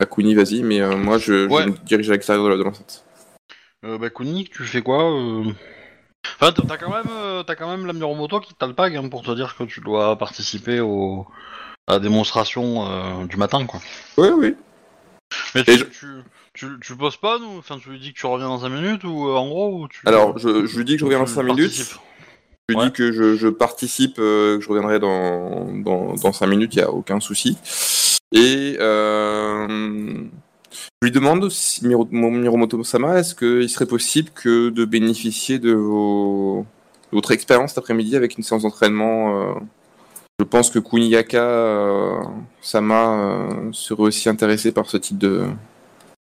[0.00, 3.04] à Kuni, vas-y, mais euh, moi, je, me dirige à l'extérieur de l'enceinte.
[3.84, 5.44] Euh, bah, Kuni, tu fais quoi euh
[6.40, 9.30] Enfin, t'as quand même, euh, t'as quand même la Miromoto qui t'alpague hein, pour te
[9.32, 11.26] dire que tu dois participer au...
[11.86, 13.80] à la démonstration du matin, quoi.
[14.16, 14.56] Oui, oui.
[15.54, 16.06] Mais Et tu, je- tu,
[16.54, 17.58] tu, tu poses pas, nous?
[17.58, 20.00] Enfin, tu lui dis que tu reviens dans 5 minutes ou en gros ou tu...
[20.06, 21.64] Alors, je, je lui dis que je reviens dans tu 5 minutes.
[21.64, 22.00] participes?
[22.68, 22.86] Je lui Ouais.
[22.86, 26.78] dis que je, je participe, euh, que je reviendrai dans, dans, dans 5 minutes, il
[26.78, 27.58] n'y a aucun souci.
[28.32, 35.58] Et euh, je lui demande, si, Miro- Miromoto-sama, est-ce qu'il serait possible que de bénéficier
[35.58, 36.64] de, vos,
[37.12, 39.54] de votre expérience cet après-midi avec une séance d'entraînement euh,
[40.40, 42.22] Je pense que Kuniyaka euh,
[42.62, 45.44] Sama serait aussi intéressé par ce type de...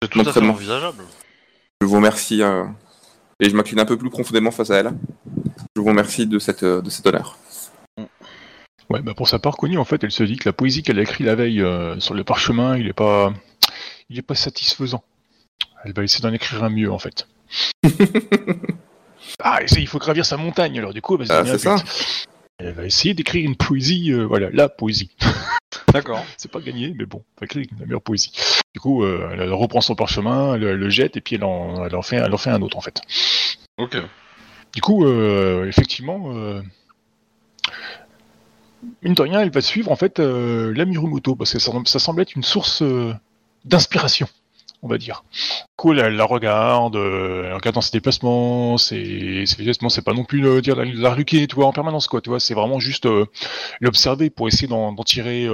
[0.01, 0.53] C'est tout à fait D'entraînement.
[0.53, 1.03] envisageable.
[1.81, 2.41] Je vous remercie
[3.41, 4.91] et je m'incline un peu plus profondément face à elle.
[5.79, 7.37] Je vous remercie de, cette, euh, de cet honneur.
[8.89, 10.99] Ouais, bah pour sa part, Connie, en fait, elle se dit que la poésie qu'elle
[10.99, 13.31] a écrite la veille euh, sur le parchemin, il est pas,
[14.09, 15.01] il est pas satisfaisant.
[15.85, 17.29] Elle va essayer d'en écrire un mieux, en fait.
[19.41, 21.77] ah, il faut gravir sa montagne, alors du coup, vas-y, Ah, ça.
[22.57, 25.15] Elle va essayer d'écrire une poésie, euh, voilà, la poésie.
[25.93, 26.25] D'accord.
[26.37, 28.33] C'est pas gagné, mais bon, elle écrire la meilleure poésie.
[28.73, 31.85] Du coup, euh, elle reprend son parchemin, elle, elle le jette, et puis elle en,
[31.85, 32.99] elle en fait, elle en fait un autre, en fait.
[33.77, 33.95] Ok.
[34.73, 36.61] Du coup, euh, effectivement, euh,
[39.01, 42.21] mine de rien, elle va suivre en fait euh, la Mirumoto parce que ça, semble
[42.21, 43.13] être une source euh,
[43.65, 44.27] d'inspiration,
[44.83, 45.23] on va dire.
[45.33, 45.39] Du
[45.75, 50.75] coup, elle, la regarde, elle regarde dans ses déplacements, ses, c'est pas non plus dire
[50.75, 52.21] la, la ruquer, tu en permanence, quoi.
[52.21, 53.07] Tu vois, c'est vraiment juste
[53.81, 55.45] l'observer pour essayer d'en tirer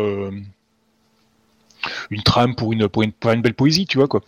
[2.09, 4.21] une trame pour une, pour une pour une belle poésie, tu vois, quoi.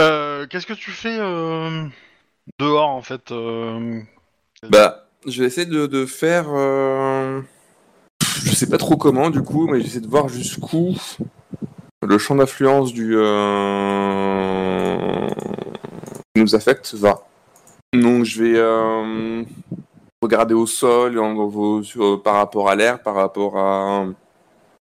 [0.00, 1.18] Euh, Qu'est-ce que tu fais
[2.58, 4.00] dehors en fait euh,
[4.68, 6.46] Bah, je vais essayer de, faire.
[6.48, 7.40] euh,
[8.44, 10.96] Je sais pas trop comment du coup, mais j'essaie de voir jusqu'où
[12.02, 13.14] le champ d'influence du.
[13.16, 13.68] euh,
[16.36, 17.26] nous affecte va.
[17.92, 18.58] Donc je vais
[20.22, 21.20] regarder au sol
[22.24, 24.06] par rapport à l'air, par rapport à,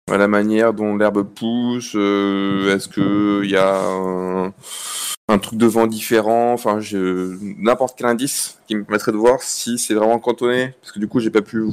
[0.08, 1.94] la manière dont l'herbe pousse.
[1.94, 4.52] Est-ce que il y a
[5.32, 9.42] un, truc de vent différent Enfin, je- n'importe quel indice qui me permettrait de voir
[9.42, 11.64] si c'est vraiment cantonné, parce que du coup j'ai pas pu.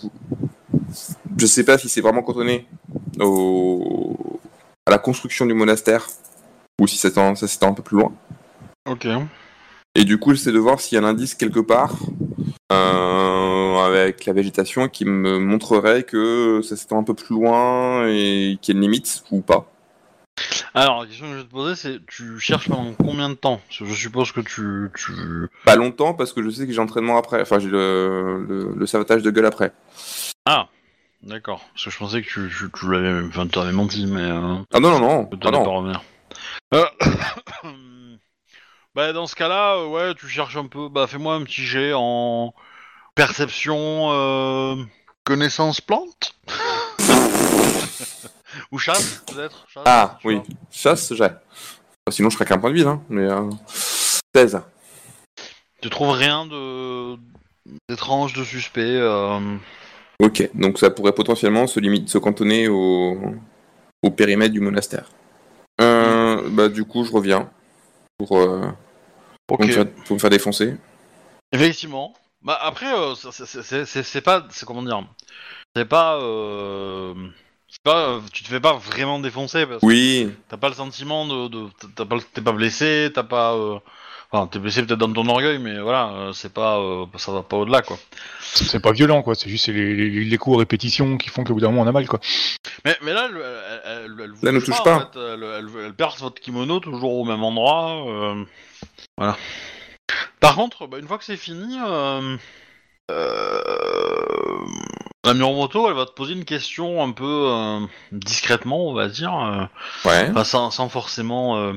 [1.38, 2.68] Je sais pas si c'est vraiment cantonné
[3.20, 4.40] au...
[4.86, 6.08] à la construction du monastère
[6.80, 8.14] ou si ça s'étend ça s'étend un peu plus loin.
[8.88, 9.08] Ok.
[9.96, 11.96] Et du coup, j'essaie de voir s'il y a un indice quelque part
[12.72, 18.60] euh, avec la végétation qui me montrerait que ça s'étend un peu plus loin et
[18.62, 19.66] qu'il y a une limite ou pas.
[20.80, 23.60] Alors, la question que je vais te poser, c'est tu cherches pendant combien de temps?
[23.68, 24.91] Parce que je suppose que tu.
[24.95, 25.12] tu...
[25.66, 27.41] Pas longtemps parce que je sais que j'ai entraînement après.
[27.41, 29.72] Enfin, j'ai le, le, le sabotage de gueule après.
[30.45, 30.68] Ah
[31.24, 31.66] D'accord.
[31.74, 33.28] Parce que je pensais que tu, tu, tu l'avais.
[33.28, 34.22] Enfin, tu avais menti, mais.
[34.22, 35.30] Euh, Ah non, non, non.
[35.44, 35.64] Ah non.
[35.64, 36.02] pas revenir.
[36.76, 36.86] Euh,
[38.95, 40.90] bah, dans ce cas-là, euh, ouais, tu cherches un peu.
[40.90, 42.54] Bah, fais-moi un petit jet en
[43.16, 44.12] perception.
[44.12, 44.76] euh,
[45.24, 46.36] Connaissance plante
[48.72, 50.36] Ou chasse, peut-être Chasse, Ah, oui.
[50.36, 50.44] vois.
[50.72, 51.28] Chasse, j'ai.
[52.10, 53.02] Sinon, je serais qu'un point de vide, hein.
[53.10, 53.24] Mais.
[53.24, 53.50] Euh...
[54.36, 54.62] 16.
[55.82, 57.18] Tu trouves rien de
[57.90, 59.40] d'étrange, de suspect euh,
[60.20, 63.20] Ok, donc ça pourrait potentiellement se limiter, se cantonner au,
[64.04, 65.10] au périmètre du monastère.
[65.82, 67.50] Euh, bah du coup, je reviens
[68.18, 68.62] pour, euh,
[69.46, 70.76] pour, me, faire, pour me faire défoncer.
[71.52, 72.14] Effectivement.
[72.42, 75.04] Bah après, euh, c'est- pas, c'est comment dire,
[75.76, 76.20] c'est pas,
[77.69, 80.76] c'est pas, euh, tu te fais pas vraiment défoncer parce que Oui, t'as pas le
[80.76, 83.77] sentiment de, de t'as pas, t'es pas blessé, t'as pas, euh,
[84.31, 87.44] enfin t'es blessé peut-être dans ton orgueil, mais voilà, euh, c'est pas, euh, ça va
[87.44, 87.98] pas au-delà quoi.
[88.41, 89.35] C'est pas violent, quoi.
[89.35, 91.88] C'est juste les, les, les coups à répétition qui font qu'au bout d'un moment on
[91.88, 92.19] a mal, quoi.
[92.85, 94.95] Mais, mais là, elle, elle, elle, elle vous Là, nous touche pas.
[94.95, 95.19] en fait.
[95.19, 98.06] Elle, elle- elle perce votre kimono toujours au même endroit.
[98.07, 98.44] euh,
[99.18, 99.38] voilà.
[100.39, 102.38] Par contre, bah, une fois que c'est fini, euh,
[103.11, 104.57] euh,
[105.28, 107.80] la Miromoto, elle va te poser une question un peu euh,
[108.12, 109.34] discrètement, on va dire.
[109.34, 109.66] euh,
[110.10, 110.30] ouais.
[110.32, 111.74] enfin, sans, sans forcément euh,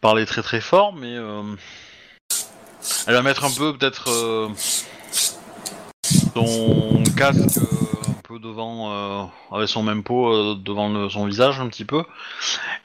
[0.00, 1.14] parler très très fort, mais
[3.06, 4.50] elle va mettre un peu peut-être
[6.34, 11.84] son casque un peu devant, avec son même pot devant le- son visage un petit
[11.84, 12.04] peu,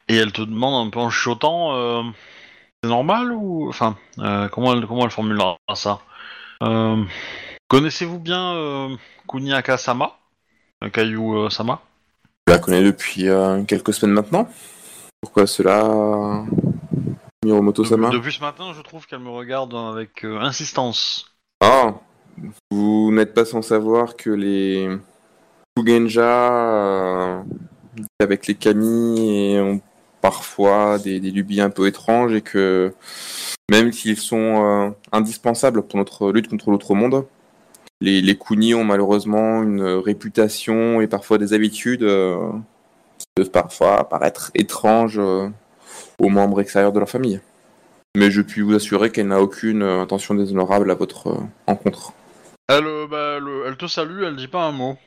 [0.08, 2.14] et elle te demande un peu en chuchotant,
[2.84, 3.96] c'est normal ou, enfin,
[4.52, 6.00] comment elle comment elle formulera ça?
[7.72, 8.98] Connaissez-vous bien euh,
[9.30, 10.18] Kuniaka Sama,
[10.92, 11.80] Kayu euh, Sama?
[12.46, 14.50] Je la connais depuis euh, quelques semaines maintenant.
[15.22, 16.44] Pourquoi cela
[17.46, 21.34] Miromoto-sama Depuis ce matin, je trouve qu'elle me regarde avec euh, insistance.
[21.62, 21.94] Ah
[22.72, 24.90] Vous n'êtes pas sans savoir que les
[25.80, 27.42] Fugenja, euh,
[28.20, 29.80] avec les kami, ont
[30.20, 32.94] parfois des, des lubies un peu étranges et que
[33.70, 37.26] même s'ils sont euh, indispensables pour notre lutte contre l'autre monde,
[38.02, 42.52] les, les Kuni ont malheureusement une réputation et parfois des habitudes euh,
[43.18, 45.48] qui peuvent parfois paraître étranges euh,
[46.20, 47.40] aux membres extérieurs de leur famille.
[48.18, 51.38] Mais je puis vous assurer qu'elle n'a aucune euh, intention déshonorable à votre euh,
[51.68, 52.12] encontre.
[52.68, 54.98] Elle, bah, le- elle te salue, elle dit pas un mot.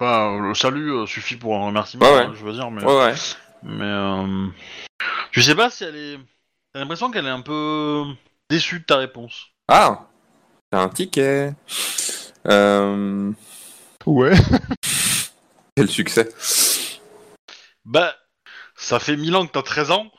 [0.00, 2.20] Enfin, le salut suffit pour un remerciement, Ouais, ouais.
[2.24, 2.82] hein, je veux dire, mais.
[2.84, 3.14] Ouais, ouais.
[3.62, 4.40] Mais
[5.30, 6.18] je sais pas si elle est.
[6.74, 8.02] J'ai l'impression qu'elle est un peu
[8.50, 9.46] déçue de ta réponse.
[9.68, 10.06] Ah
[10.70, 11.52] T'as un ticket
[12.48, 13.32] euh...
[14.06, 14.34] Ouais.
[15.76, 16.28] Quel succès
[17.84, 18.14] Bah,
[18.76, 20.10] ça fait mille ans que t'as 13 ans.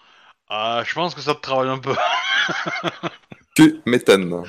[0.50, 1.96] Ah, je pense que ça te travaille un peu.
[3.56, 4.34] Tu m'étonnes.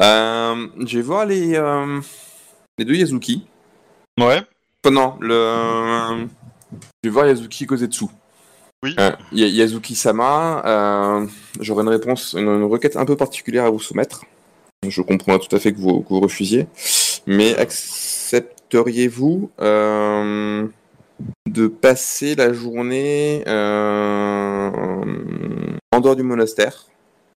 [0.00, 2.00] euh, je vais voir les, euh,
[2.76, 3.46] les deux Yazuki.
[4.20, 4.42] Ouais.
[4.84, 6.28] Enfin, non, le...
[7.02, 8.04] je vais voir Yazuki Kozetsu.
[8.82, 8.94] Oui.
[9.00, 11.26] Euh, Ya- Yazuki-sama, euh,
[11.60, 14.20] j'aurais une réponse, une, une requête un peu particulière à vous soumettre.
[14.86, 16.66] Je comprends tout à fait que vous, que vous refusiez.
[17.26, 20.66] Mais accepteriez-vous euh,
[21.48, 24.70] de passer la journée euh,
[25.92, 26.86] en dehors du monastère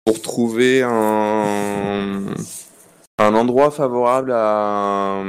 [0.06, 2.26] pour trouver un,
[3.18, 5.24] un endroit favorable à,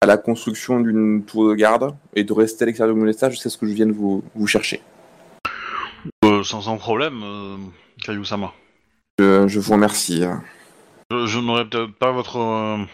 [0.00, 3.50] à la construction d'une tour de garde et de rester à l'extérieur du monastère jusqu'à
[3.50, 4.80] ce que je vienne vous, vous chercher?
[6.24, 7.56] Euh, sans, sans problème, euh,
[8.04, 8.52] Kayu-sama.
[9.18, 10.22] Je, je vous remercie.
[11.10, 12.84] Je, je n'aurais peut-être pas votre euh,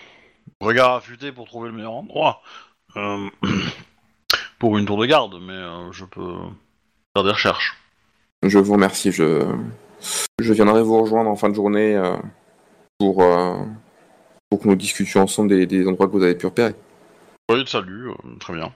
[0.60, 2.40] regard affûté pour trouver le meilleur endroit
[2.96, 3.28] euh,
[4.58, 6.34] pour une tour de garde, mais euh, je peux
[7.14, 7.76] faire des recherches.
[8.42, 9.12] Je vous remercie.
[9.12, 9.46] Je,
[10.38, 12.00] je viendrai vous rejoindre en fin de journée
[12.98, 13.24] pour,
[14.50, 16.74] pour que nous discutions ensemble des, des endroits que vous avez pu repérer.
[17.50, 18.72] Oui, salut, très bien.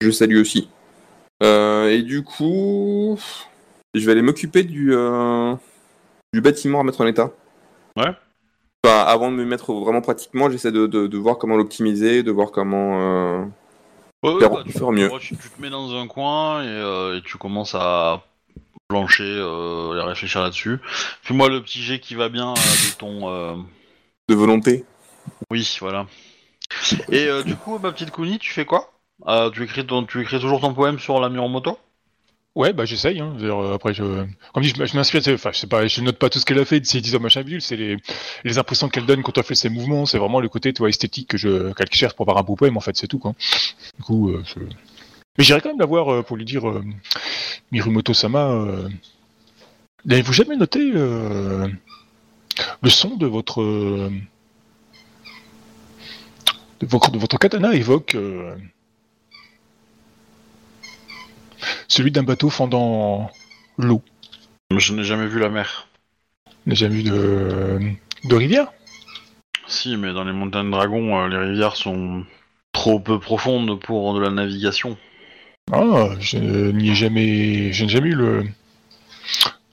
[0.00, 0.68] Je salue aussi.
[1.40, 3.18] Et du coup,
[3.94, 4.92] je vais aller m'occuper du,
[6.32, 7.30] du bâtiment à mettre en état.
[7.96, 8.12] Ouais.
[8.84, 12.30] Enfin, avant de me mettre vraiment pratiquement, j'essaie de, de, de voir comment l'optimiser, de
[12.30, 13.44] voir comment euh,
[14.22, 15.10] Ouais, faire, bah, tu, faire mieux.
[15.20, 18.22] tu- tu te mets dans un coin et, euh, et tu commences à
[18.88, 20.78] plancher euh, et à réfléchir là-dessus.
[21.22, 23.66] Fais-moi le petit jet qui va bien de ton.
[24.28, 24.84] de volonté.
[25.50, 26.06] Oui, voilà.
[27.10, 28.92] Et du coup, ma petite Kuni, tu fais quoi?
[29.52, 31.78] Tu, écris ton, tu écris toujours ton poème sur la Muromoto
[32.54, 33.20] Ouais, bah j'essaye.
[33.20, 33.36] Hein.
[33.40, 34.02] Euh, Après, je...
[34.52, 35.22] comme dit, je, je m'inspire.
[35.22, 37.20] c'est- Enfin, je sais note pas tout ce qu'elle a fait de ces 10 ans
[37.20, 37.62] machin bidule.
[37.62, 37.96] C'est les,
[38.44, 40.06] les impressions qu'elle donne quand elle fait ses mouvements.
[40.06, 42.76] C'est vraiment le côté, esthétique que je qu'elle cherche pour avoir un beau poème.
[42.76, 43.22] En fait, c'est tout.
[43.98, 44.60] Du coup, euh, je...
[45.38, 46.82] mais j'irais quand même la voir euh, pour lui dire, euh,
[47.70, 48.50] Mirumoto Sama.
[50.04, 51.70] N'avez-vous jamais noté le
[52.88, 53.62] son de votre
[56.80, 58.16] de votre, katana évoque
[61.88, 63.30] celui d'un bateau fendant
[63.78, 64.02] l'eau.
[64.76, 65.88] Je n'ai jamais vu la mer.
[66.66, 67.78] On n'a jamais vu de,
[68.24, 68.68] de rivière
[69.66, 72.24] Si, mais dans les montagnes dragons, euh, les rivières sont
[72.72, 74.96] trop peu profondes pour de la navigation.
[75.72, 78.44] Ah, je n'y ai jamais, je n'ai jamais eu le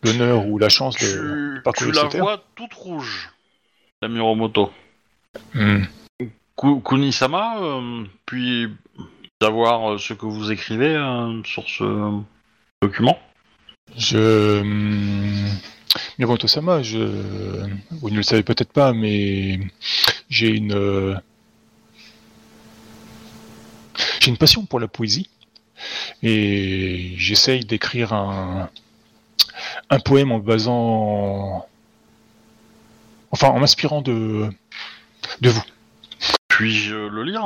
[0.04, 2.22] l'honneur ou la chance de parcourir tu la cette terre.
[2.22, 3.30] vois toute rouge,
[4.02, 4.72] la Muromoto.
[5.54, 5.84] Hmm.
[6.56, 8.68] Ku- Kunisama, euh, puis
[9.46, 12.20] savoir euh, ce que vous écrivez euh, sur ce
[12.82, 13.20] document
[13.96, 15.48] Je hum,
[16.18, 16.98] Miromoto Sama, je
[17.92, 19.60] vous ne le savez peut-être pas, mais
[20.30, 21.16] j'ai une euh,
[24.20, 25.30] j'ai une passion pour la poésie
[26.24, 28.72] et j'essaye d'écrire un
[29.92, 31.68] un poème en basant
[33.30, 34.50] enfin en m'inspirant de
[35.42, 35.64] de vous.
[36.48, 37.46] Puis-je le lire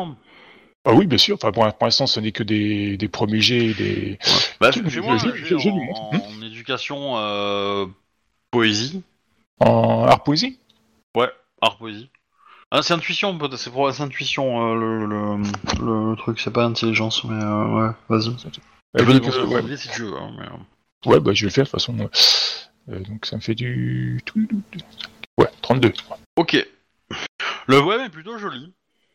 [0.92, 1.36] Ah oui, bien sûr.
[1.36, 4.18] Enfin, pour, pour l'instant, ce n'est que des, des premiers jets, des.
[4.60, 7.86] Bah, Je- en, éducation euh,
[8.50, 9.04] poésie.
[9.60, 10.58] En art poésie?
[11.16, 11.30] Ouais,
[11.62, 12.10] art poésie.
[12.72, 13.58] Ah, c'est intuition, peut-être.
[13.58, 18.30] C'est pour intuition euh, le, le, le truc, c'est pas intelligence, mais euh, ouais, vas-y.
[18.96, 19.78] Elle Je peux dit dépenser que- ouais.
[19.78, 20.18] si tu veux.
[20.18, 21.10] hein, mais.
[21.12, 21.94] Ouais, bah je vais le faire de toute façon.
[22.88, 24.20] Donc ça me fait du.
[25.38, 25.94] Ouais, 32.
[26.36, 26.68] Ok.
[27.68, 28.74] Le poème est plutôt joli.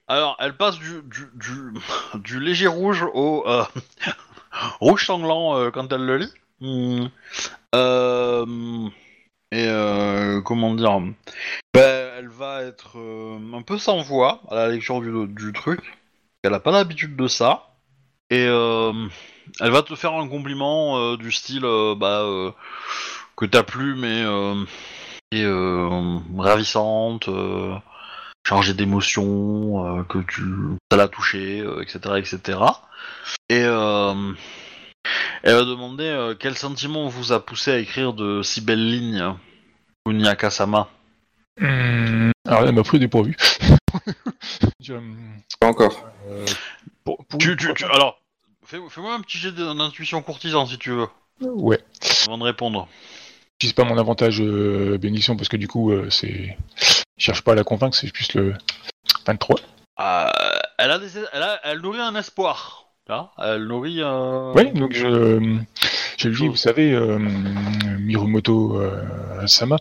[0.08, 0.78] Alors, elle passe
[2.14, 3.64] du, léger rouge au euh,
[4.80, 6.32] rouge sanglant euh, quand elle le lit.
[6.60, 7.06] Hmm.
[7.74, 8.88] Euh,
[9.50, 11.00] et euh, comment dire?
[11.72, 15.80] Ben, Elle va être euh, un peu sans voix à la lecture du, truc.
[16.42, 17.74] Elle a pas l'habitude de ça.
[18.30, 18.92] Et euh,
[19.60, 22.52] elle va te faire un compliment euh, du style euh, bah, euh,
[23.36, 24.64] que t'as plu, mais euh,
[25.30, 27.28] et, euh, ravissante,
[28.44, 30.42] euh, chargée d'émotions, euh, que tu
[30.90, 32.58] ça l'a touché, euh, etc., etc.
[33.48, 34.32] Et euh,
[35.42, 39.34] elle va demander euh, quel sentiment vous a poussé à écrire de si belles lignes,
[40.06, 40.88] Kunyaka-sama.
[41.60, 43.36] Hum, alors elle m'a pris dépourvu.
[44.80, 45.16] Je, hum,
[45.60, 46.04] Pas encore.
[46.28, 46.44] euh,
[47.04, 48.20] pour- pour- Tu, tu, tu- alors,
[48.64, 51.06] fais, moi un petit jet d'intuition courtisan si tu veux,
[51.40, 51.78] Ouais.
[52.26, 52.88] avant de répondre.
[53.62, 56.58] Je pas mon avantage euh, bénédiction parce que du coup, euh, c'est.
[57.16, 58.54] Je cherche pas à la convaincre, c'est plus le
[59.26, 59.56] 23.
[60.00, 60.28] Euh,
[60.78, 62.88] elle, a des- elle, a- elle nourrit un espoir.
[63.08, 64.52] Là, elle nourrit un...
[64.54, 65.58] Oui, donc je.
[66.16, 69.76] Je lui dis, vous savez, euh, Mirumoto euh, Sama,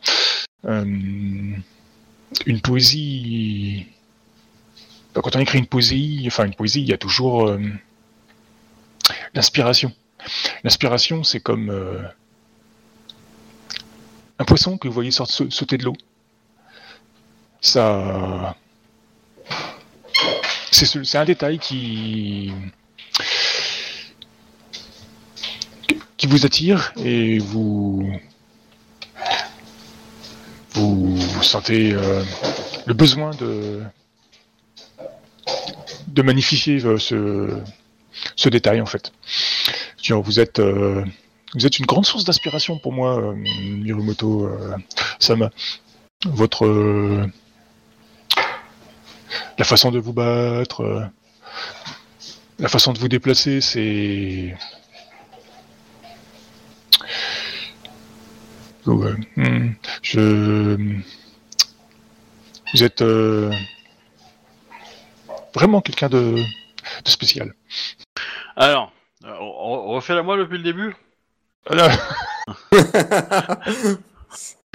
[0.66, 3.88] euh, une poésie.
[5.16, 7.60] bah, Quand on écrit une poésie, enfin une poésie, il y a toujours euh,
[9.34, 9.94] l'inspiration.
[10.64, 12.02] L'inspiration, c'est comme euh,
[14.40, 15.96] un poisson que vous voyez sauter de l'eau.
[17.64, 18.56] Ça,
[20.72, 22.52] c'est ce- c'est un détail qui
[26.18, 28.12] qui vous attire et vous
[30.74, 32.22] vous sentez euh,
[32.86, 33.82] le besoin de
[36.08, 37.50] de magnifier euh, ce
[38.36, 39.14] ce détail en fait.
[40.02, 41.06] Genre, vous êtes euh,
[41.56, 44.76] vous êtes une grande source d'inspiration pour moi, Mirumoto euh,
[45.20, 45.50] Sama.
[46.26, 46.66] Votre
[49.58, 51.04] la façon de vous battre, euh,
[52.60, 54.56] la façon de vous déplacer, c'est
[58.86, 59.14] Ouais.
[59.38, 59.72] Hmm.
[60.02, 60.76] Je.
[62.74, 63.50] Vous êtes euh,
[65.54, 66.36] vraiment quelqu'un de...
[67.06, 67.54] de spécial.
[68.58, 68.92] Alors,
[69.24, 70.96] euh, on- refait la moi depuis le début?
[71.68, 71.90] Voilà.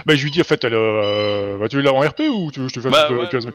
[0.06, 2.50] bah, je lui dis en fait, elle, euh, bah, tu veux la en RP ou
[2.50, 3.50] tu veux je te fasse Bah, un ouais, euh,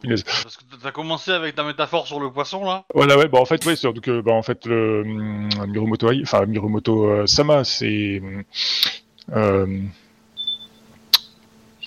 [0.00, 0.22] Punaise.
[0.24, 3.44] Parce que t'as commencé avec ta métaphore sur le poisson là Voilà, ouais, bah en
[3.44, 7.64] fait, ouais, c'est donc, euh, bah, en fait, le hum, Mirumoto, Ai- enfin, euh, Sama,
[7.64, 8.20] c'est.
[8.22, 8.42] hum,
[9.36, 9.80] euh,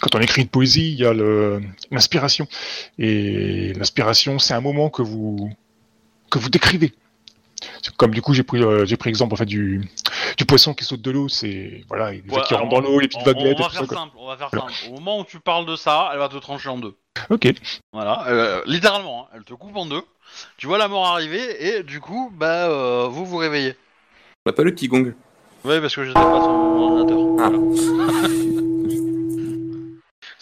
[0.01, 2.45] quand on écrit une poésie, il y a le- l'inspiration.
[2.99, 5.49] Et l'inspiration, c'est un moment que vous,
[6.29, 6.93] que vous décrivez.
[7.97, 9.87] Comme du coup, j'ai pris, euh, j'ai pris exemple en fait du,
[10.37, 11.27] du poisson qui saute de l'eau.
[11.29, 13.57] C'est voilà, les Ouais, qui rentrent dans l'eau, les petites on vaguelettes.
[13.59, 14.67] va ça, simple, on va faire Voilà.
[14.73, 14.89] simple.
[14.91, 16.95] Au moment où tu parles de ça, elle va te trancher en deux.
[17.29, 17.47] Ok.
[17.93, 20.01] Voilà, euh, littéralement, hein, elle te coupe en deux.
[20.57, 23.75] Tu vois la mort arriver et du coup, bah, euh, vous vous réveillez.
[24.45, 25.13] On n'a pas le petit gong.
[25.65, 27.19] Oui, parce que j'étais pas sur mon ordinateur.
[27.39, 27.49] Ah.
[27.49, 28.27] Voilà.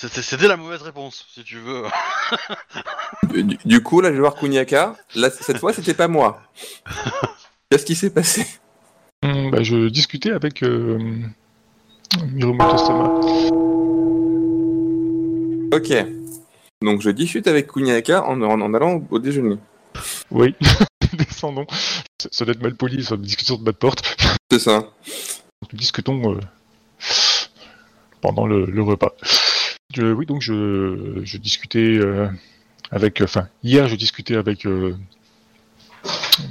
[0.10, 1.84] C'était la mauvaise réponse, si tu veux.
[3.66, 4.96] Du, coup, là, je vais voir Kuniaka.
[5.16, 6.42] Là, cette fois, c'était pas moi.
[7.70, 8.46] Qu'est-ce qui s'est passé?
[9.24, 10.98] Hum, bah, je discutais avec euh.
[15.72, 15.94] Ok.
[16.82, 19.58] Donc, je discute avec Kuniaka en, en, en allant au déjeuner.
[20.32, 20.56] Oui.
[21.14, 21.68] Descendons.
[22.20, 24.18] Ça, ça doit être mal poli, ça, discussion de bas de porte.
[24.50, 24.84] C'est ça.
[25.72, 26.40] Nous discutons euh,
[28.22, 29.14] pendant le, le repas.
[29.94, 32.28] Je, oui, donc je, je discutais euh,
[32.92, 34.96] avec, enfin, hier je discutais avec euh,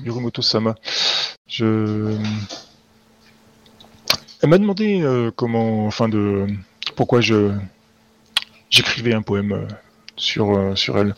[0.02, 0.74] Mirumoto Sama.
[1.48, 2.16] Je,
[4.42, 6.46] elle m'a demandé euh, comment, enfin de,
[6.96, 7.52] pourquoi je
[8.68, 9.66] j'écrivais un poème euh,
[10.16, 11.14] sur euh, sur elle.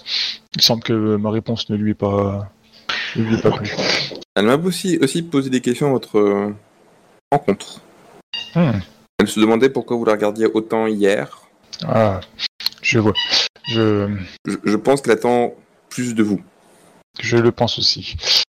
[0.56, 2.50] Il semble que ma réponse ne lui est pas
[3.16, 3.70] ne lui est pas plu.
[4.34, 6.54] Elle m'a aussi, aussi posé des questions à votre euh,
[7.30, 7.80] rencontre.
[8.54, 8.80] Hmm.
[9.18, 11.41] Elle se demandait pourquoi vous la regardiez autant hier.
[11.86, 12.20] Ah,
[12.82, 13.14] je vois.
[13.68, 14.08] Je
[14.46, 15.54] Je, je pense qu'elle attend
[15.90, 16.42] plus de vous.
[17.20, 18.16] Je le pense aussi.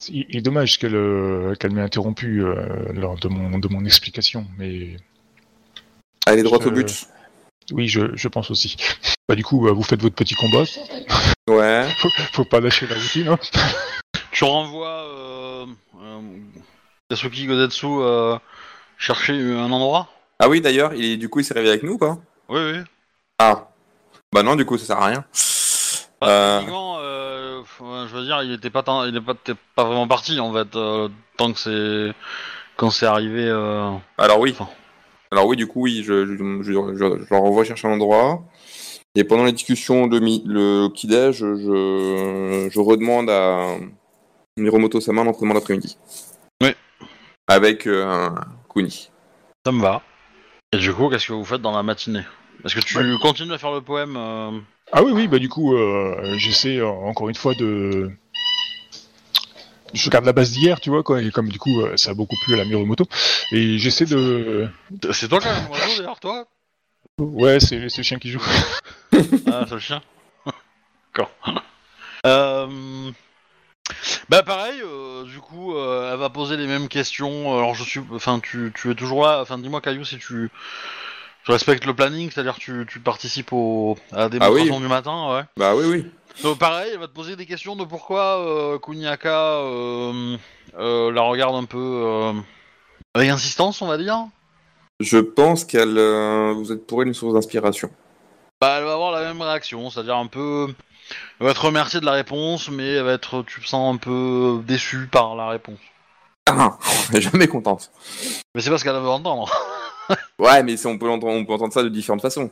[0.09, 3.83] Il il est dommage qu'elle euh, qu'elle m'ait interrompu euh, lors de mon, de mon
[3.85, 4.97] explication, mais
[6.27, 7.05] Allez droit Je- au but.
[7.71, 8.77] oui, je, je pense aussi.
[9.27, 10.63] Bah, du coup, bah, vous faites votre petit combat.
[11.49, 11.87] Ouais.
[11.97, 13.27] Faut, faut pas lâcher la routine.
[13.29, 13.39] Hein.
[14.31, 15.65] Tu renvoies euh,
[16.01, 16.21] euh,
[17.11, 18.37] Yasuki Godetsu euh,
[18.97, 20.09] chercher un endroit
[20.39, 22.17] Ah oui, d'ailleurs, il, du coup, il s'est réveillé avec nous ou pas?
[22.49, 22.79] Oui, oui.
[23.39, 23.67] Ah.
[24.33, 25.25] Bah non, du coup, ça sert à rien.
[26.21, 29.53] Bah, Euh, techniquement, euh, je veux dire, il était pas, tant- il est pas, t'es
[29.75, 32.13] pas vraiment parti en fait, euh, tant que c'est
[32.77, 33.45] quand c'est arrivé.
[33.47, 34.51] euh, Alors oui.
[34.57, 34.69] Enfin.
[35.31, 36.93] Alors oui, du coup, oui, je, je, je, je-
[37.25, 38.43] je leur envoie chercher un endroit.
[39.15, 43.75] Et pendant les discussions, le, mi- le petit-déj, je, je redemande à
[44.57, 45.97] Miromoto Sama l'entraînement d'après-midi.
[46.61, 46.73] Oui.
[47.47, 48.35] Avec euh, un
[48.73, 49.09] Kuni.
[49.65, 50.01] Ça me va.
[50.73, 52.23] Et du coup, qu'est-ce que vous faites dans la matinée?
[52.63, 54.51] Est-ce que tu continues à faire le poème euh,
[54.91, 58.11] Ah oui, oui, bah du coup, euh, j'essaie euh, encore une fois de.
[59.93, 62.35] Je regarde la base d'hier, tu vois, quoi, et comme du coup, ça a beaucoup
[62.43, 63.05] plu à la Mirumoto,
[63.51, 64.67] et j'essaie de.
[65.11, 66.47] C'est toi quand même, oiseau d'ailleurs, toi?
[67.17, 68.43] Ouais, c'est c'est le chien qui joue.
[69.47, 70.01] Ah, c'est le chien.
[71.13, 71.31] D'accord.
[72.25, 73.11] Euh...
[74.29, 77.55] Bah pareil, euh, du coup, euh, elle va poser les mêmes questions.
[77.55, 79.41] Alors je suis, enfin, tu, tu es toujours là.
[79.41, 80.49] Enfin, dis-moi, Caillou, si tu,
[81.45, 85.35] Tu respectes le planning, c'est-à-dire tu, tu participes au, à la Ah démonstration du matin,
[85.35, 85.43] ouais.
[85.57, 86.11] Bah oui, oui.
[86.41, 90.37] Donc pareil, elle va te poser des questions de pourquoi euh, Kuniaka euh,
[90.79, 92.33] euh, la regarde un peu euh,
[93.13, 94.25] avec insistance, on va dire.
[94.99, 95.99] Je pense qu'elle,
[96.55, 97.91] vous êtes pour elle une source d'inspiration.
[98.59, 100.73] Bah, elle va avoir la même réaction, c'est-à-dire un peu.
[101.39, 103.97] Elle va te remercier de la réponse, mais elle va être, tu te sens un
[103.97, 105.79] peu déçu par la réponse.
[106.47, 106.79] Ah,
[107.11, 107.91] elle est jamais contente.
[108.55, 109.51] Mais c'est pas ce qu'elle veut entendre.
[110.39, 112.51] Ouais, mais on peut entendre, on peut entendre ça de différentes façons.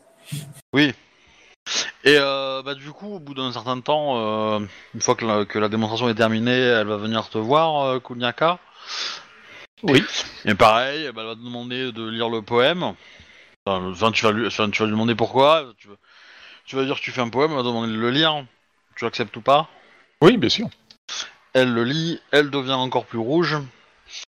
[2.05, 4.60] Et euh, bah, du coup, au bout d'un certain temps, euh,
[4.93, 7.99] une fois que la, que la démonstration est terminée, elle va venir te voir, euh,
[7.99, 8.60] Kuniaka.
[9.84, 10.03] Oui.
[10.45, 12.93] Et pareil, bah, elle va te demander de lire le poème.
[13.65, 15.73] Enfin, tu, vas lui, enfin, tu vas lui demander pourquoi.
[15.77, 15.95] Tu vas,
[16.65, 18.45] tu vas dire que tu fais un poème, elle va te demander de le lire.
[18.95, 19.69] Tu acceptes ou pas?
[20.22, 20.68] Oui, bien sûr.
[21.53, 23.57] Elle le lit, elle devient encore plus rouge.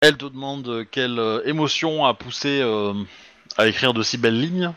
[0.01, 2.95] Elle te demande quelle euh, émotion a poussé euh,
[3.59, 4.73] à écrire de si belles lignes.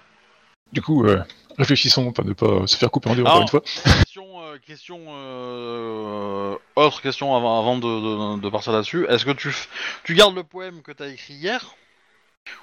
[0.73, 1.21] Du coup, euh,
[1.57, 3.61] réfléchissons ne pas se faire couper en deux encore une fois.
[3.61, 9.05] question, euh, question euh, autre question avant, avant de, de- de partir là-dessus.
[9.09, 9.67] Est-ce que tu, f-
[10.03, 11.75] tu gardes le poème que tu as écrit hier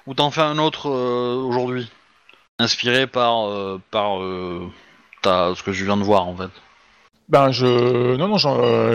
[0.05, 1.89] ou t'en fais un autre aujourd'hui?
[2.61, 3.47] Inspiré par,
[3.91, 4.19] par
[5.21, 6.49] ta- ce que je viens de voir en fait.
[7.29, 8.15] Ben, je.
[8.17, 8.37] Non, non,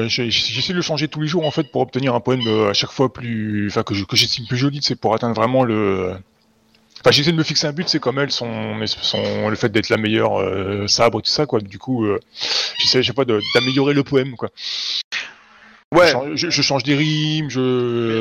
[0.09, 2.91] j'essaie de le changer tous les jours en fait pour obtenir un poème à chaque
[2.91, 3.69] fois plus.
[3.71, 6.17] Enfin, que je- que j'estime plus joli, c'est pour atteindre vraiment le.
[7.05, 9.91] Enfin, j'essaie de me fixer un but, c'est comme elle, son, son, le fait d'être
[9.91, 11.61] la meilleure euh, sabre et tout ça, quoi.
[11.61, 12.19] Du coup, euh,
[12.79, 14.49] j'essaie, je sais pas, d'améliorer le poème, quoi.
[15.93, 17.61] Je, change, je- je change des rimes, je.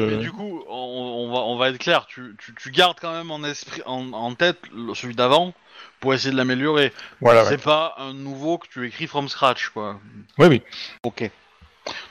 [0.10, 2.98] Mais, mais du coup, on, on va, on va être clair, tu, tu, tu gardes
[3.02, 4.58] quand même en, esprit, en, en tête
[4.94, 5.54] celui d'avant
[6.00, 6.92] pour essayer de l'améliorer.
[7.22, 7.50] Voilà, ouais.
[7.50, 10.00] C'est pas un nouveau que tu écris from scratch, quoi.
[10.38, 10.62] Oui, oui.
[11.04, 11.32] Ok.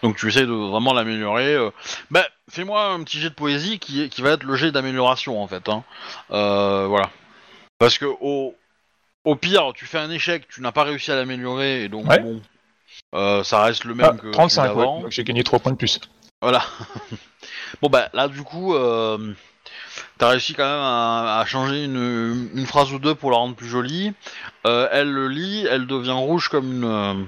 [0.03, 1.55] Donc tu essayes de vraiment l'améliorer.
[1.55, 1.71] euh.
[2.11, 5.47] Bah, fais-moi un petit jet de poésie qui, qui va être le jet d'amélioration en
[5.47, 5.69] fait.
[5.69, 5.85] Hein.
[6.31, 7.11] Euh, voilà.
[7.79, 8.55] Parce que au,
[9.25, 12.21] au pire, tu fais un échec, tu n'as pas réussi à l'améliorer et donc Ouais.
[12.21, 12.43] bon,
[13.15, 14.69] euh, ça reste le même Ah, que celui 35, ouais.
[14.69, 15.01] d'avant.
[15.01, 16.01] Donc j'ai gagné 3 points de plus.
[16.43, 16.63] Voilà.
[17.83, 19.33] bon bah là du coup, euh,
[20.19, 23.55] t'as réussi quand même à, à changer une, une phrase ou deux pour la rendre
[23.55, 24.13] plus jolie.
[24.67, 27.27] Euh, elle le lit, elle devient rouge comme une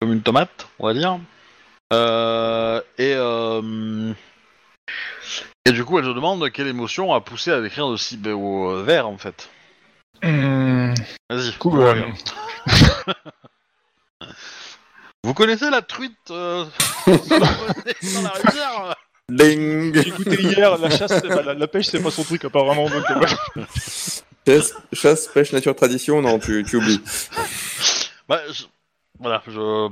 [0.00, 1.18] comme une tomate, on va dire.
[1.92, 4.12] Euh, et euh,
[5.64, 8.70] et du coup, elle te demande quelle émotion a poussé à écrire de si beau
[8.70, 9.48] euh, vers en fait.
[10.22, 10.28] Vas-y.
[11.28, 11.52] euh,
[11.92, 12.14] regarde.
[15.24, 16.64] Vous connaissez la truite euh,
[17.06, 18.94] dans la rivière?
[19.28, 22.44] Ding j'ai écouté hier, la chasse, c'est pas- la, la pêche, c'est pas son truc
[22.44, 22.88] apparemment.
[22.88, 23.64] Donc, ouais.
[24.46, 27.00] chasse, chasse, pêche, nature, tradition, non, tu, tu oublies.
[28.28, 28.64] Bah, je-
[29.18, 29.88] voilà, je.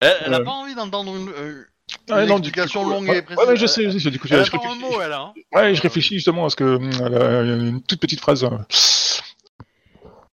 [0.00, 0.44] Elle, elle a Euh.
[0.44, 1.64] pas envie d'entendre une, euh,
[2.10, 3.46] Ah, une non, du explication coup, longue ouais, et précise.
[3.46, 4.10] Ouais, je sais, je sais.
[4.10, 4.92] Du coup, je, Elle je attend un réfléchis.
[4.94, 5.32] mot, elle, hein.
[5.52, 6.90] Ouais, je réfléchis justement à ce que hum,
[7.70, 8.44] une toute petite phrase.
[8.44, 8.50] euh,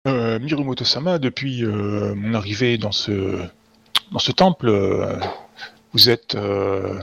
[0.07, 3.44] Euh, Mirumoto-sama, depuis euh, mon arrivée dans ce
[4.14, 5.19] dans ce temple, euh,
[5.94, 6.99] vous êtes euh,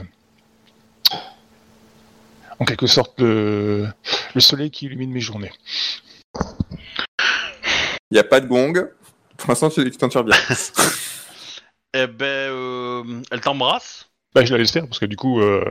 [2.59, 3.87] en quelque sorte le,
[4.33, 5.51] le soleil qui illumine mes journées.
[8.09, 8.89] Il n'y a pas de gong.
[9.37, 10.35] Pour l'instant, tu tu t'en tires bien.
[11.99, 14.07] Eh ben, euh, elle t'embrasse.
[14.35, 15.63] Bah, je la laisse faire parce que du coup, euh,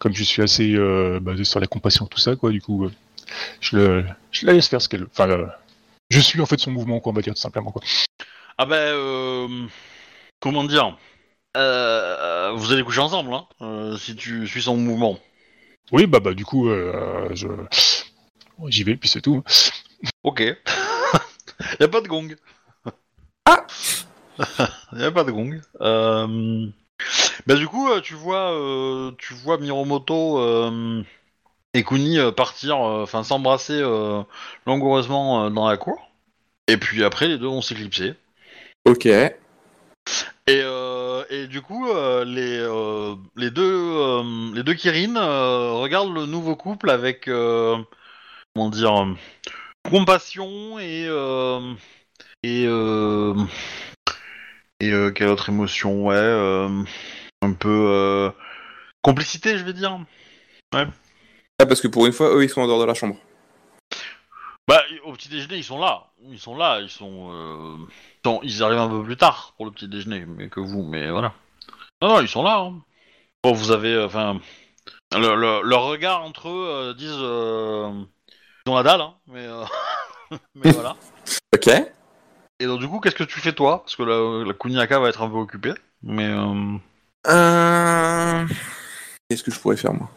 [0.00, 2.92] comme je suis assez euh, basé sur la compassion, tout ça, quoi, du coup, euh,
[3.60, 5.04] je, le, je la laisse faire ce qu'elle.
[5.04, 5.46] Enfin, euh,
[6.10, 7.82] je suis en fait son mouvement, quoi, on va dire tout simplement, quoi.
[8.58, 9.66] Ah ben, euh,
[10.40, 10.96] comment dire?
[11.56, 15.20] Euh, Vous allez coucher ensemble, hein, euh, si tu suis son mouvement.
[15.92, 17.46] Oui, bah, bah, du coup, euh, je.
[18.66, 19.44] J'y vais, puis c'est tout.
[20.24, 20.40] Ok.
[21.80, 22.34] y a pas de gong.
[23.44, 23.64] Ah
[24.92, 25.60] Y a pas de gong.
[25.80, 26.66] Euh...
[27.46, 31.02] Bah du coup, euh, tu vois, euh, tu vois Miromoto euh,
[31.74, 33.82] et Kuni partir, enfin s'embrasser
[34.66, 36.10] langoureusement dans la cour.
[36.68, 38.14] Et puis après, les deux vont s'éclipser.
[38.86, 39.06] Ok.
[39.06, 39.32] Et,
[40.48, 41.86] euh, et du coup,
[42.24, 42.66] les,
[43.36, 45.14] les deux, les deux Kirin
[45.80, 49.06] regardent le nouveau couple avec, comment dire,
[49.90, 51.74] compassion et euh,
[52.42, 53.34] et euh,
[54.80, 56.82] et euh, quelle autre émotion, ouais, euh,
[57.42, 58.30] un peu euh,
[59.02, 59.98] complicité, je vais dire.
[60.72, 60.86] Ah,
[61.66, 63.16] parce que pour une fois, eux, ils sont en dehors de la chambre.
[64.68, 67.86] Bah, au petit déjeuner, ils sont là, ils sont là, ils sont,
[68.24, 71.08] sont- ils arrivent un peu plus tard pour le petit déjeuner, mais que vous, mais
[71.10, 71.32] voilà.
[72.02, 72.58] Non, non, ils sont là.
[72.58, 72.82] hein.
[73.44, 74.40] Bon, vous avez, enfin,
[75.14, 79.46] le, le- leur regard entre eux disent, ils ont la dalle, hein, mais,
[80.56, 80.96] mais voilà.
[81.54, 81.70] Ok.
[82.60, 83.80] Et donc du coup, qu'est-ce que tu fais toi?
[83.82, 86.76] Parce que la, la Kuniaka va être un peu occupée, mais euh,
[87.26, 88.46] Euh...
[89.28, 90.08] Qu'est-ce que je pourrais faire, moi?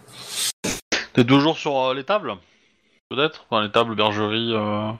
[1.13, 2.35] t'es toujours sur euh, les tables
[3.09, 3.45] peut-être?
[3.49, 4.91] Enfin, les tables, bergerie, euh,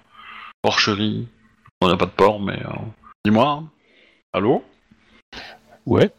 [0.64, 1.28] porcherie.
[1.82, 2.60] On n'a pas de porc, mais...
[2.66, 2.72] euh,
[3.24, 3.48] Dis-moi.
[3.48, 3.70] hein.
[4.34, 4.64] Allô?
[5.86, 6.12] Ouais.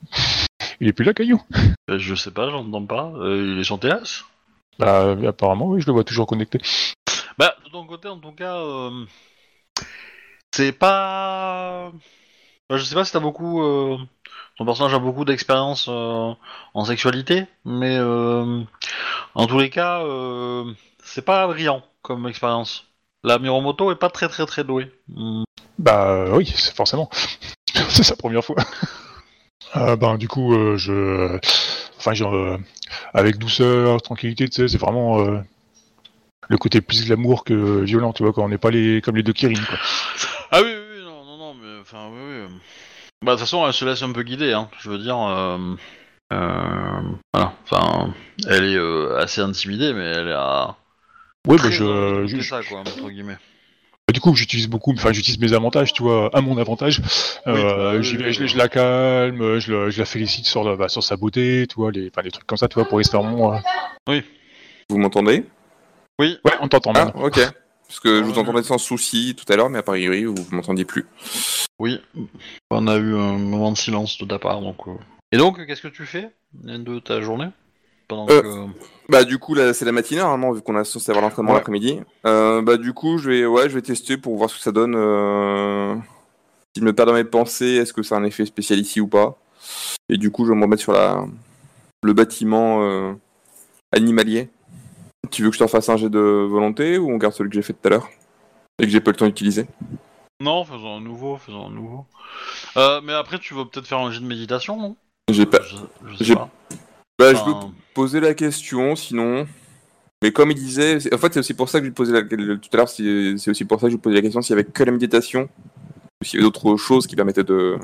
[0.81, 1.43] Il est plus là, Caillou
[1.91, 3.11] Euh, Je sais pas, j'entends pas.
[3.17, 4.25] Euh, il est sur TS
[4.79, 6.61] Bah, apparemment, oui, je le vois toujours connecté.
[7.37, 9.05] Bah, de ton côté, en tout cas, euh,
[10.61, 11.91] c'est pas.
[12.69, 13.63] Bah, je sais pas si t'as beaucoup.
[13.63, 13.97] euh,
[14.59, 16.35] Ton personnage a beaucoup d'expérience euh,
[16.75, 18.63] en sexualité, mais euh,
[19.35, 20.71] en tous les cas, euh,
[21.03, 22.87] c'est pas brillant comme expérience.
[23.25, 24.93] La Miromoto est pas très très très douée.
[25.09, 25.45] Hmm.
[25.79, 27.09] Bah euh, oui, c'est forcément.
[27.89, 28.57] c'est sa première fois.
[29.77, 31.39] Euh, ben du coup, euh, je,
[31.97, 32.59] enfin, genre, euh,
[33.15, 35.39] avec douceur, tranquillité, tu sais, c'est vraiment euh,
[36.49, 39.23] le côté plus glamour que violent, tu vois, quand on n'est pas les comme les
[39.23, 39.79] deux Kirin, quoi.
[40.51, 42.55] Ah oui, oui, oui, non, non, non, mais enfin, oui, oui.
[43.25, 44.69] Bah, de toute façon, elle se laisse un peu guider, hein.
[44.81, 45.59] Je veux dire, euh,
[46.33, 47.01] euh,
[47.35, 47.53] voilà.
[47.65, 48.15] Enfin,
[48.49, 50.77] elle est euh, assez intimidée, mais elle a.
[51.47, 53.39] Ouais, bah je, je- ça, quoi, entre guillemets.
[54.07, 57.01] Bah, du coup, j'utilise beaucoup, enfin, j'utilise mes avantages, tu vois, à mon avantage.
[57.01, 58.49] Oui, Euh, bah, oui, oui, je, oui.
[58.49, 61.77] je la calme, je, la- je la félicite sur, la- bah, sur sa beauté, tu
[61.77, 63.55] vois, les, enfin, des trucs comme ça, tu vois, pour espérons.
[64.09, 64.21] Euh...
[64.89, 65.45] Vous m'entendez?
[66.19, 67.39] Oui, Ouais, on t'entend Ah, ok.
[67.91, 68.39] Parce que je vous Ouais.
[68.39, 71.07] entendais sans souci tout à l'heure, mais a priori, vous, vous m'entendiez plus.
[71.81, 72.01] oui.
[72.71, 74.77] On a eu un moment de silence de ta part, donc.
[74.87, 74.93] euh.
[75.33, 77.49] Et donc, qu'est-ce que tu fais de ta journée?
[78.07, 78.49] Pendant Euh, que.
[79.09, 81.59] Bah du coup là c'est la matinée normalement vu qu'on a censé avoir l'entraînement Ouais.
[81.59, 81.99] l'après-midi.
[82.27, 84.71] Euh, bah du coup je vais ouais je vais tester pour voir ce que ça
[84.73, 84.95] donne.
[84.97, 85.95] Euh...
[86.75, 89.01] Si je me perds dans mes pensées, est-ce que ça a un effet spécial ici
[89.01, 89.37] ou pas
[90.09, 91.25] Et du coup je vais me remettre sur la
[92.05, 93.13] le bâtiment euh,
[93.93, 94.49] animalier.
[95.31, 97.55] Tu veux que je t'en fasse un jet de volonté ou on garde celui que
[97.55, 98.09] j'ai fait tout à l'heure
[98.79, 99.67] et que j'ai pas le temps d'utiliser
[100.41, 102.07] Non, faisons un nouveau, faisons un nouveau.
[102.77, 104.97] Euh, mais après, tu veux peut-être faire un jeu de méditation, non?
[105.31, 105.61] J'ai pas.
[105.63, 105.77] Je,
[106.13, 106.51] je sais j'ai- pas.
[107.19, 109.47] Bah je peux Enfin, poser la question sinon.
[110.23, 112.23] Mais comme il disait, en fait c'est aussi pour ça que je lui posais la...
[112.23, 114.57] tout à l'heure, c'est c'est aussi pour ça que je lui posais la question s'il
[114.57, 115.49] y avait que la méditation
[116.21, 117.77] ou s'il y avait d'autres choses qui permettaient de...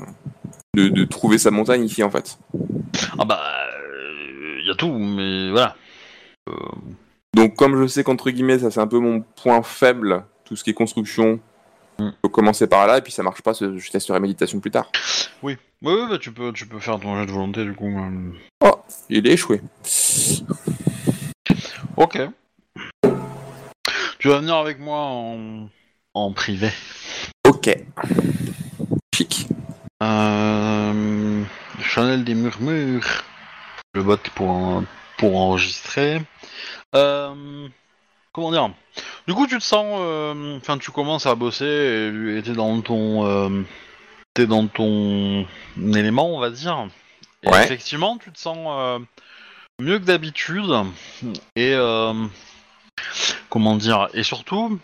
[0.75, 2.37] de de trouver sa montagne ici en fait.
[3.19, 3.39] Ah bah,
[4.59, 5.75] il y a tout, mais voilà.
[6.49, 6.53] Euh,
[7.35, 10.63] Donc comme je sais qu'entre guillemets ça c'est un peu mon point faible, tout ce
[10.63, 11.39] qui est construction,
[11.99, 12.09] Mm.
[12.09, 14.85] je peux commencer par là et puis ça marche pas, je testerai méditation plus tard.
[15.41, 17.87] oui, oui, oui, bah, tu peux, tu peux faire ton jeu de volonté du coup.
[17.87, 18.69] euh.
[19.09, 19.61] Il est échoué.
[21.95, 22.19] Ok.
[24.19, 25.69] Tu vas venir avec moi en,
[26.13, 26.69] en privé.
[27.47, 27.75] Ok.
[29.15, 29.47] Chic.
[30.03, 31.43] Euh,
[31.81, 33.23] Chanel des murmures.
[33.95, 34.83] Je vote pour, en-
[35.17, 36.21] pour enregistrer.
[36.95, 37.67] Euh,
[38.31, 38.69] comment dire?
[39.27, 39.97] Du coup, tu te sens.
[39.99, 43.25] euh, Enfin, tu commences à bosser et t'es dans ton.
[43.25, 43.63] euh,
[44.33, 45.45] t'es dans ton
[45.77, 46.87] élément, on va dire.
[47.43, 47.63] Et Ouais.
[47.63, 49.01] effectivement, tu te sens
[49.79, 50.71] mieux que d'habitude.
[51.55, 51.75] Et.
[53.49, 54.09] comment dire?
[54.13, 54.79] Et surtout,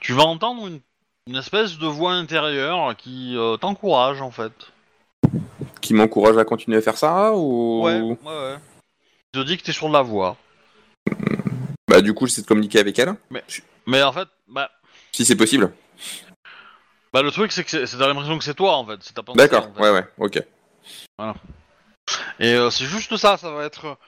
[0.00, 0.80] tu vas entendre une,
[1.26, 4.52] une espèce de voix intérieure qui euh, t'encourage en fait.
[5.80, 8.56] Qui m'encourage à continuer à faire ça ou Ouais, ouais, ouais.
[9.34, 10.36] Je te dis que t'es sur de la voie.
[11.86, 13.14] Bah du coup j'essaie de communiquer avec elle,
[13.86, 14.70] Mais en fait, bah,
[15.12, 15.72] si c'est possible.
[17.12, 18.98] bah le truc c'est que c'est c'est- t'as l'impression que c'est toi en fait.
[19.02, 19.80] C'est ta pensée, D'accord, en fait.
[19.82, 20.42] ouais ouais, ok.
[22.40, 23.98] Et euh, c'est juste ça, ça va être.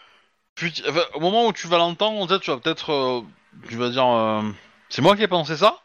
[0.89, 2.91] Enfin, au moment où tu vas l'entendre, en fait, tu vas peut-être.
[2.93, 3.21] euh,
[3.69, 4.07] tu vas dire.
[4.07, 4.43] euh,
[4.89, 5.81] c'est moi qui ai pensé ça.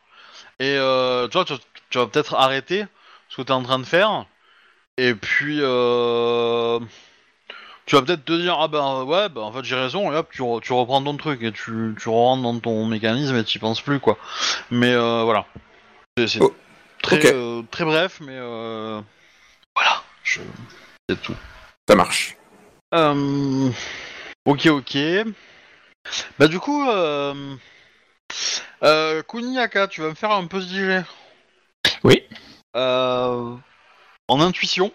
[0.60, 1.54] Et euh, tu vois, tu,
[1.90, 2.86] tu vas peut-être arrêter
[3.30, 4.26] ce que t'es en train de faire.
[4.98, 5.60] Et puis.
[5.62, 6.80] euh,
[7.86, 10.30] tu vas peut-être te dire ah ben ouais bah en fait j'ai raison et hop
[10.32, 13.58] tu, re- tu reprends ton truc et tu, tu rentres dans ton mécanisme et tu
[13.58, 14.18] y penses plus quoi
[14.72, 15.46] mais euh, voilà
[16.18, 16.56] c'est Oh,
[17.02, 19.02] très euh, très bref mais euh,
[19.76, 20.42] voilà je
[21.10, 21.36] c'est tout
[21.88, 22.36] Ça marche.
[22.94, 23.70] euh,
[24.46, 24.98] ok, ok.
[26.40, 27.56] Bah du coup, euh,
[28.84, 31.04] euh, Kuniaka, tu vas me faire un petit jet.
[32.04, 32.24] Oui.
[32.76, 33.56] Euh,
[34.28, 34.92] en intuition,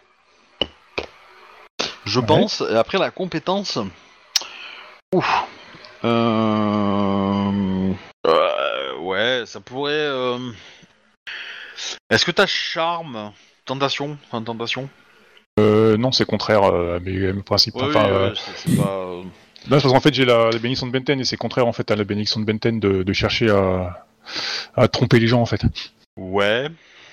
[2.10, 2.26] je Ouais.
[2.26, 3.78] pense, et après la compétence.
[5.14, 5.28] Ouf.
[6.04, 7.92] Euh,
[8.26, 9.92] euh, ouais, ça pourrait.
[9.94, 10.38] euh,
[12.10, 13.32] Est-ce que t'as charme,
[13.64, 14.88] tentation, enfin tentation?
[15.58, 17.74] Euh, non, c'est contraire euh, à, mes, à mes principes.
[17.76, 18.88] Ouais, enfin, oui, euh, ouais, c'est- c'est pas.
[18.88, 19.30] euh, non,
[19.80, 21.96] parce qu'en fait, j'ai la, la bénédiction de Benten et c'est contraire en fait à
[21.96, 24.06] la bénédiction de Benten de, de chercher à,
[24.74, 25.62] à tromper les gens en fait.
[26.16, 26.68] Ouais.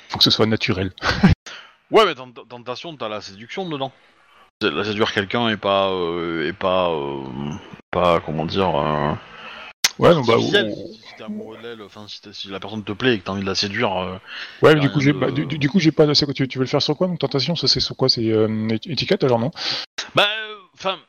[0.10, 0.92] Faut que ce soit naturel.
[1.92, 3.92] Ouais, mais dans tentation, t'as la séduction dedans.
[4.62, 7.24] La séduire quelqu'un et pas, euh, et pas, euh,
[7.92, 8.76] pas comment dire.
[8.76, 9.14] Euh,
[10.00, 10.52] Ouais, non, bah, Si
[11.18, 13.48] t'es amoureux d'elle, enfin si, si la personne te plaît et que t'as envie de
[13.48, 14.18] la séduire, euh,
[14.62, 16.06] ouais, mais du coup, j'ai, de- bah, du, du- coup, j'ai pas.
[16.14, 18.68] tu, tu veux le faire sur quoi donc tentation Ça, c'est sur quoi C'est euh,
[18.86, 19.50] étiquette alors non?
[20.14, 21.00] Bah, euh, enfin,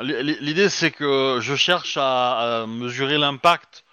[0.00, 3.84] l'idée c'est que je cherche à, à mesurer l'impact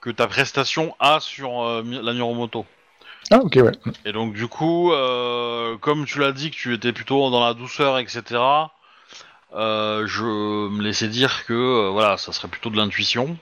[0.00, 2.66] que ta prestation a sur euh, la Miromoto.
[3.30, 3.72] Ah, ok, ouais.
[4.04, 7.54] Et donc du coup, euh, comme tu l'as dit que tu étais plutôt dans la
[7.54, 8.22] douceur, etc.
[9.54, 13.36] euh, je me laissais dire que euh, voilà, ça serait plutôt de l'intuition.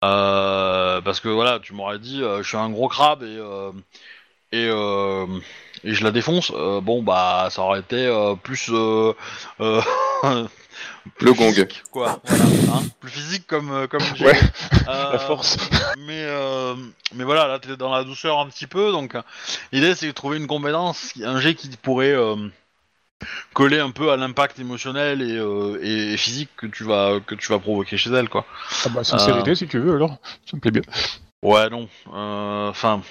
[0.00, 3.38] Parce que voilà, tu m'aurais dit, je suis un gros crabe et
[4.54, 6.50] et, et je la défonce.
[6.50, 8.10] Bon bah, ça aurait été
[8.42, 8.70] plus
[11.20, 11.50] Le gong.
[11.52, 12.20] physique, quoi.
[12.24, 14.40] Voilà, hein, plus physique comme euh, comme j'ai- Ouais,
[14.88, 15.56] Euh, La force.
[15.98, 16.74] mais euh,
[17.14, 19.22] mais voilà, là t'es dans la douceur un petit peu, donc euh,
[19.72, 22.36] l'idée c'est de trouver une compétence, un jet qui pourrait euh,
[23.52, 27.48] coller un peu à l'impact émotionnel et, euh, et physique que tu vas que tu
[27.52, 28.44] vas provoquer chez elle, quoi.
[28.84, 30.18] Ah bah, sincérité, si tu veux, alors.
[30.50, 30.82] Ça me plaît bien.
[31.44, 33.02] Ouais, non, euh, enfin,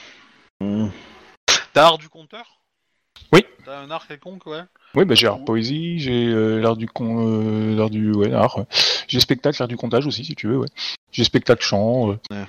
[0.60, 0.88] hmm.
[1.74, 2.61] t'as art du compteur?
[3.34, 3.46] Oui.
[3.66, 4.62] T'as un art quelconque, ouais.
[4.96, 8.58] Oui, bah, j'ai art poésie, j'ai euh, l'art du con, euh, l'art du, ouais, art.
[8.58, 8.66] ouais.
[9.08, 10.68] J'ai spectacle, l'art du comptage aussi, si tu veux, ouais.
[11.12, 12.46] J'ai spectacle chant, euh,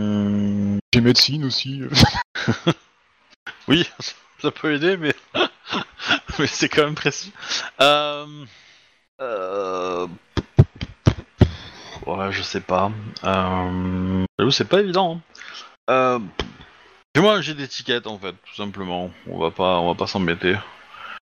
[0.00, 1.82] Hmm, j'ai médecine aussi.
[1.82, 1.88] euh.
[3.68, 3.88] Oui,
[4.40, 5.14] ça peut aider, mais
[6.38, 7.32] mais c'est quand même précis.
[7.80, 8.26] Euh...
[9.20, 10.06] Euh...
[12.06, 12.90] Ouais, je sais pas.
[13.24, 14.24] Euh...
[14.38, 15.20] J'avoue, c'est pas évident.
[15.88, 16.20] hein.
[17.14, 19.10] Fais-moi un jet d'étiquette en fait, tout simplement.
[19.28, 20.54] On va pas, on va pas s'embêter.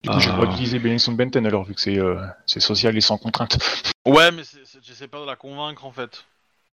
[0.03, 0.51] Du coup, j'ai le droit Ah.
[0.51, 2.15] d'utiliser Benson Benten alors, vu que c'est, euh,
[2.45, 3.57] c'est social et sans contrainte.
[4.05, 6.25] Ouais, mais c'est- c'est- j'essaie pas de la convaincre en fait.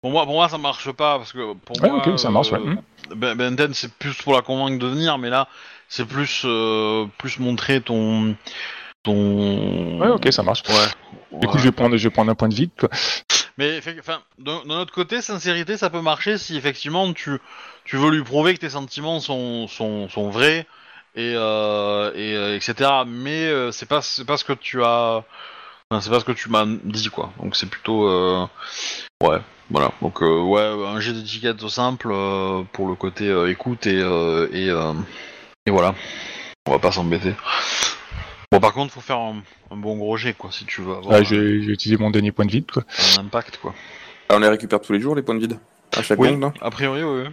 [0.02, 2.52] Pour moi, pour moi, ça marche pas parce que pour Ouais, moi, ok, ça marche,
[2.52, 2.58] ouais.
[2.60, 2.74] euh,
[3.10, 3.14] Hmm.
[3.14, 5.48] Ben, Benten, c'est plus pour la convaincre de venir, mais là,
[5.88, 8.36] c'est plus, euh, plus montrer ton,
[9.02, 10.00] ton.
[10.00, 10.62] Ouais, ok, ça marche.
[10.68, 11.38] Ouais.
[11.40, 12.88] Du coup, je vais prendre, je vais prendre un point de vide, quoi.
[13.58, 17.38] Mais enfin, d'un autre côté, sincérité, ça peut marcher si effectivement tu,
[17.84, 20.64] tu veux lui prouver que tes sentiments sont, sont, sont vrais
[21.16, 22.88] et, euh, et euh, etc.
[23.04, 25.24] Mais euh, c'est pas c'est pas ce que tu as,
[26.00, 27.32] c'est pas ce que tu m'as dit quoi.
[27.42, 28.46] Donc c'est plutôt euh,
[29.24, 29.38] ouais,
[29.70, 29.90] voilà.
[30.02, 32.14] Donc ouais, un jet d'étiquette simple
[32.72, 33.98] pour le côté écoute et
[34.52, 34.68] et,
[35.66, 35.96] et voilà.
[36.66, 37.34] On va pas s'embêter.
[38.50, 41.08] Bon, par contre, faut faire un, un bon gros jet quoi si tu veux avoir
[41.18, 42.82] Ouais, j'ai, j'ai utilisé mon dernier point de vide, quoi.
[43.16, 43.74] un, un impact quoi.
[44.30, 45.58] Ah, on les récupère tous les jours, les points de vide
[45.96, 46.28] À chaque Oui.
[46.30, 47.24] ronde, là A priori, oui.
[47.26, 47.30] oui.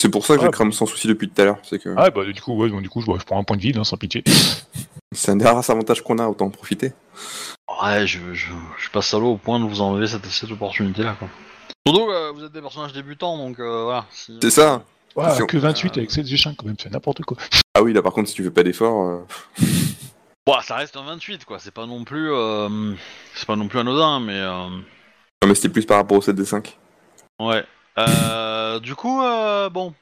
[0.00, 1.58] C'est pour ça que Ah, je crame sans souci depuis tout à l'heure.
[1.64, 3.56] C'est que Ah, bah, du coup, ouais, bon, du coup, je, je prends un point
[3.56, 4.22] de vide, hein, sans pitié.
[5.12, 6.92] c'est un des rares avantages qu'on a, autant en profiter.
[7.82, 8.46] Ouais, je, je,
[8.76, 11.28] je suis pas salaud au point de vous enlever cette, cette opportunité-là, quoi.
[11.86, 14.06] Surtout que vous êtes des personnages débutants, donc euh, voilà.
[14.10, 14.82] si- C'est ça
[15.16, 15.46] Ouais, Attention.
[15.46, 17.36] que 28 avec 7 G5, quand même, c'est n'importe quoi.
[17.74, 19.02] Ah oui, là par contre, si tu fais pas d'effort.
[19.08, 19.26] euh,
[20.48, 21.58] Bon, ça reste un 28, quoi.
[21.58, 22.94] C'est pas non plus, euh,
[23.34, 26.34] c'est pas non plus anodin, mais euh, Non, mais c'était plus par rapport au 7
[26.34, 26.78] des 5.
[27.38, 27.62] ouais.
[27.98, 29.92] Euh, du coup, euh, bon,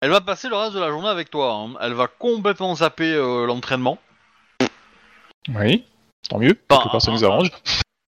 [0.00, 1.52] elle va passer le reste de la journée avec toi.
[1.52, 1.74] hein.
[1.80, 3.98] Elle va complètement zapper euh, l'entraînement,
[5.54, 5.84] Oui,
[6.28, 7.52] tant mieux, quelque part ça ah, nous arrange.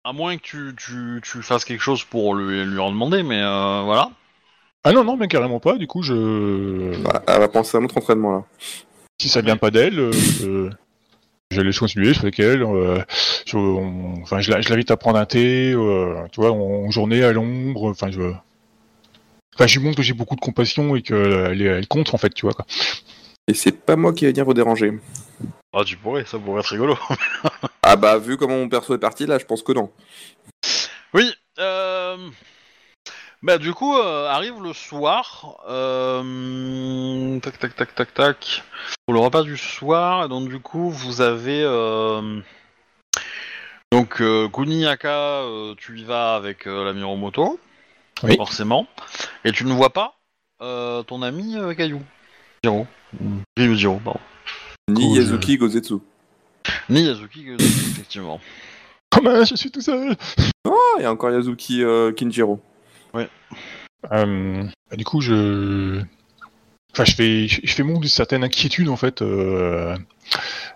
[0.05, 3.41] à moins que tu, tu, tu fasses quelque chose pour lui, lui en demander, mais
[3.41, 4.11] euh, voilà.
[4.85, 6.95] Ah non, non, mais carrément pas, du coup, je...
[7.03, 8.43] Bah, elle va penser à un autre entraînement là.
[9.19, 10.09] si ça vient pas d'elle,
[11.51, 12.63] je laisse continuer, je fais avec elle.
[12.63, 13.01] euh,
[13.45, 17.31] je, on- enfin, je, l'invite à prendre un thé, euh, tu vois, en journée à
[17.31, 17.89] l'ombre.
[17.89, 18.31] Enfin, je,
[19.55, 22.33] enfin, je lui montre que j'ai beaucoup de compassion et qu'elle elle compte en fait,
[22.33, 22.53] tu vois.
[22.53, 22.65] Quoi.
[23.47, 24.91] Et c'est pas moi qui vais venir vous déranger.
[25.71, 26.97] Ah, tu pourrais, ça pourrait être rigolo.
[27.83, 29.91] Ah bah, vu comment mon perso est parti là, je pense que non.
[31.13, 32.17] Oui, euh...
[33.45, 37.39] Bah du coup, euh, arrive le soir, euh...
[37.41, 38.63] tac tac tac tac tac,
[39.05, 41.61] pour le repas du soir, et donc du coup vous avez...
[41.63, 42.39] Euh...
[43.91, 47.59] Donc euh, euh, tu y vas avec euh, la Miromoto,
[48.23, 48.35] Oui.
[48.35, 48.87] forcément,
[49.43, 50.15] et tu ne vois pas
[50.63, 52.01] euh, ton ami euh, Caillou.
[52.63, 52.87] Jiro.
[54.03, 54.19] Pardon.
[54.89, 55.17] Ni Cool.
[55.17, 55.99] Yazuki Gozetsu.
[56.89, 58.41] Ni Yazuki, que- effectivement.
[59.17, 60.17] Oh mince, je suis tout seul.
[60.67, 62.11] Ah, il y a encore Yazuki euh,
[64.11, 66.01] Euh, bah, du coup, je,
[66.93, 69.95] enfin, je fais, je fais montre d'une certaine inquiétude en fait euh,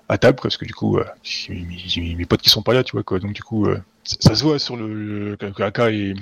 [0.07, 1.05] à table, quoi, parce que du coup, euh,
[1.49, 3.19] mes, potes qui sont pas là, tu vois quoi.
[3.19, 6.13] Donc du coup, euh, ça, ça se voit sur le, que Aka est,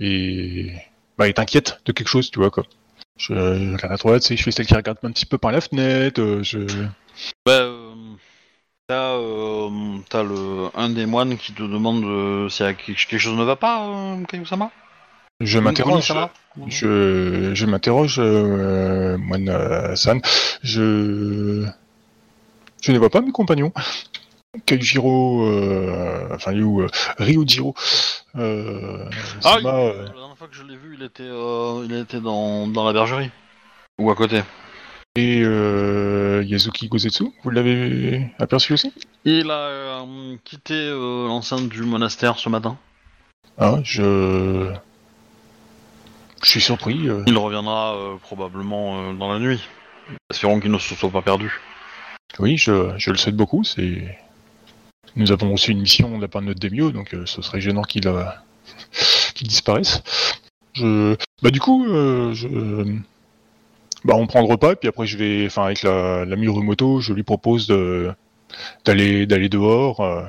[0.00, 0.72] est,
[1.18, 2.64] bah, est inquiète de quelque chose, tu vois quoi.
[3.16, 3.32] Je,
[3.74, 6.20] regarde à droite, c'est- je fais celle qui regarde un petit peu par la fenêtre.
[6.20, 6.58] euh, je,
[7.46, 7.94] Bah, euh,
[8.88, 13.06] t'as, euh, t'as le un des moines qui te demande euh, si y a quelque,
[13.06, 14.70] quelque chose ne va pas, euh, Kayu-sama?
[15.40, 16.12] Je m'interroge.
[16.68, 20.20] Je, je m'interroge, euh, moine euh, San.
[20.62, 21.66] Je,
[22.80, 23.72] je ne vois pas mes compagnons.
[24.66, 26.86] Kaijiro, euh, enfin Ryu, euh,
[27.18, 27.74] Ryujiro,
[28.36, 29.04] euh,
[29.42, 31.92] Ah, Sama, il- euh, la dernière fois que je l'ai vu, il était, euh, il
[31.96, 33.30] était dans, dans la bergerie.
[33.98, 34.42] Ou à côté.
[35.16, 38.92] et euh, Yazuki Gozetsu, vous l'avez aperçu aussi?
[39.24, 42.76] Il a euh, quitté euh, l'enceinte du monastère ce matin.
[43.58, 44.72] Ah, je...
[46.44, 47.08] Je suis surpris.
[47.08, 49.60] euh, Il reviendra euh, probablement euh, dans la nuit.
[50.30, 51.60] Espérons qu'il ne se soit pas perdu.
[52.38, 53.64] Oui, je, je le souhaite beaucoup.
[53.64, 54.18] C'est
[55.16, 57.60] nous avons aussi une mission de la part de notre Demio, donc euh, ce serait
[57.60, 58.24] gênant qu'il euh,
[59.34, 60.02] qu'il disparaisse.
[60.74, 61.16] Je...
[61.42, 62.48] Bah du coup, euh, je...
[64.04, 67.12] bah on prend le repas, puis après je vais, enfin avec la, la Mirumoto, je
[67.12, 68.12] lui propose de
[68.84, 70.24] d'aller d'aller dehors, euh,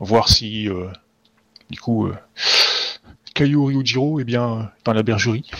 [0.00, 0.88] voir si euh,
[1.70, 2.16] du coup euh,
[3.34, 5.50] Kayu Ryujiro est bien dans la bergerie.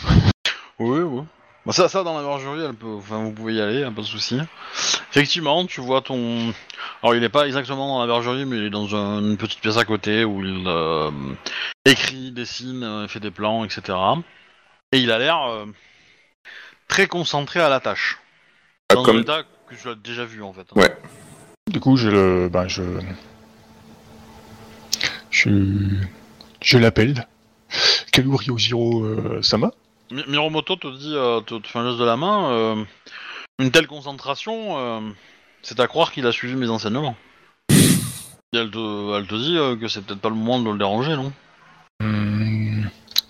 [0.79, 1.23] Oui, oui.
[1.65, 4.07] Bah ça, ça dans la bergerie, elle peut, enfin, vous pouvez y aller, pas de
[4.07, 4.39] souci.
[5.11, 6.53] Effectivement, tu vois ton.
[7.03, 9.61] Alors, il n'est pas exactement dans la bergerie, mais il est dans un- une petite
[9.61, 11.11] pièce à côté où il euh,
[11.85, 13.97] écrit, dessine, euh, fait des plans, etc.
[14.91, 15.67] Et il a l'air euh,
[16.89, 18.19] très concentré à la tâche.
[18.91, 20.67] Ah, Dans comme- un état que tu as déjà vu en fait.
[20.75, 20.97] Ouais.
[21.71, 22.83] Du coup, je le, ben je,
[25.31, 25.49] je,
[26.61, 27.27] je l'appelle.
[28.13, 29.71] Kayu Ryujiro euh, Sama.
[30.11, 32.51] Mi- Miromoto te dit, euh, te, te fait un geste de la main.
[32.51, 32.85] euh,
[33.59, 35.15] une telle concentration,
[35.63, 37.15] c'est à croire qu'il a suivi mes enseignements.
[37.71, 41.17] Et elle te, elle te dit que c'est peut-être pas le moment de le déranger,
[41.17, 41.33] non?
[42.01, 42.87] Hmm,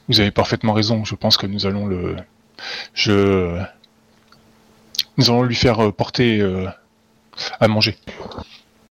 [0.08, 1.04] vous avez parfaitement raison.
[1.04, 2.16] Je pense que nous allons le,
[2.94, 3.60] je,
[5.16, 6.66] nous allons lui faire porter euh,
[7.60, 7.98] à manger,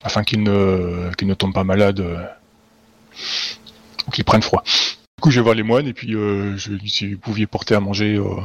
[0.04, 2.24] afin qu'il ne, qu'il ne tombe pas malade euh,
[4.08, 4.64] ou qu'il prenne froid.
[5.24, 7.18] Du coup, je vais voir les moines et puis euh, je lui dis si vous
[7.18, 8.42] pouviez porter à manger euh,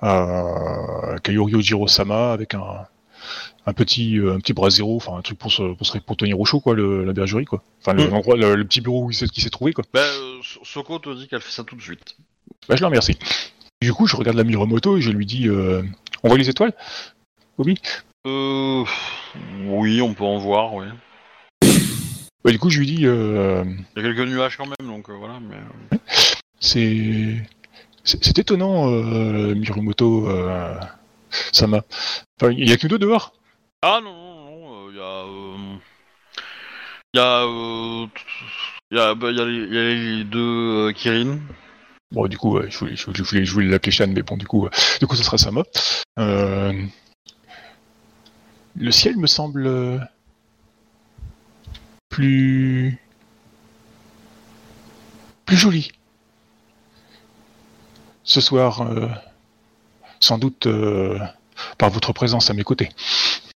[0.00, 2.86] à Kayorio Jiro-sama avec un,
[3.66, 6.40] un petit euh, un petit brasero, enfin un truc pour se, pour, se- pour tenir
[6.40, 7.62] au chaud quoi, le, la bergerie quoi.
[7.82, 8.10] Enfin le- Mm.
[8.10, 9.84] l'endroit, le, le petit bureau où il s'est, qui s'est trouvé quoi.
[9.92, 12.16] Ben, euh, So- Soko te dit qu'elle fait ça tout de suite.
[12.66, 13.18] Bah, je la remercie.
[13.82, 15.82] Du coup, je regarde la Miromoto et je lui dis euh,
[16.22, 16.72] On voit les étoiles?
[17.58, 17.76] Oui.
[18.26, 18.82] Euh.
[19.66, 20.86] Oui, on peut en voir, oui.
[22.44, 23.64] Bah, du coup, je lui dis euh,
[23.96, 25.38] Il y a quelques nuages quand même, donc euh, voilà.
[25.40, 25.96] Mais, euh,
[26.60, 27.36] C'est.
[28.06, 30.74] C'est c'est étonnant, euh, Miromoto euh,
[31.52, 31.82] Sama.
[32.38, 33.32] Enfin, il y a que nous deux dehors
[33.80, 35.24] Ah non, non, non, il y a.
[35.24, 35.76] euh,
[37.14, 37.44] Il y a.
[37.44, 38.06] euh,
[38.90, 41.38] Il y a, bah, il y a les, il y a les deux euh, Kirin.
[42.12, 44.36] Bon, du coup, je voulais, je voulais, je voulais, je voulais l'appeler Shan, mais bon,
[44.36, 45.62] du coup, euh, du coup, ce sera Sama.
[46.18, 46.72] Euh,
[48.76, 49.98] le ciel me semble euh,
[52.14, 52.96] plus
[55.46, 55.90] plus joli.
[58.22, 59.08] Ce soir, euh,
[60.20, 61.18] sans doute euh,
[61.76, 62.88] par votre présence à mes côtés.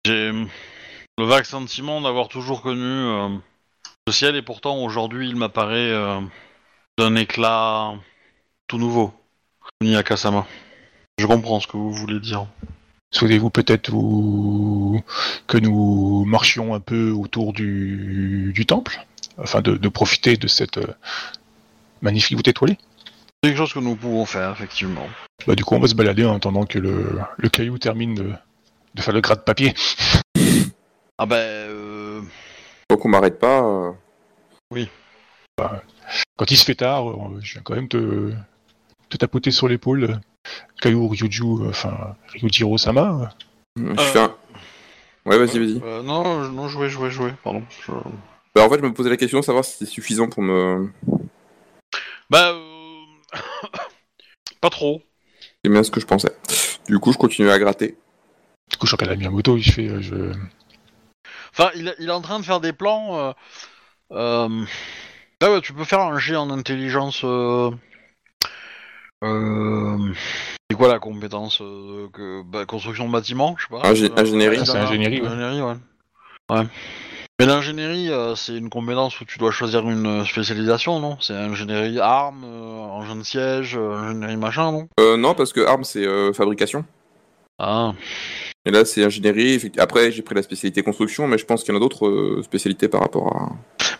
[0.05, 3.29] J'ai le vague sentiment d'avoir toujours connu euh,
[4.07, 5.93] le ciel et pourtant aujourd'hui il m'apparaît
[6.97, 7.95] d'un éclat
[8.69, 9.13] tout nouveau.
[9.83, 10.47] Niyakasama.
[11.19, 12.47] Je comprends ce que vous voulez dire.
[13.15, 15.01] Souhaitez-vous peut-être vous...
[15.47, 19.07] que nous marchions un peu autour du, du temple,
[19.39, 20.95] afin de, de profiter de cette euh,
[22.03, 22.77] magnifique voûte étoilée
[23.43, 25.07] C'est quelque chose que nous pouvons faire, effectivement.
[25.47, 28.33] Bah, du coup, on va se balader en attendant que le, le caillou termine de,
[28.95, 29.75] de faire le gras de papier.
[31.17, 32.21] Ah ben, euh,
[32.89, 33.63] Tant qu'on m'arrête pas.
[33.63, 33.93] euh,
[36.37, 38.33] Quand il se fait tard, euh, je viens quand même te,
[39.11, 40.19] te tapoter sur l'épaule.
[40.47, 40.51] Euh,
[40.81, 43.31] Caillou Ryuju, euh, enfin Ryujiro Sama.
[43.77, 44.35] Je fais un.
[45.27, 45.81] Ouais, vas-y, vas-y.
[45.83, 47.63] euh, non, je- non, jouer, jouer, jouer, pardon.
[47.87, 47.93] Je-
[48.55, 50.91] Bah, en fait, je me posais la question de savoir si c'était suffisant pour me.
[52.31, 52.61] Bah, euh...
[54.61, 55.03] pas trop.
[55.65, 56.31] C'est bien ce que je pensais.
[56.89, 57.97] Du coup, je continue à gratter.
[58.71, 59.89] Du coup, je regarde la Miyamoto, je fais.
[59.89, 60.33] euh, je...
[61.53, 63.17] Enfin, il, est- il est en train de faire des plans.
[63.19, 63.33] Euh...
[64.13, 64.65] euh,
[65.41, 67.23] Ah ouais, tu peux faire un jet en intelligence.
[67.25, 67.71] Euh...
[69.25, 70.13] euh,
[70.71, 72.43] C'est quoi la compétence euh, que...
[72.43, 73.89] bah, Construction de bâtiment, je sais pas.
[73.91, 74.59] Ingé- Euh, ingénierie.
[74.61, 75.27] Ah, c'est ingénierie, ouais.
[75.29, 75.77] Ingénierie, ouais.
[76.51, 76.67] Ouais.
[77.41, 81.17] Mais l'ingénierie, euh, c'est une compétence où tu dois choisir une spécialisation, non?
[81.21, 84.89] C'est ingénierie armes, euh, engin de siège, euh, ingénierie machin, non?
[85.01, 86.85] Euh, non, parce que armes, c'est euh, fabrication.
[87.59, 87.93] Ah.
[88.67, 89.71] Et là, c'est ingénierie.
[89.79, 92.43] Après, j'ai pris la spécialité construction, mais je pense qu'il y en a d'autres euh,
[92.43, 93.51] spécialités par rapport à.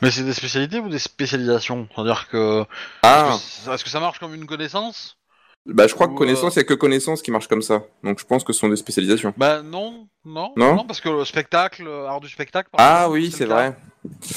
[0.01, 1.87] Mais c'est des spécialités ou des spécialisations?
[1.95, 2.65] C'est-à-dire que...
[3.03, 3.37] Ah
[3.71, 5.19] Est-ce que ça marche comme une connaissance?
[5.67, 7.83] Bah, je crois que connaissance, il y a que connaissance qui marche comme ça.
[8.03, 9.33] Donc, je pense que ce sont des spécialisations.
[9.37, 10.85] Bah non, non, Non?
[10.85, 12.69] Parce que le spectacle, euh, art du spectacle.
[12.71, 13.77] par Ah exemple, oui, c'est vrai.
[14.21, 14.35] C'est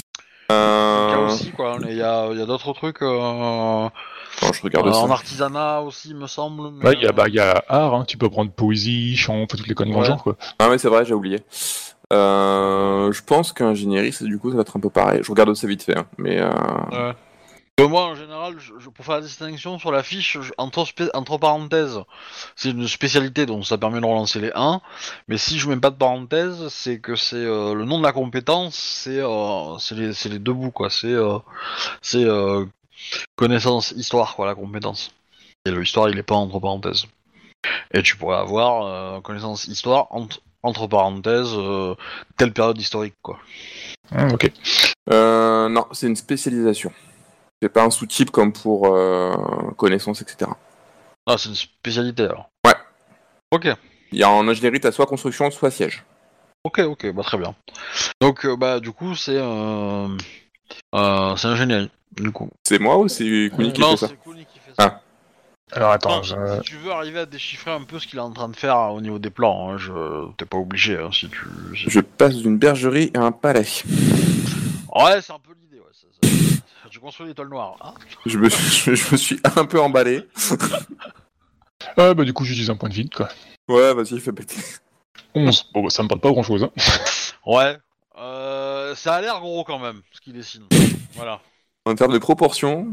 [0.50, 1.28] le cas Euh...
[1.28, 1.78] aussi, quoi.
[1.88, 3.90] Il y a, il y a d'autres trucs euh,
[4.42, 5.00] Attends, je regarde euh, ça.
[5.00, 6.72] en artisanat aussi, me semble.
[6.72, 8.52] mais, Bah, il y a, euh, bah, il y a art, hein, tu peux prendre
[8.52, 10.10] poésie, chant, enfin, toutes les conneries dans le Ouais.
[10.12, 10.38] genre, quoi.
[10.60, 11.40] Ah ouais, c'est vrai, j'ai oublié.
[12.14, 15.20] Euh, je pense qu'ingénierie, c'est du coup, ça va être un peu pareil.
[15.24, 16.50] Je regarde ça vite fait, hein, mais euh...
[16.92, 17.14] Ouais.
[17.80, 20.84] Euh, moi, en général, je- je- pour faire la distinction sur la fiche, je- entre,
[20.86, 22.00] spé- entre parenthèses,
[22.56, 24.82] c'est une spécialité, donc ça permet de relancer les 1.
[25.28, 28.14] Mais si je mets pas de parenthèse, c'est que c'est euh, le nom de la
[28.14, 30.90] compétence, c'est euh, c'est les, c'est les deux bouts, quoi.
[30.90, 31.38] C'est euh,
[32.02, 32.66] c'est euh,
[33.36, 35.12] connaissance, histoire, quoi, la compétence.
[35.66, 37.06] Et l'histoire, il est pas entre parenthèses.
[37.94, 41.96] Et tu pourrais avoir euh, connaissance histoire entre, entre parenthèses euh,
[42.38, 43.40] telle période historique, quoi.
[44.12, 44.52] Hum, ok.
[45.12, 46.92] Euh, non, c'est une spécialisation.
[47.62, 48.96] C'est pas un sous-type comme pour
[49.78, 50.52] connaissance, etc.
[51.26, 52.50] Ah, c'est une spécialité alors.
[52.66, 52.76] Ouais.
[53.52, 53.68] Ok.
[54.12, 56.04] Il y a en ingénierie, t'as soit construction, soit siège.
[56.64, 57.56] Ok, ok, bah très bien.
[58.22, 59.40] Donc, bah du coup, c'est
[60.96, 60.98] euh,
[61.32, 62.50] euh, c'est ingénierie, du coup.
[62.64, 65.02] C'est moi ou c'est Kuni qui non, fait ça c'est Kuni qui fait ça.
[65.74, 68.20] Alors attends, Non, si- je- Si tu veux arriver à déchiffrer un peu ce qu'il
[68.20, 69.92] est en train de faire au niveau des plans, hein, je
[70.38, 71.46] t'es pas obligé hein, si tu.
[71.76, 73.66] si- Je passe d'une bergerie à un palais.
[74.96, 75.80] Ouais, c'est un peu l'idée.
[75.80, 77.76] Ouais, ça- ça- Tu construis l'étoile noire.
[77.82, 77.94] hein
[78.26, 80.26] Je me, suis, je me suis un peu emballé.
[81.98, 83.28] Ah, bah du coup j'utilise un point de vide quoi.
[83.68, 84.56] Ouais, vas-y, fais péter.
[85.36, 85.70] 11.
[85.74, 86.64] Bon bah ça me parle pas grand chose.
[86.64, 86.72] Hein.
[87.46, 87.78] ouais.
[88.20, 90.64] Euh, ça a l'air gros quand même, ce qu'il dessine.
[91.16, 91.40] Voilà.
[91.86, 92.88] En termes de proportions,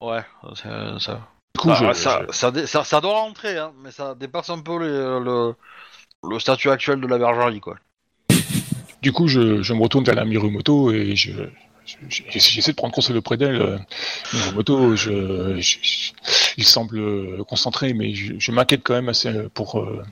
[0.00, 0.22] Ouais,
[0.54, 1.20] c'est- ça.
[1.54, 4.14] Du coup, Ah, je, ça, je- ça, dé- ça- ça doit rentrer, hein, mais ça
[4.14, 4.86] dépasse un peu les-
[5.24, 5.54] le,
[6.28, 7.76] le statut actuel de la bergerie, quoi.
[9.02, 11.30] du coup je, je me retourne vers la Mirumoto et je,
[11.86, 13.62] je- je- j'essaie de prendre conseil auprès d'elle.
[13.62, 13.78] euh,
[14.34, 16.12] Mirumoto, je, je- je-
[16.56, 20.02] il semble euh, concentré, mais je, je m'inquiète quand même assez euh, pour, euh,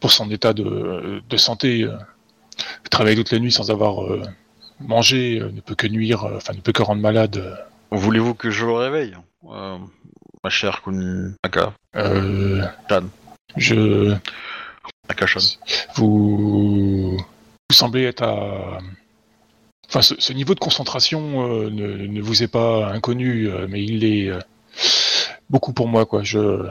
[0.00, 1.86] pour son état de, de santé.
[2.90, 4.22] Travailler toute la nuit sans avoir euh,
[4.80, 7.58] mangé euh, ne peut que nuire, euh, enfin ne peut que rendre malade.
[7.90, 9.14] Voulez-vous que je le réveille?
[9.42, 11.72] Ma chère Kunaka.
[11.96, 13.04] Euh, Chan.
[13.56, 14.14] je,
[15.08, 15.40] Akashan.
[15.96, 18.78] vous, vous semblez être à.
[19.88, 23.82] Enfin, ce, ce niveau de concentration euh, ne, ne vous est pas inconnu, euh, mais
[23.84, 24.40] il est euh,
[25.50, 26.22] beaucoup pour moi, quoi.
[26.22, 26.66] Je,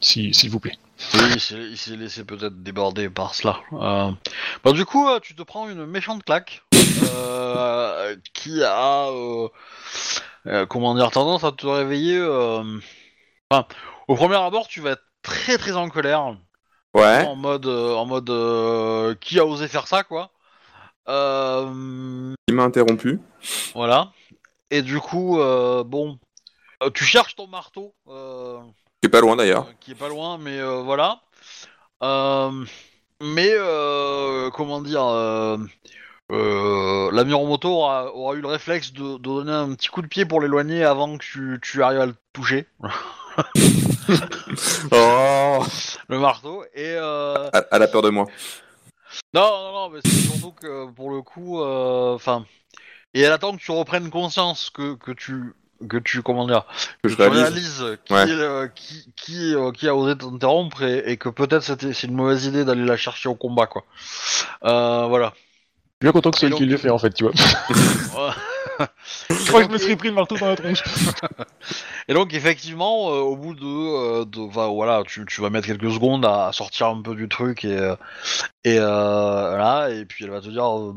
[0.00, 0.76] si- s'il vous plaît.
[1.14, 3.60] Oui, il s'est- laissé peut-être déborder par cela.
[3.72, 4.10] Euh,
[4.64, 6.62] Bah, du coup, euh, tu te prends une méchante claque
[7.14, 9.08] euh, qui a,
[10.68, 12.20] comment dire, tendance à te réveiller.
[13.50, 13.66] Enfin,
[14.08, 16.36] au premier abord, tu vas être très très en colère,
[16.94, 17.24] ouais.
[17.26, 20.30] en mode, en mode, qui a osé faire ça, quoi.
[21.08, 23.20] Il m'a interrompu.
[23.74, 24.12] voilà.
[24.70, 25.36] Et du coup,
[25.84, 26.18] bon,
[26.94, 27.94] tu cherches ton marteau.
[29.06, 29.66] C'est pas loin d'ailleurs.
[29.78, 31.20] qui est pas loin, mais euh, voilà.
[32.02, 32.50] Euh,
[33.22, 35.04] mais euh, comment dire,
[36.28, 40.24] la Miromoto aura, aura eu le réflexe de, de donner un petit coup de pied
[40.24, 42.66] pour l'éloigner avant que tu, tu arrives à le toucher,
[44.90, 45.64] Oh
[46.08, 46.64] le marteau.
[46.74, 48.26] Et euh, Elle elle a peur de moi.
[49.34, 52.44] non, non, non, mais c'est surtout que pour le coup, euh, enfin,
[53.14, 55.54] et elle attend que tu reprennes conscience que, que tu
[55.88, 56.64] que tu comment dire
[57.02, 57.40] Que je tu réalise.
[57.42, 58.26] réalises qui, Ouais.
[58.30, 62.14] euh, qui, qui, euh, qui a osé t'interrompre et, et que peut-être c'était c'est une
[62.14, 63.84] mauvaise idée d'aller la chercher au combat quoi.
[64.64, 65.32] Euh, voilà.
[66.00, 67.24] Je suis bien content que ce Et soit elle qui l'ait fait, en fait, tu
[67.24, 67.32] vois.
[69.30, 70.82] Je crois que je me serais pris le marteau dans la tronche.
[72.08, 74.24] Et donc effectivement, euh, au bout de, euh,
[74.68, 77.74] voilà, tu, tu vas mettre quelques secondes à, à sortir un peu du truc et
[77.76, 77.96] euh,
[78.64, 80.94] et euh, là et puis elle va te dire euh,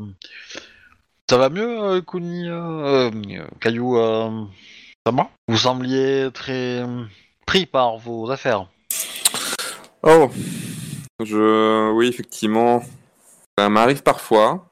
[1.30, 4.46] ça va mieux euh, Kuni euh, euh, Caillou euh,
[5.06, 5.30] ça va?
[5.46, 6.84] Vous sembliez très
[7.46, 8.66] pris par vos affaires.
[10.02, 10.28] Oh
[11.22, 11.92] Je.
[11.92, 12.82] Oui, effectivement.
[13.56, 14.66] Ça m'arrive parfois.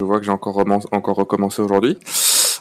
[0.00, 1.96] Je vois que j'ai encore, remen- encore recommencé aujourd'hui.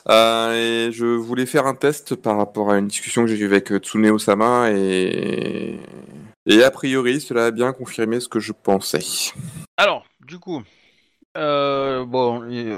[0.10, 3.46] Euh, et je voulais faire un test par rapport à une discussion que j'ai eue
[3.46, 5.80] avec euh, Tsuneo Sama et.
[6.46, 9.34] Et a priori, cela a bien confirmé ce que je pensais.
[9.78, 10.62] Alors, du coup,
[11.38, 12.74] euh, bon, et,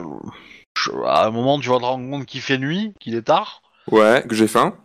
[1.05, 3.61] à un moment, tu vas te rendre compte qu'il fait nuit, qu'il est tard.
[3.91, 4.75] Ouais, que j'ai faim.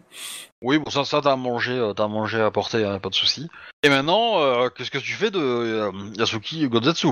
[0.63, 3.49] Oui, bon, ça, ça t'as mangé, euh, t'as mangé à porter, hein, pas de souci.
[3.83, 7.09] Et maintenant, euh, qu'est-ce que tu fais de euh, Yasuki Godzetsu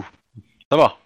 [0.71, 0.97] Ça va.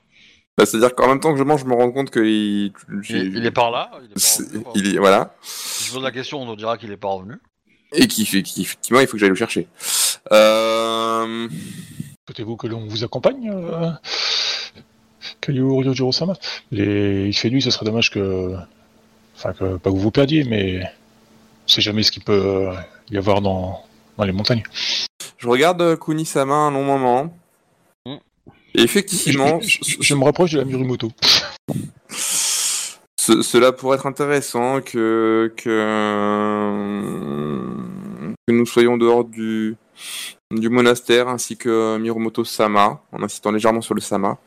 [0.59, 2.73] Bah, C'est-à-dire qu'en même temps que je mange, je me rends compte qu'il.
[3.09, 3.91] Il, il est par là.
[4.03, 5.35] Il est pas C'est- revenu, il est- Voilà.
[5.43, 7.35] Si je pose la question, on te dira qu'il est pas revenu.
[7.93, 9.69] Et qui fait qu'effectivement, il faut que j'aille le chercher.
[10.33, 11.49] Euh...
[12.27, 13.91] Souhaitez-vous que l'on vous accompagne, euh,
[15.41, 16.35] Kayu Ryojiro-sama
[16.71, 17.27] Les...
[17.29, 18.55] Il fait nuit, ce serait dommage que...
[19.37, 20.83] Enfin, que pas que vous vous perdiez, mais...
[21.65, 22.73] On sait jamais ce qu'il peut euh,
[23.11, 23.81] y avoir dans,
[24.19, 24.63] dans les montagnes.
[25.39, 27.33] Je regarde euh, Kunisama un long moment.
[28.07, 28.17] Mm.
[28.75, 31.13] Et effectivement, je, je- je me rapproche de la Mirumoto.
[33.17, 35.63] ce- cela pourrait être intéressant que, que,
[38.47, 39.77] que nous soyons dehors du,
[40.59, 44.39] du monastère ainsi que Mirumoto Sama, en insistant légèrement sur le Sama.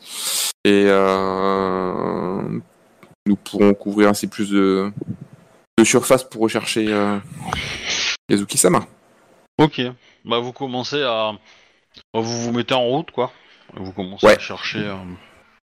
[0.63, 2.41] Et euh,
[3.25, 4.91] nous pourrons couvrir ainsi plus de,
[5.77, 7.17] de surface pour rechercher euh,
[8.29, 8.85] Yazuki Sama.
[9.57, 9.81] Ok.
[10.25, 11.33] Bah, vous commencez à.
[12.13, 13.31] bah, vous vous mettez en route, quoi.
[13.75, 14.35] Vous commencez Ouais.
[14.35, 14.79] à chercher.
[14.79, 14.95] euh,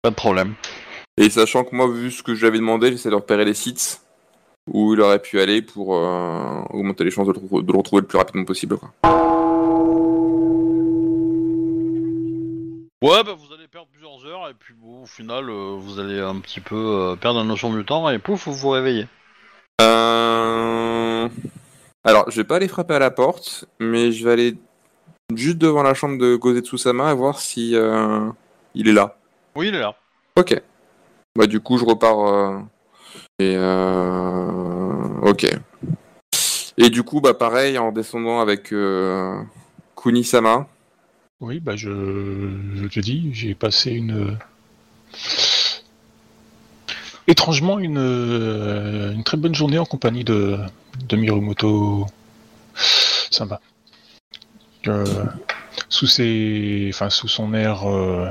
[0.03, 0.55] Pas de problème.
[1.17, 4.03] Et sachant que moi, vu ce que j'avais demandé, j'essaie de repérer les sites
[4.71, 8.03] où il aurait pu aller pour euh, augmenter les chances de le, de le retrouver
[8.03, 8.77] le plus rapidement possible.
[8.77, 8.91] Quoi.
[13.01, 16.19] Ouais, bah vous allez perdre plusieurs heures et puis bon, au final, euh, vous allez
[16.19, 19.07] un petit peu euh, perdre la notion du temps et pouf, vous vous réveillez.
[19.81, 21.29] Euh...
[22.03, 24.57] Alors, je vais pas aller frapper à la porte, mais je vais aller
[25.33, 27.77] juste devant la chambre de Gozetsu-sama et voir si
[28.75, 29.17] il est là.
[29.55, 29.95] Oui, il est là.
[30.37, 30.61] Ok.
[31.37, 32.65] Bah du coup, je repars.
[33.39, 35.21] Et euh...
[35.23, 35.47] ok.
[36.79, 38.75] Et du coup, bah pareil, en descendant avec.
[39.95, 40.67] Kuni-sama.
[41.41, 44.37] Oui, bah je, te dis, j'ai passé une
[47.29, 50.59] étrangement une, euh, très bonne journée en compagnie de,
[51.09, 52.07] de Mirumoto
[52.75, 53.61] Samba.
[54.89, 55.05] Euh,
[55.89, 58.31] sous ses, enfin sous son air euh,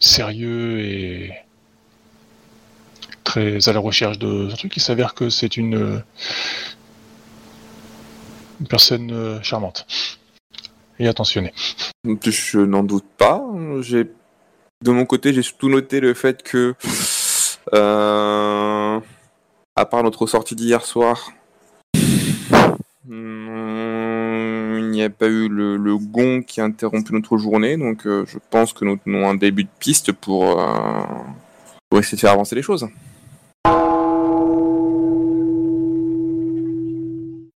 [0.00, 1.32] sérieux et
[3.24, 6.02] très à la recherche de un truc, il s'avère que c'est une
[8.60, 9.86] une personne euh, charmante
[10.98, 11.52] et attentionnée.
[12.04, 13.42] Je n'en doute pas.
[14.82, 16.74] De mon côté, j'ai surtout noté le fait que,
[17.72, 19.00] euh,
[19.76, 21.30] à part notre sortie d'hier soir,
[23.08, 28.24] hum, il n'y a pas eu le, le qui a interrompu notre journée, donc euh,
[28.26, 31.02] je pense que nous tenons un début de piste pour, euh,
[31.88, 32.86] pour essayer de faire avancer les choses.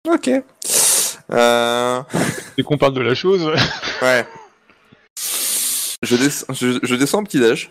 [0.09, 0.31] Ok.
[1.33, 2.03] Euh...
[2.57, 3.45] Dès qu'on parle de la chose,
[4.03, 4.27] Ouais.
[6.03, 7.71] Je, des- je, je descends au petit-déj.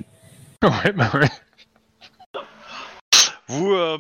[0.64, 1.30] ouais, bah ouais.
[3.48, 3.98] Vous, euh,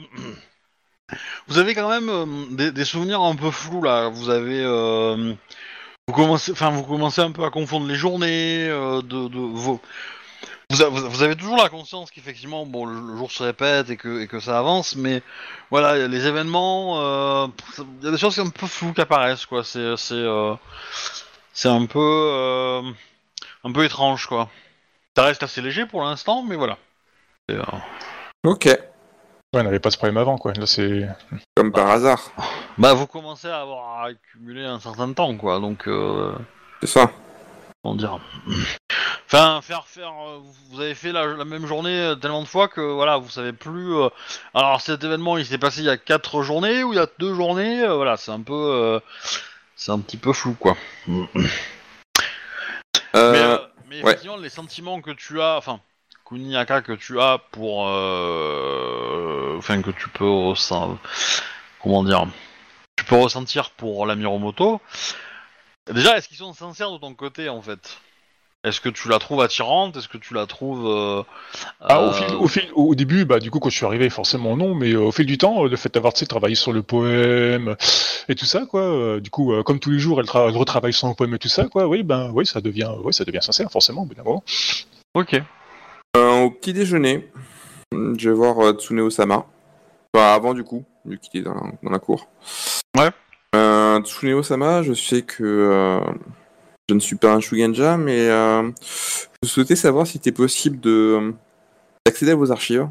[1.47, 4.09] vous avez quand même euh, des, des souvenirs un peu flous là.
[4.09, 5.33] Vous avez, euh,
[6.07, 9.79] vous commencez, enfin, vous commencez un peu à confondre les journées euh, de, de vos.
[10.75, 13.95] Vous, a- vous avez toujours la conscience qu'effectivement, bon, le, le jour se répète et
[13.97, 15.21] que, et que ça avance, mais
[15.71, 17.47] voilà, les événements, euh,
[18.01, 19.63] il y a des choses un peu floues qui apparaissent, quoi.
[19.63, 20.53] C'est, c'est, euh,
[21.53, 22.81] c'est un peu, euh,
[23.63, 24.49] un peu étrange, quoi.
[25.15, 26.77] Ça reste assez léger pour l'instant, mais voilà.
[27.51, 27.61] Euh,
[28.43, 28.65] Ok.
[28.65, 28.81] Ouais,
[29.61, 30.51] on n'avait pas ce problème avant, quoi.
[30.53, 31.07] Là, c'est.
[31.55, 32.19] Comme par hasard.
[32.77, 35.61] Bah, vous commencez à avoir accumulé un certain temps, quoi.
[35.61, 36.33] Donc, euh,
[36.81, 37.09] C'est ça.
[37.81, 38.19] comment dire
[39.27, 40.13] Enfin, faire, faire.
[40.27, 40.39] euh,
[40.69, 43.53] Vous avez fait la, la même journée euh, tellement de fois que voilà, vous savez
[43.53, 43.95] plus.
[43.95, 44.09] euh,
[44.53, 47.07] Alors, cet événement, il s'est passé il y a quatre journées ou il y a
[47.17, 47.81] deux journées.
[47.81, 48.99] euh, voilà, c'est un peu, euh,
[49.75, 50.77] c'est un petit peu flou, quoi.
[51.07, 51.23] Mais,
[53.15, 53.57] euh,
[53.89, 54.11] mais ouais.
[54.11, 55.79] effectivement, les sentiments que tu as, enfin,
[56.25, 60.99] Kuniaka que tu as pour, euh, enfin, que tu peux, ressent-
[61.81, 62.27] comment dire,
[62.95, 64.81] tu peux ressentir pour la Miromoto.
[65.91, 67.97] Déjà, est-ce qu'ils sont sincères de ton côté, en fait?
[68.65, 69.95] Est-ce que tu la trouves attirante?
[69.95, 71.21] Est-ce que tu la trouves euh,
[71.81, 74.09] Ah, au, euh, fil, au, fil, au début, bah, du coup, quand je suis arrivé,
[74.09, 76.73] forcément non, mais euh, au fil du temps, le fait d'avoir tu sais, travaillé sur
[76.73, 77.75] le poème
[78.27, 80.57] et tout ça, quoi, euh, du coup, euh, comme tous les jours, elle, tra- elle
[80.57, 83.41] retravaille son poème et tout ça, quoi, oui, ben, oui, ça devient, ouais, ça devient
[83.41, 84.43] sincère, forcément, au bout d'un moment.
[85.13, 85.39] Ok.
[86.17, 87.29] euh, au petit déjeuner,
[87.93, 89.45] je vais voir euh, Tsuneo-sama.
[90.15, 92.27] Enfin, avant du coup, vu qu'il est dans la, dans la cour.
[92.97, 93.11] Ouais.
[93.53, 95.99] Euh, Tsuneo-sama, je sais que euh,
[96.89, 98.69] je ne suis pas un Shugenja, mais euh,
[99.43, 101.33] je souhaitais savoir si c'était possible de
[102.05, 102.87] d'accéder à vos archives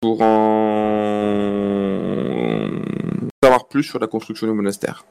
[0.00, 2.68] pour en
[3.42, 5.04] savoir plus sur la construction du monastère.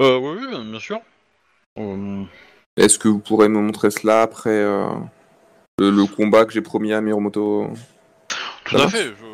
[0.00, 1.00] Euh, oui, oui, bien sûr.
[1.78, 2.24] Euh,
[2.78, 4.64] Est-ce que vous pourrez me montrer cela après
[5.78, 7.68] le, le combat que j'ai promis à Miromoto?
[8.64, 9.08] Tout à fait.
[9.08, 9.29] Je,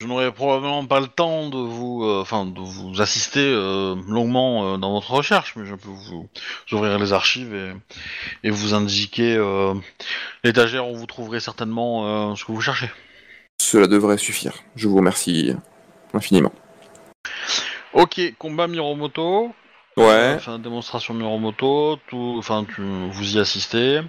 [0.00, 4.74] je- n'aurai probablement pas le temps de vous, euh, enfin, de vous assister euh, longuement
[4.74, 6.28] euh, dans votre recherche, mais je peux vous,
[6.70, 7.72] vous ouvrir les archives et,
[8.44, 9.36] et vous indiquer
[10.44, 12.90] l'étagère où vous trouverez certainement ce que vous cherchez.
[13.58, 14.52] Cela devrait suffire.
[14.76, 15.52] Je vous remercie
[16.14, 16.52] infiniment.
[17.94, 19.52] Ok, combat Miromoto.
[19.96, 20.34] Ouais.
[20.36, 21.98] Enfin, démonstration Miromoto.
[22.08, 24.00] Tout, enfin, tu, vous y assistez.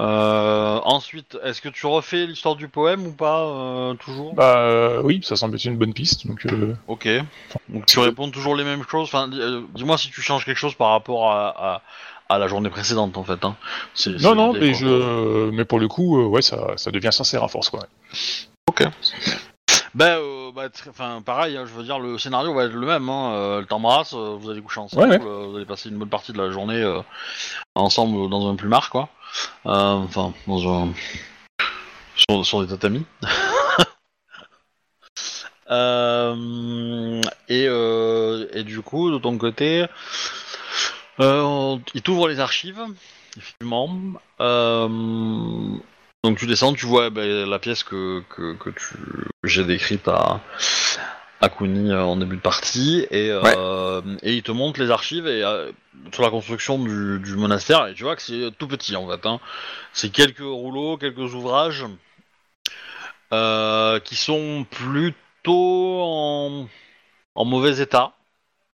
[0.00, 4.32] Euh, ensuite, est-ce que tu refais l'histoire du poème ou pas euh, toujours?
[4.34, 6.46] Bah, euh, oui, ça semble être une bonne piste, donc,
[6.86, 7.08] Ok.
[7.68, 9.08] Donc tu réponds toujours les mêmes choses.
[9.08, 9.40] Enfin, dis-
[9.74, 11.48] dis-moi si tu changes quelque chose par rapport à,
[12.28, 13.44] à, à la journée précédente en fait.
[13.44, 13.56] Hein.
[13.94, 14.78] C'est- c'est non, non, mais quoi.
[14.78, 17.80] je, mais pour le coup, ouais, ça, ça devient sincère à force, quoi.
[19.94, 21.56] Ben, euh, bah, tr- enfin, pareil.
[21.56, 23.08] hein, je veux dire, le scénario va être le même.
[23.08, 23.58] Hein.
[23.58, 25.46] elle t'embrasse, vous allez coucher ensemble, Ouais, ouais.
[25.48, 26.84] vous allez passer une bonne partie de la journée
[27.74, 29.08] ensemble dans un plumard, quoi.
[29.66, 30.92] Euh, Enfin, dans un
[32.44, 33.04] sur, des tatamis.
[35.70, 39.84] Euh, et, euh, et du coup, de ton côté,
[41.18, 42.82] il t'ouvre les archives,
[43.36, 43.90] effectivement.
[46.24, 48.70] Donc tu descends, tu vois ben, la pièce que, que, que
[49.44, 50.40] j'ai décrite à,
[51.40, 55.44] Akuni euh, en début de partie et, euh, et il te montre les archives et
[55.44, 55.70] euh,
[56.12, 59.24] sur la construction du, du monastère et tu vois que c'est tout petit en fait.
[59.26, 59.40] Hein.
[59.92, 61.84] C'est quelques rouleaux, quelques ouvrages
[63.30, 66.66] qui sont plutôt en,
[67.34, 68.12] en mauvais état.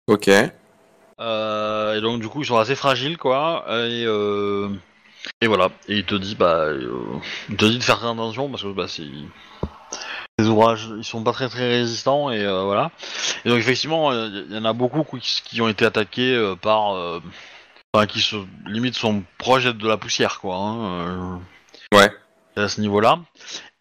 [0.07, 0.31] Ok.
[1.21, 3.65] Euh, et donc du coup ils sont assez fragiles quoi.
[3.69, 4.69] Et, euh,
[5.41, 5.71] et voilà.
[5.89, 6.91] Et il te dit bah euh,
[7.49, 9.07] il te dit de faire attention parce que bah c'est
[10.39, 12.91] les ouvrages ils sont pas très très résistants et euh, voilà.
[13.45, 16.95] Et donc effectivement il y, en a beaucoup qui, qui ont été attaqués euh, par
[16.95, 17.21] euh,
[17.93, 18.37] enfin qui se
[18.67, 20.57] limite sont proches de la poussière quoi.
[20.57, 21.37] Hein, euh,
[21.97, 22.11] Ouais.
[22.57, 23.21] à ce niveau-là.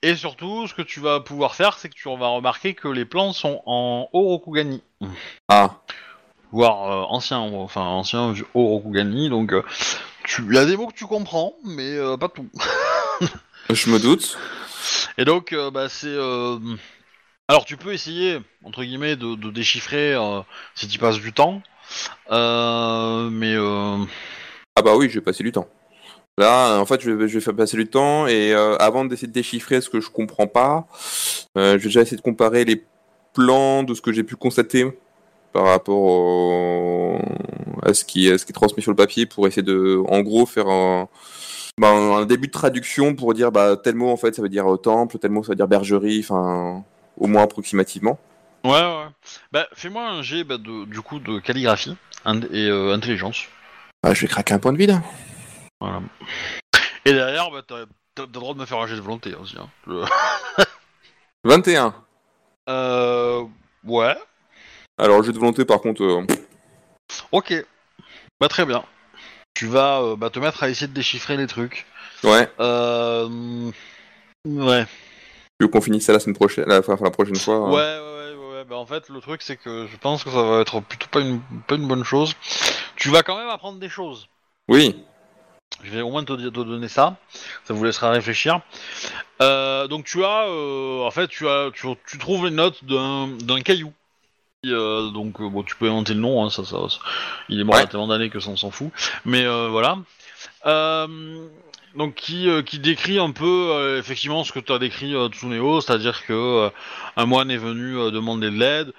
[0.04, 3.06] Et surtout, ce que tu vas pouvoir faire, c'est que tu vas remarquer que les
[3.06, 4.84] plans sont en Orokugani.
[5.48, 5.78] Ah.
[6.52, 9.64] voire euh, ancien, enfin ancien du Orokugani, donc euh,
[10.40, 12.48] il y a des mots que tu comprends, mais euh, pas tout.
[13.70, 14.38] Je me doute.
[15.18, 16.07] Et donc, euh, bah, c'est.
[16.07, 16.57] euh,
[17.47, 20.41] Alors, tu peux essayer, entre guillemets, de, déchiffrer euh,
[20.76, 21.61] si tu passes du temps,
[22.30, 23.55] mais.
[24.76, 25.68] Ah bah oui, je vais passer du temps.
[26.39, 29.89] Là, en fait, je vais, faire passer du temps et avant d'essayer de déchiffrer ce
[29.89, 30.88] que je comprends pas,
[31.55, 32.84] je vais déjà essayer de comparer les
[33.34, 34.88] plans de ce que j'ai pu constater
[35.51, 37.19] par rapport au-
[37.84, 40.22] à ce qui, à ce qui est transmis sur le papier pour essayer de, en
[40.22, 41.07] gros, faire un,
[41.80, 44.72] bah, un début de traduction pour dire bah, tel mot en fait ça veut dire
[44.72, 46.84] euh, temple, tel mot ça veut dire bergerie, enfin
[47.18, 48.20] au moins approximativement.
[48.64, 49.08] Ouais, ouais.
[49.52, 51.98] Bah, fais-moi un jet bah, de, du coup de calligraphie
[52.52, 53.45] et euh, intelligence.
[54.04, 55.00] Ah, je vais craquer un point de vide.
[55.82, 56.02] Voilà.
[57.06, 57.86] Et derrière, bah, t'as
[58.24, 59.58] le droit de me faire un jet de volonté aussi.
[59.60, 59.70] Hein.
[59.88, 60.04] Le-
[61.44, 61.94] 21.
[62.70, 63.44] Euh.
[63.84, 64.16] Ouais.
[64.98, 66.04] Alors jeu de volonté par contre.
[66.04, 66.26] euh,
[67.32, 67.54] Ok.
[68.40, 68.84] Bah très bien.
[69.54, 71.86] Tu vas euh, bah, te mettre à essayer de déchiffrer les trucs.
[72.24, 72.50] ouais.
[72.60, 73.72] Euh...
[74.46, 74.86] Ouais.
[75.60, 77.70] Tu veux qu'on finisse ça la semaine prochaine, la, enfin, la prochaine fois.
[77.70, 78.02] Ouais, hein.
[78.02, 78.66] ouais, ouais, ouais.
[78.66, 81.22] Bah en fait, le truc c'est que je pense que ça va être plutôt pas
[81.22, 82.34] une, pas une bonne chose.
[82.96, 84.28] Tu vas quand même apprendre des choses.
[84.68, 85.04] Oui.
[85.84, 87.18] Je vais au moins te, te donner ça.
[87.66, 88.62] Ça vous laissera réfléchir.
[89.42, 93.28] Euh, donc tu as, euh, en fait, tu as, tu, tu trouves les notes d'un
[93.28, 93.94] d'un caillou.
[94.65, 96.44] Euh, donc euh, bon, tu peux inventer le nom.
[96.44, 96.98] Hein, ça, ça, ça-
[97.49, 98.91] il est mort il y a tellement d'années que ça on s'en fout.
[99.26, 99.98] Mais euh, voilà.
[100.65, 101.07] Euh,
[101.95, 106.72] donc qui, qui décrit un peu effectivement ce que tu as décrit Tsuneo, c'est-à-dire que
[107.18, 108.94] un moine est venu demander de l'aide.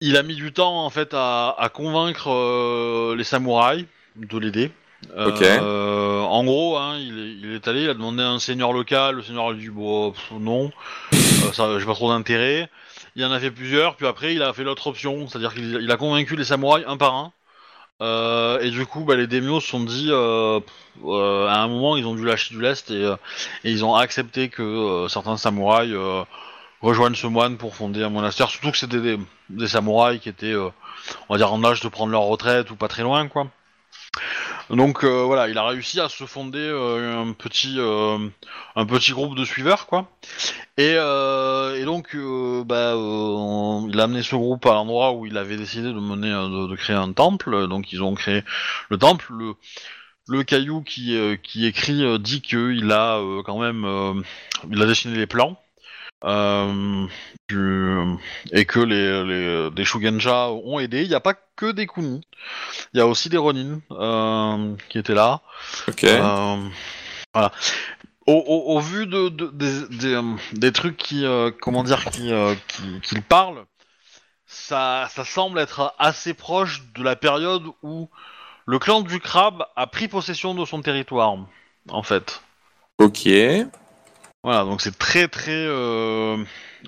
[0.00, 3.84] Il a mis du temps en fait à, à convaincre les samouraïs
[4.14, 4.70] de l'aider.
[5.16, 5.42] Ok.
[5.42, 8.72] Euh, en gros, hein, il, est, il est allé, il a demandé à un seigneur
[8.72, 10.70] local, le seigneur a dit bon, pff, non,
[11.52, 12.68] ça, j'ai pas trop d'intérêt.
[13.16, 15.90] Il en a fait plusieurs, puis après il a fait l'autre option, c'est-à-dire qu'il il
[15.90, 17.32] a convaincu les samouraïs un par un.
[18.00, 20.60] Euh, et du coup, bah, les démios se sont dit, euh,
[21.04, 23.12] euh, à un moment, ils ont dû lâcher du lest et,
[23.64, 25.94] ils ont accepté que certains samouraïs
[26.80, 28.50] rejoignent ce moine pour fonder un monastère.
[28.50, 29.18] Surtout que c'était des,
[29.50, 30.72] des samouraïs qui étaient, on
[31.34, 33.48] va dire, en âge de prendre leur retraite ou pas très loin, quoi.
[34.70, 38.18] Donc euh, voilà, il a réussi à se fonder euh, un petit euh,
[38.76, 40.10] un petit groupe de suiveurs quoi.
[40.76, 45.24] Et, euh, et donc euh, bah, euh, il a amené ce groupe à l'endroit où
[45.26, 47.66] il avait décidé de mener de, créer un temple.
[47.68, 48.44] Donc ils ont créé
[48.90, 49.32] le temple.
[49.32, 49.54] Le,
[50.28, 54.22] le caillou qui qui écrit dit qu'il a quand même
[54.70, 55.58] il a dessiné les plans.
[56.24, 57.06] Euh,
[57.48, 58.16] du-
[58.50, 61.02] et que les, les des Shugenja ont aidé.
[61.02, 62.20] Il n'y a pas que des Kuni.
[62.92, 65.40] Il y a aussi des Ronin euh, qui étaient là.
[65.86, 66.04] Ok.
[66.04, 66.56] Euh,
[67.32, 67.52] voilà.
[68.26, 70.20] Au, au- au vu de, de- des, des,
[70.54, 71.24] des trucs qui,
[71.60, 72.30] comment dire, qui,
[72.66, 73.64] qui, qui parlent,
[74.46, 78.08] ça, ça semble être assez proche de la période où
[78.66, 81.36] le clan du crabe a pris possession de son territoire,
[81.88, 82.42] en fait.
[82.98, 83.28] Ok.
[84.44, 86.36] Voilà, donc c'est très très euh,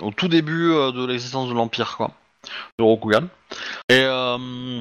[0.00, 2.12] au tout début euh, de l'existence de l'Empire, quoi,
[2.78, 3.26] de Rokugan.
[3.88, 4.80] Et, euh,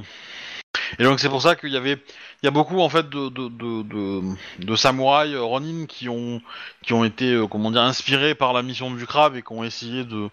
[1.00, 1.94] et donc c'est pour ça qu'il y avait,
[2.42, 4.22] il y a beaucoup en fait de, de, de, de,
[4.60, 6.42] de samouraïs Ronin qui ont,
[6.84, 10.04] qui ont été, comment dire, inspirés par la mission du crabe et qui ont essayé
[10.04, 10.30] de,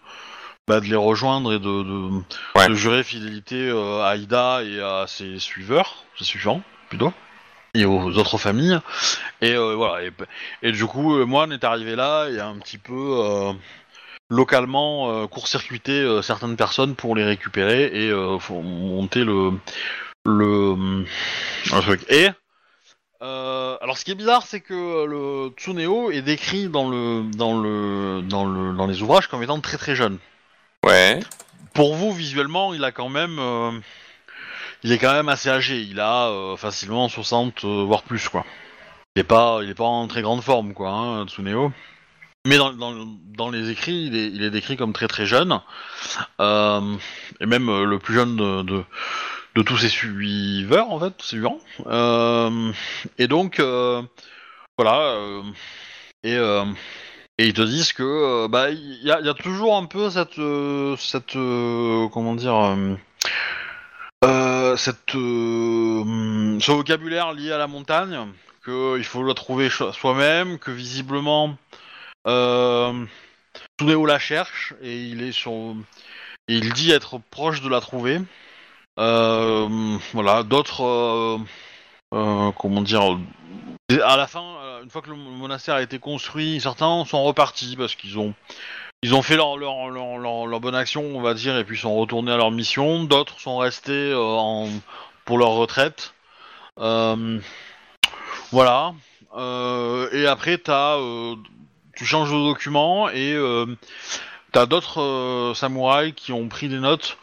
[0.67, 2.21] bah, de les rejoindre et de,
[2.55, 2.75] Ouais.
[2.75, 3.69] jurer fidélité
[4.03, 7.11] à Ida et à ses suiveurs, ses suivants plutôt,
[7.77, 8.79] et aux autres familles.
[9.41, 10.03] Et euh, voilà.
[10.03, 10.11] Et,
[10.63, 13.53] et du coup, euh, Moine est arrivé là et a un petit peu euh,
[14.29, 18.11] localement euh, court-circuité euh, certaines personnes pour les récupérer et
[18.51, 19.51] monter le
[20.25, 21.05] le,
[21.73, 22.05] le truc.
[22.09, 22.29] Et
[23.19, 28.21] alors, ce qui est bizarre, c'est que le Tsuneo est décrit dans le dans le
[28.21, 30.17] dans le dans les ouvrages comme étant très très jeune.
[30.85, 31.19] Ouais.
[31.73, 33.39] Pour vous, visuellement, il a quand même
[34.83, 35.81] il est quand même assez âgé.
[35.81, 38.45] Il a euh, facilement 60 euh, voire plus quoi.
[39.15, 41.71] Il est pas il est pas en très grande forme quoi, hein, Tsuneo.
[42.45, 42.93] Mais dans, dans,
[43.35, 45.59] dans les écrits, il est, il est décrit comme très très jeune,
[46.39, 46.95] euh,
[47.41, 48.85] et même le plus jeune de,
[49.55, 51.59] de, tous ses suiveurs en fait, suivants.
[53.17, 53.59] Et donc
[54.77, 55.17] voilà,
[56.23, 56.37] et
[57.39, 60.39] et ils te disent que bah il y y a toujours un peu cette
[60.97, 62.77] cette comment dire
[64.77, 68.17] cette euh, ce vocabulaire lié à la montagne
[68.61, 71.55] que il faut le trouver soi-même que visiblement
[72.27, 73.05] euh,
[73.79, 75.75] Tsuneo la cherche et il est sur
[76.47, 78.21] il dit être proche de la trouver.
[78.99, 81.37] Euh, voilà d'autres euh,
[82.13, 83.17] euh, comment dire
[84.03, 87.75] à la fin, euh, une fois que le monastère a été construit, certains sont repartis
[87.77, 88.33] parce qu'ils ont
[89.03, 92.51] ils ont fait leur bonne action, on va dire, et puis sont retournés à leur
[92.51, 93.03] mission.
[93.03, 94.67] D'autres sont restés euh,
[95.25, 96.13] pour leur retraite.
[96.79, 97.39] Euh,
[98.51, 98.93] voilà.
[99.35, 100.57] Euh, et après,
[101.95, 103.67] tu changes de document et euh,
[104.51, 107.17] t'as d'autres samouraïs qui ont pris des notes.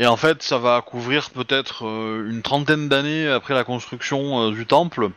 [0.00, 5.10] Et en fait, ça va couvrir peut-être une trentaine d'années après la construction du temple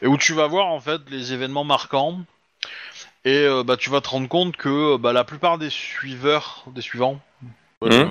[0.00, 2.20] et où tu vas voir en fait les événements marquants
[3.26, 6.64] et euh, bah tu vas te rendre compte que euh, bah, la plupart des suiveurs
[6.68, 7.20] des suivants
[7.82, 8.06] euh,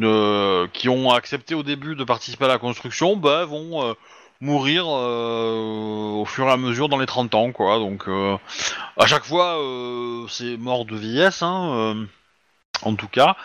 [0.00, 3.94] euh, qui ont accepté au début de participer à la construction bah vont
[4.40, 7.78] mourir au fur et à mesure dans les 30 ans quoi.
[7.78, 8.08] Donc
[8.96, 9.58] à chaque fois
[10.28, 12.06] c'est mort de vieillesse hein,
[12.82, 13.36] en tout cas.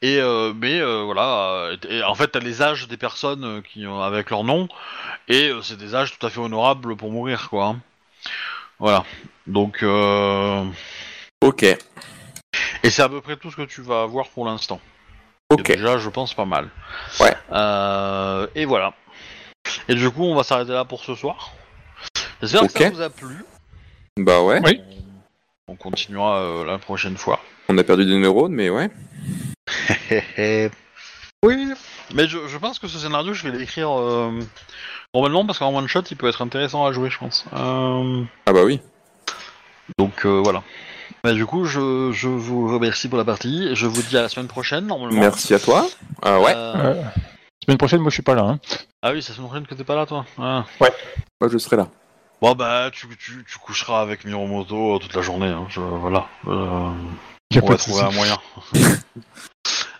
[0.00, 4.00] Et euh, mais euh, voilà et, en fait t'as les âges des personnes qui ont
[4.00, 4.68] avec leur nom
[5.28, 7.76] et c'est des âges tout à fait honorables pour mourir, quoi.
[8.78, 9.04] Voilà.
[9.46, 10.64] Donc, euh...
[11.42, 11.64] Ok,
[12.82, 14.80] et c'est à peu près tout ce que tu vas avoir pour l'instant.
[15.50, 15.66] Ok.
[15.66, 16.68] Déjà, je pense pas mal.
[17.20, 17.34] Ouais.
[17.52, 18.94] Euh, et voilà.
[19.88, 21.52] Et du coup, on va s'arrêter là pour ce soir.
[22.42, 23.44] J'espère que ça vous a plu.
[24.18, 24.80] Bah ouais, Oui.
[25.66, 27.40] On, on continuera euh, la prochaine fois.
[27.68, 28.90] on a perdu des neurones, mais ouais.
[31.44, 31.72] oui.
[32.14, 34.30] Mais je, je pense que ce scénario, je vais l'écrire euh,
[35.14, 37.44] normalement parce qu'en one shot, il peut être intéressant à jouer, je pense.
[37.54, 38.80] Euh, Ah bah oui.
[39.98, 40.62] Donc euh, voilà.
[41.24, 43.74] Bah, du coup, je, je vous remercie pour la partie.
[43.74, 45.18] Je vous dis à la semaine prochaine, normalement.
[45.20, 45.86] Merci à toi.
[46.22, 47.02] Ah ouais, Euh,
[47.64, 48.42] semaine prochaine, moi je suis pas là.
[48.42, 48.60] Hein.
[49.02, 50.24] Ah oui, c'est la semaine prochaine que t'es pas là, toi.
[50.38, 50.64] Ah.
[50.80, 51.88] moi je serai là.
[52.40, 55.48] Bon bah, tu, tu, tu coucheras avec Miromoto toute la journée.
[55.48, 55.66] Hein.
[55.68, 56.26] Je- voilà.
[56.46, 56.90] Euh,
[57.50, 58.38] Y a on pas va de trouver un moyen.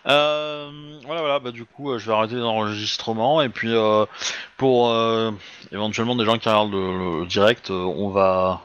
[0.08, 0.70] Euh,
[1.04, 4.06] voilà, voilà, bah du coup, euh, je vais arrêter l'enregistrement et puis euh,
[4.56, 5.30] pour euh,
[5.70, 8.62] éventuellement des gens qui regardent le, le direct, on va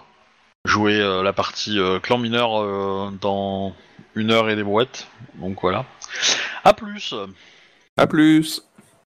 [0.65, 3.75] jouer la partie clan mineur dans
[4.15, 5.07] une heure et des brouettes.
[5.35, 5.85] Donc voilà.
[6.63, 7.13] À plus.
[7.97, 8.63] À plus.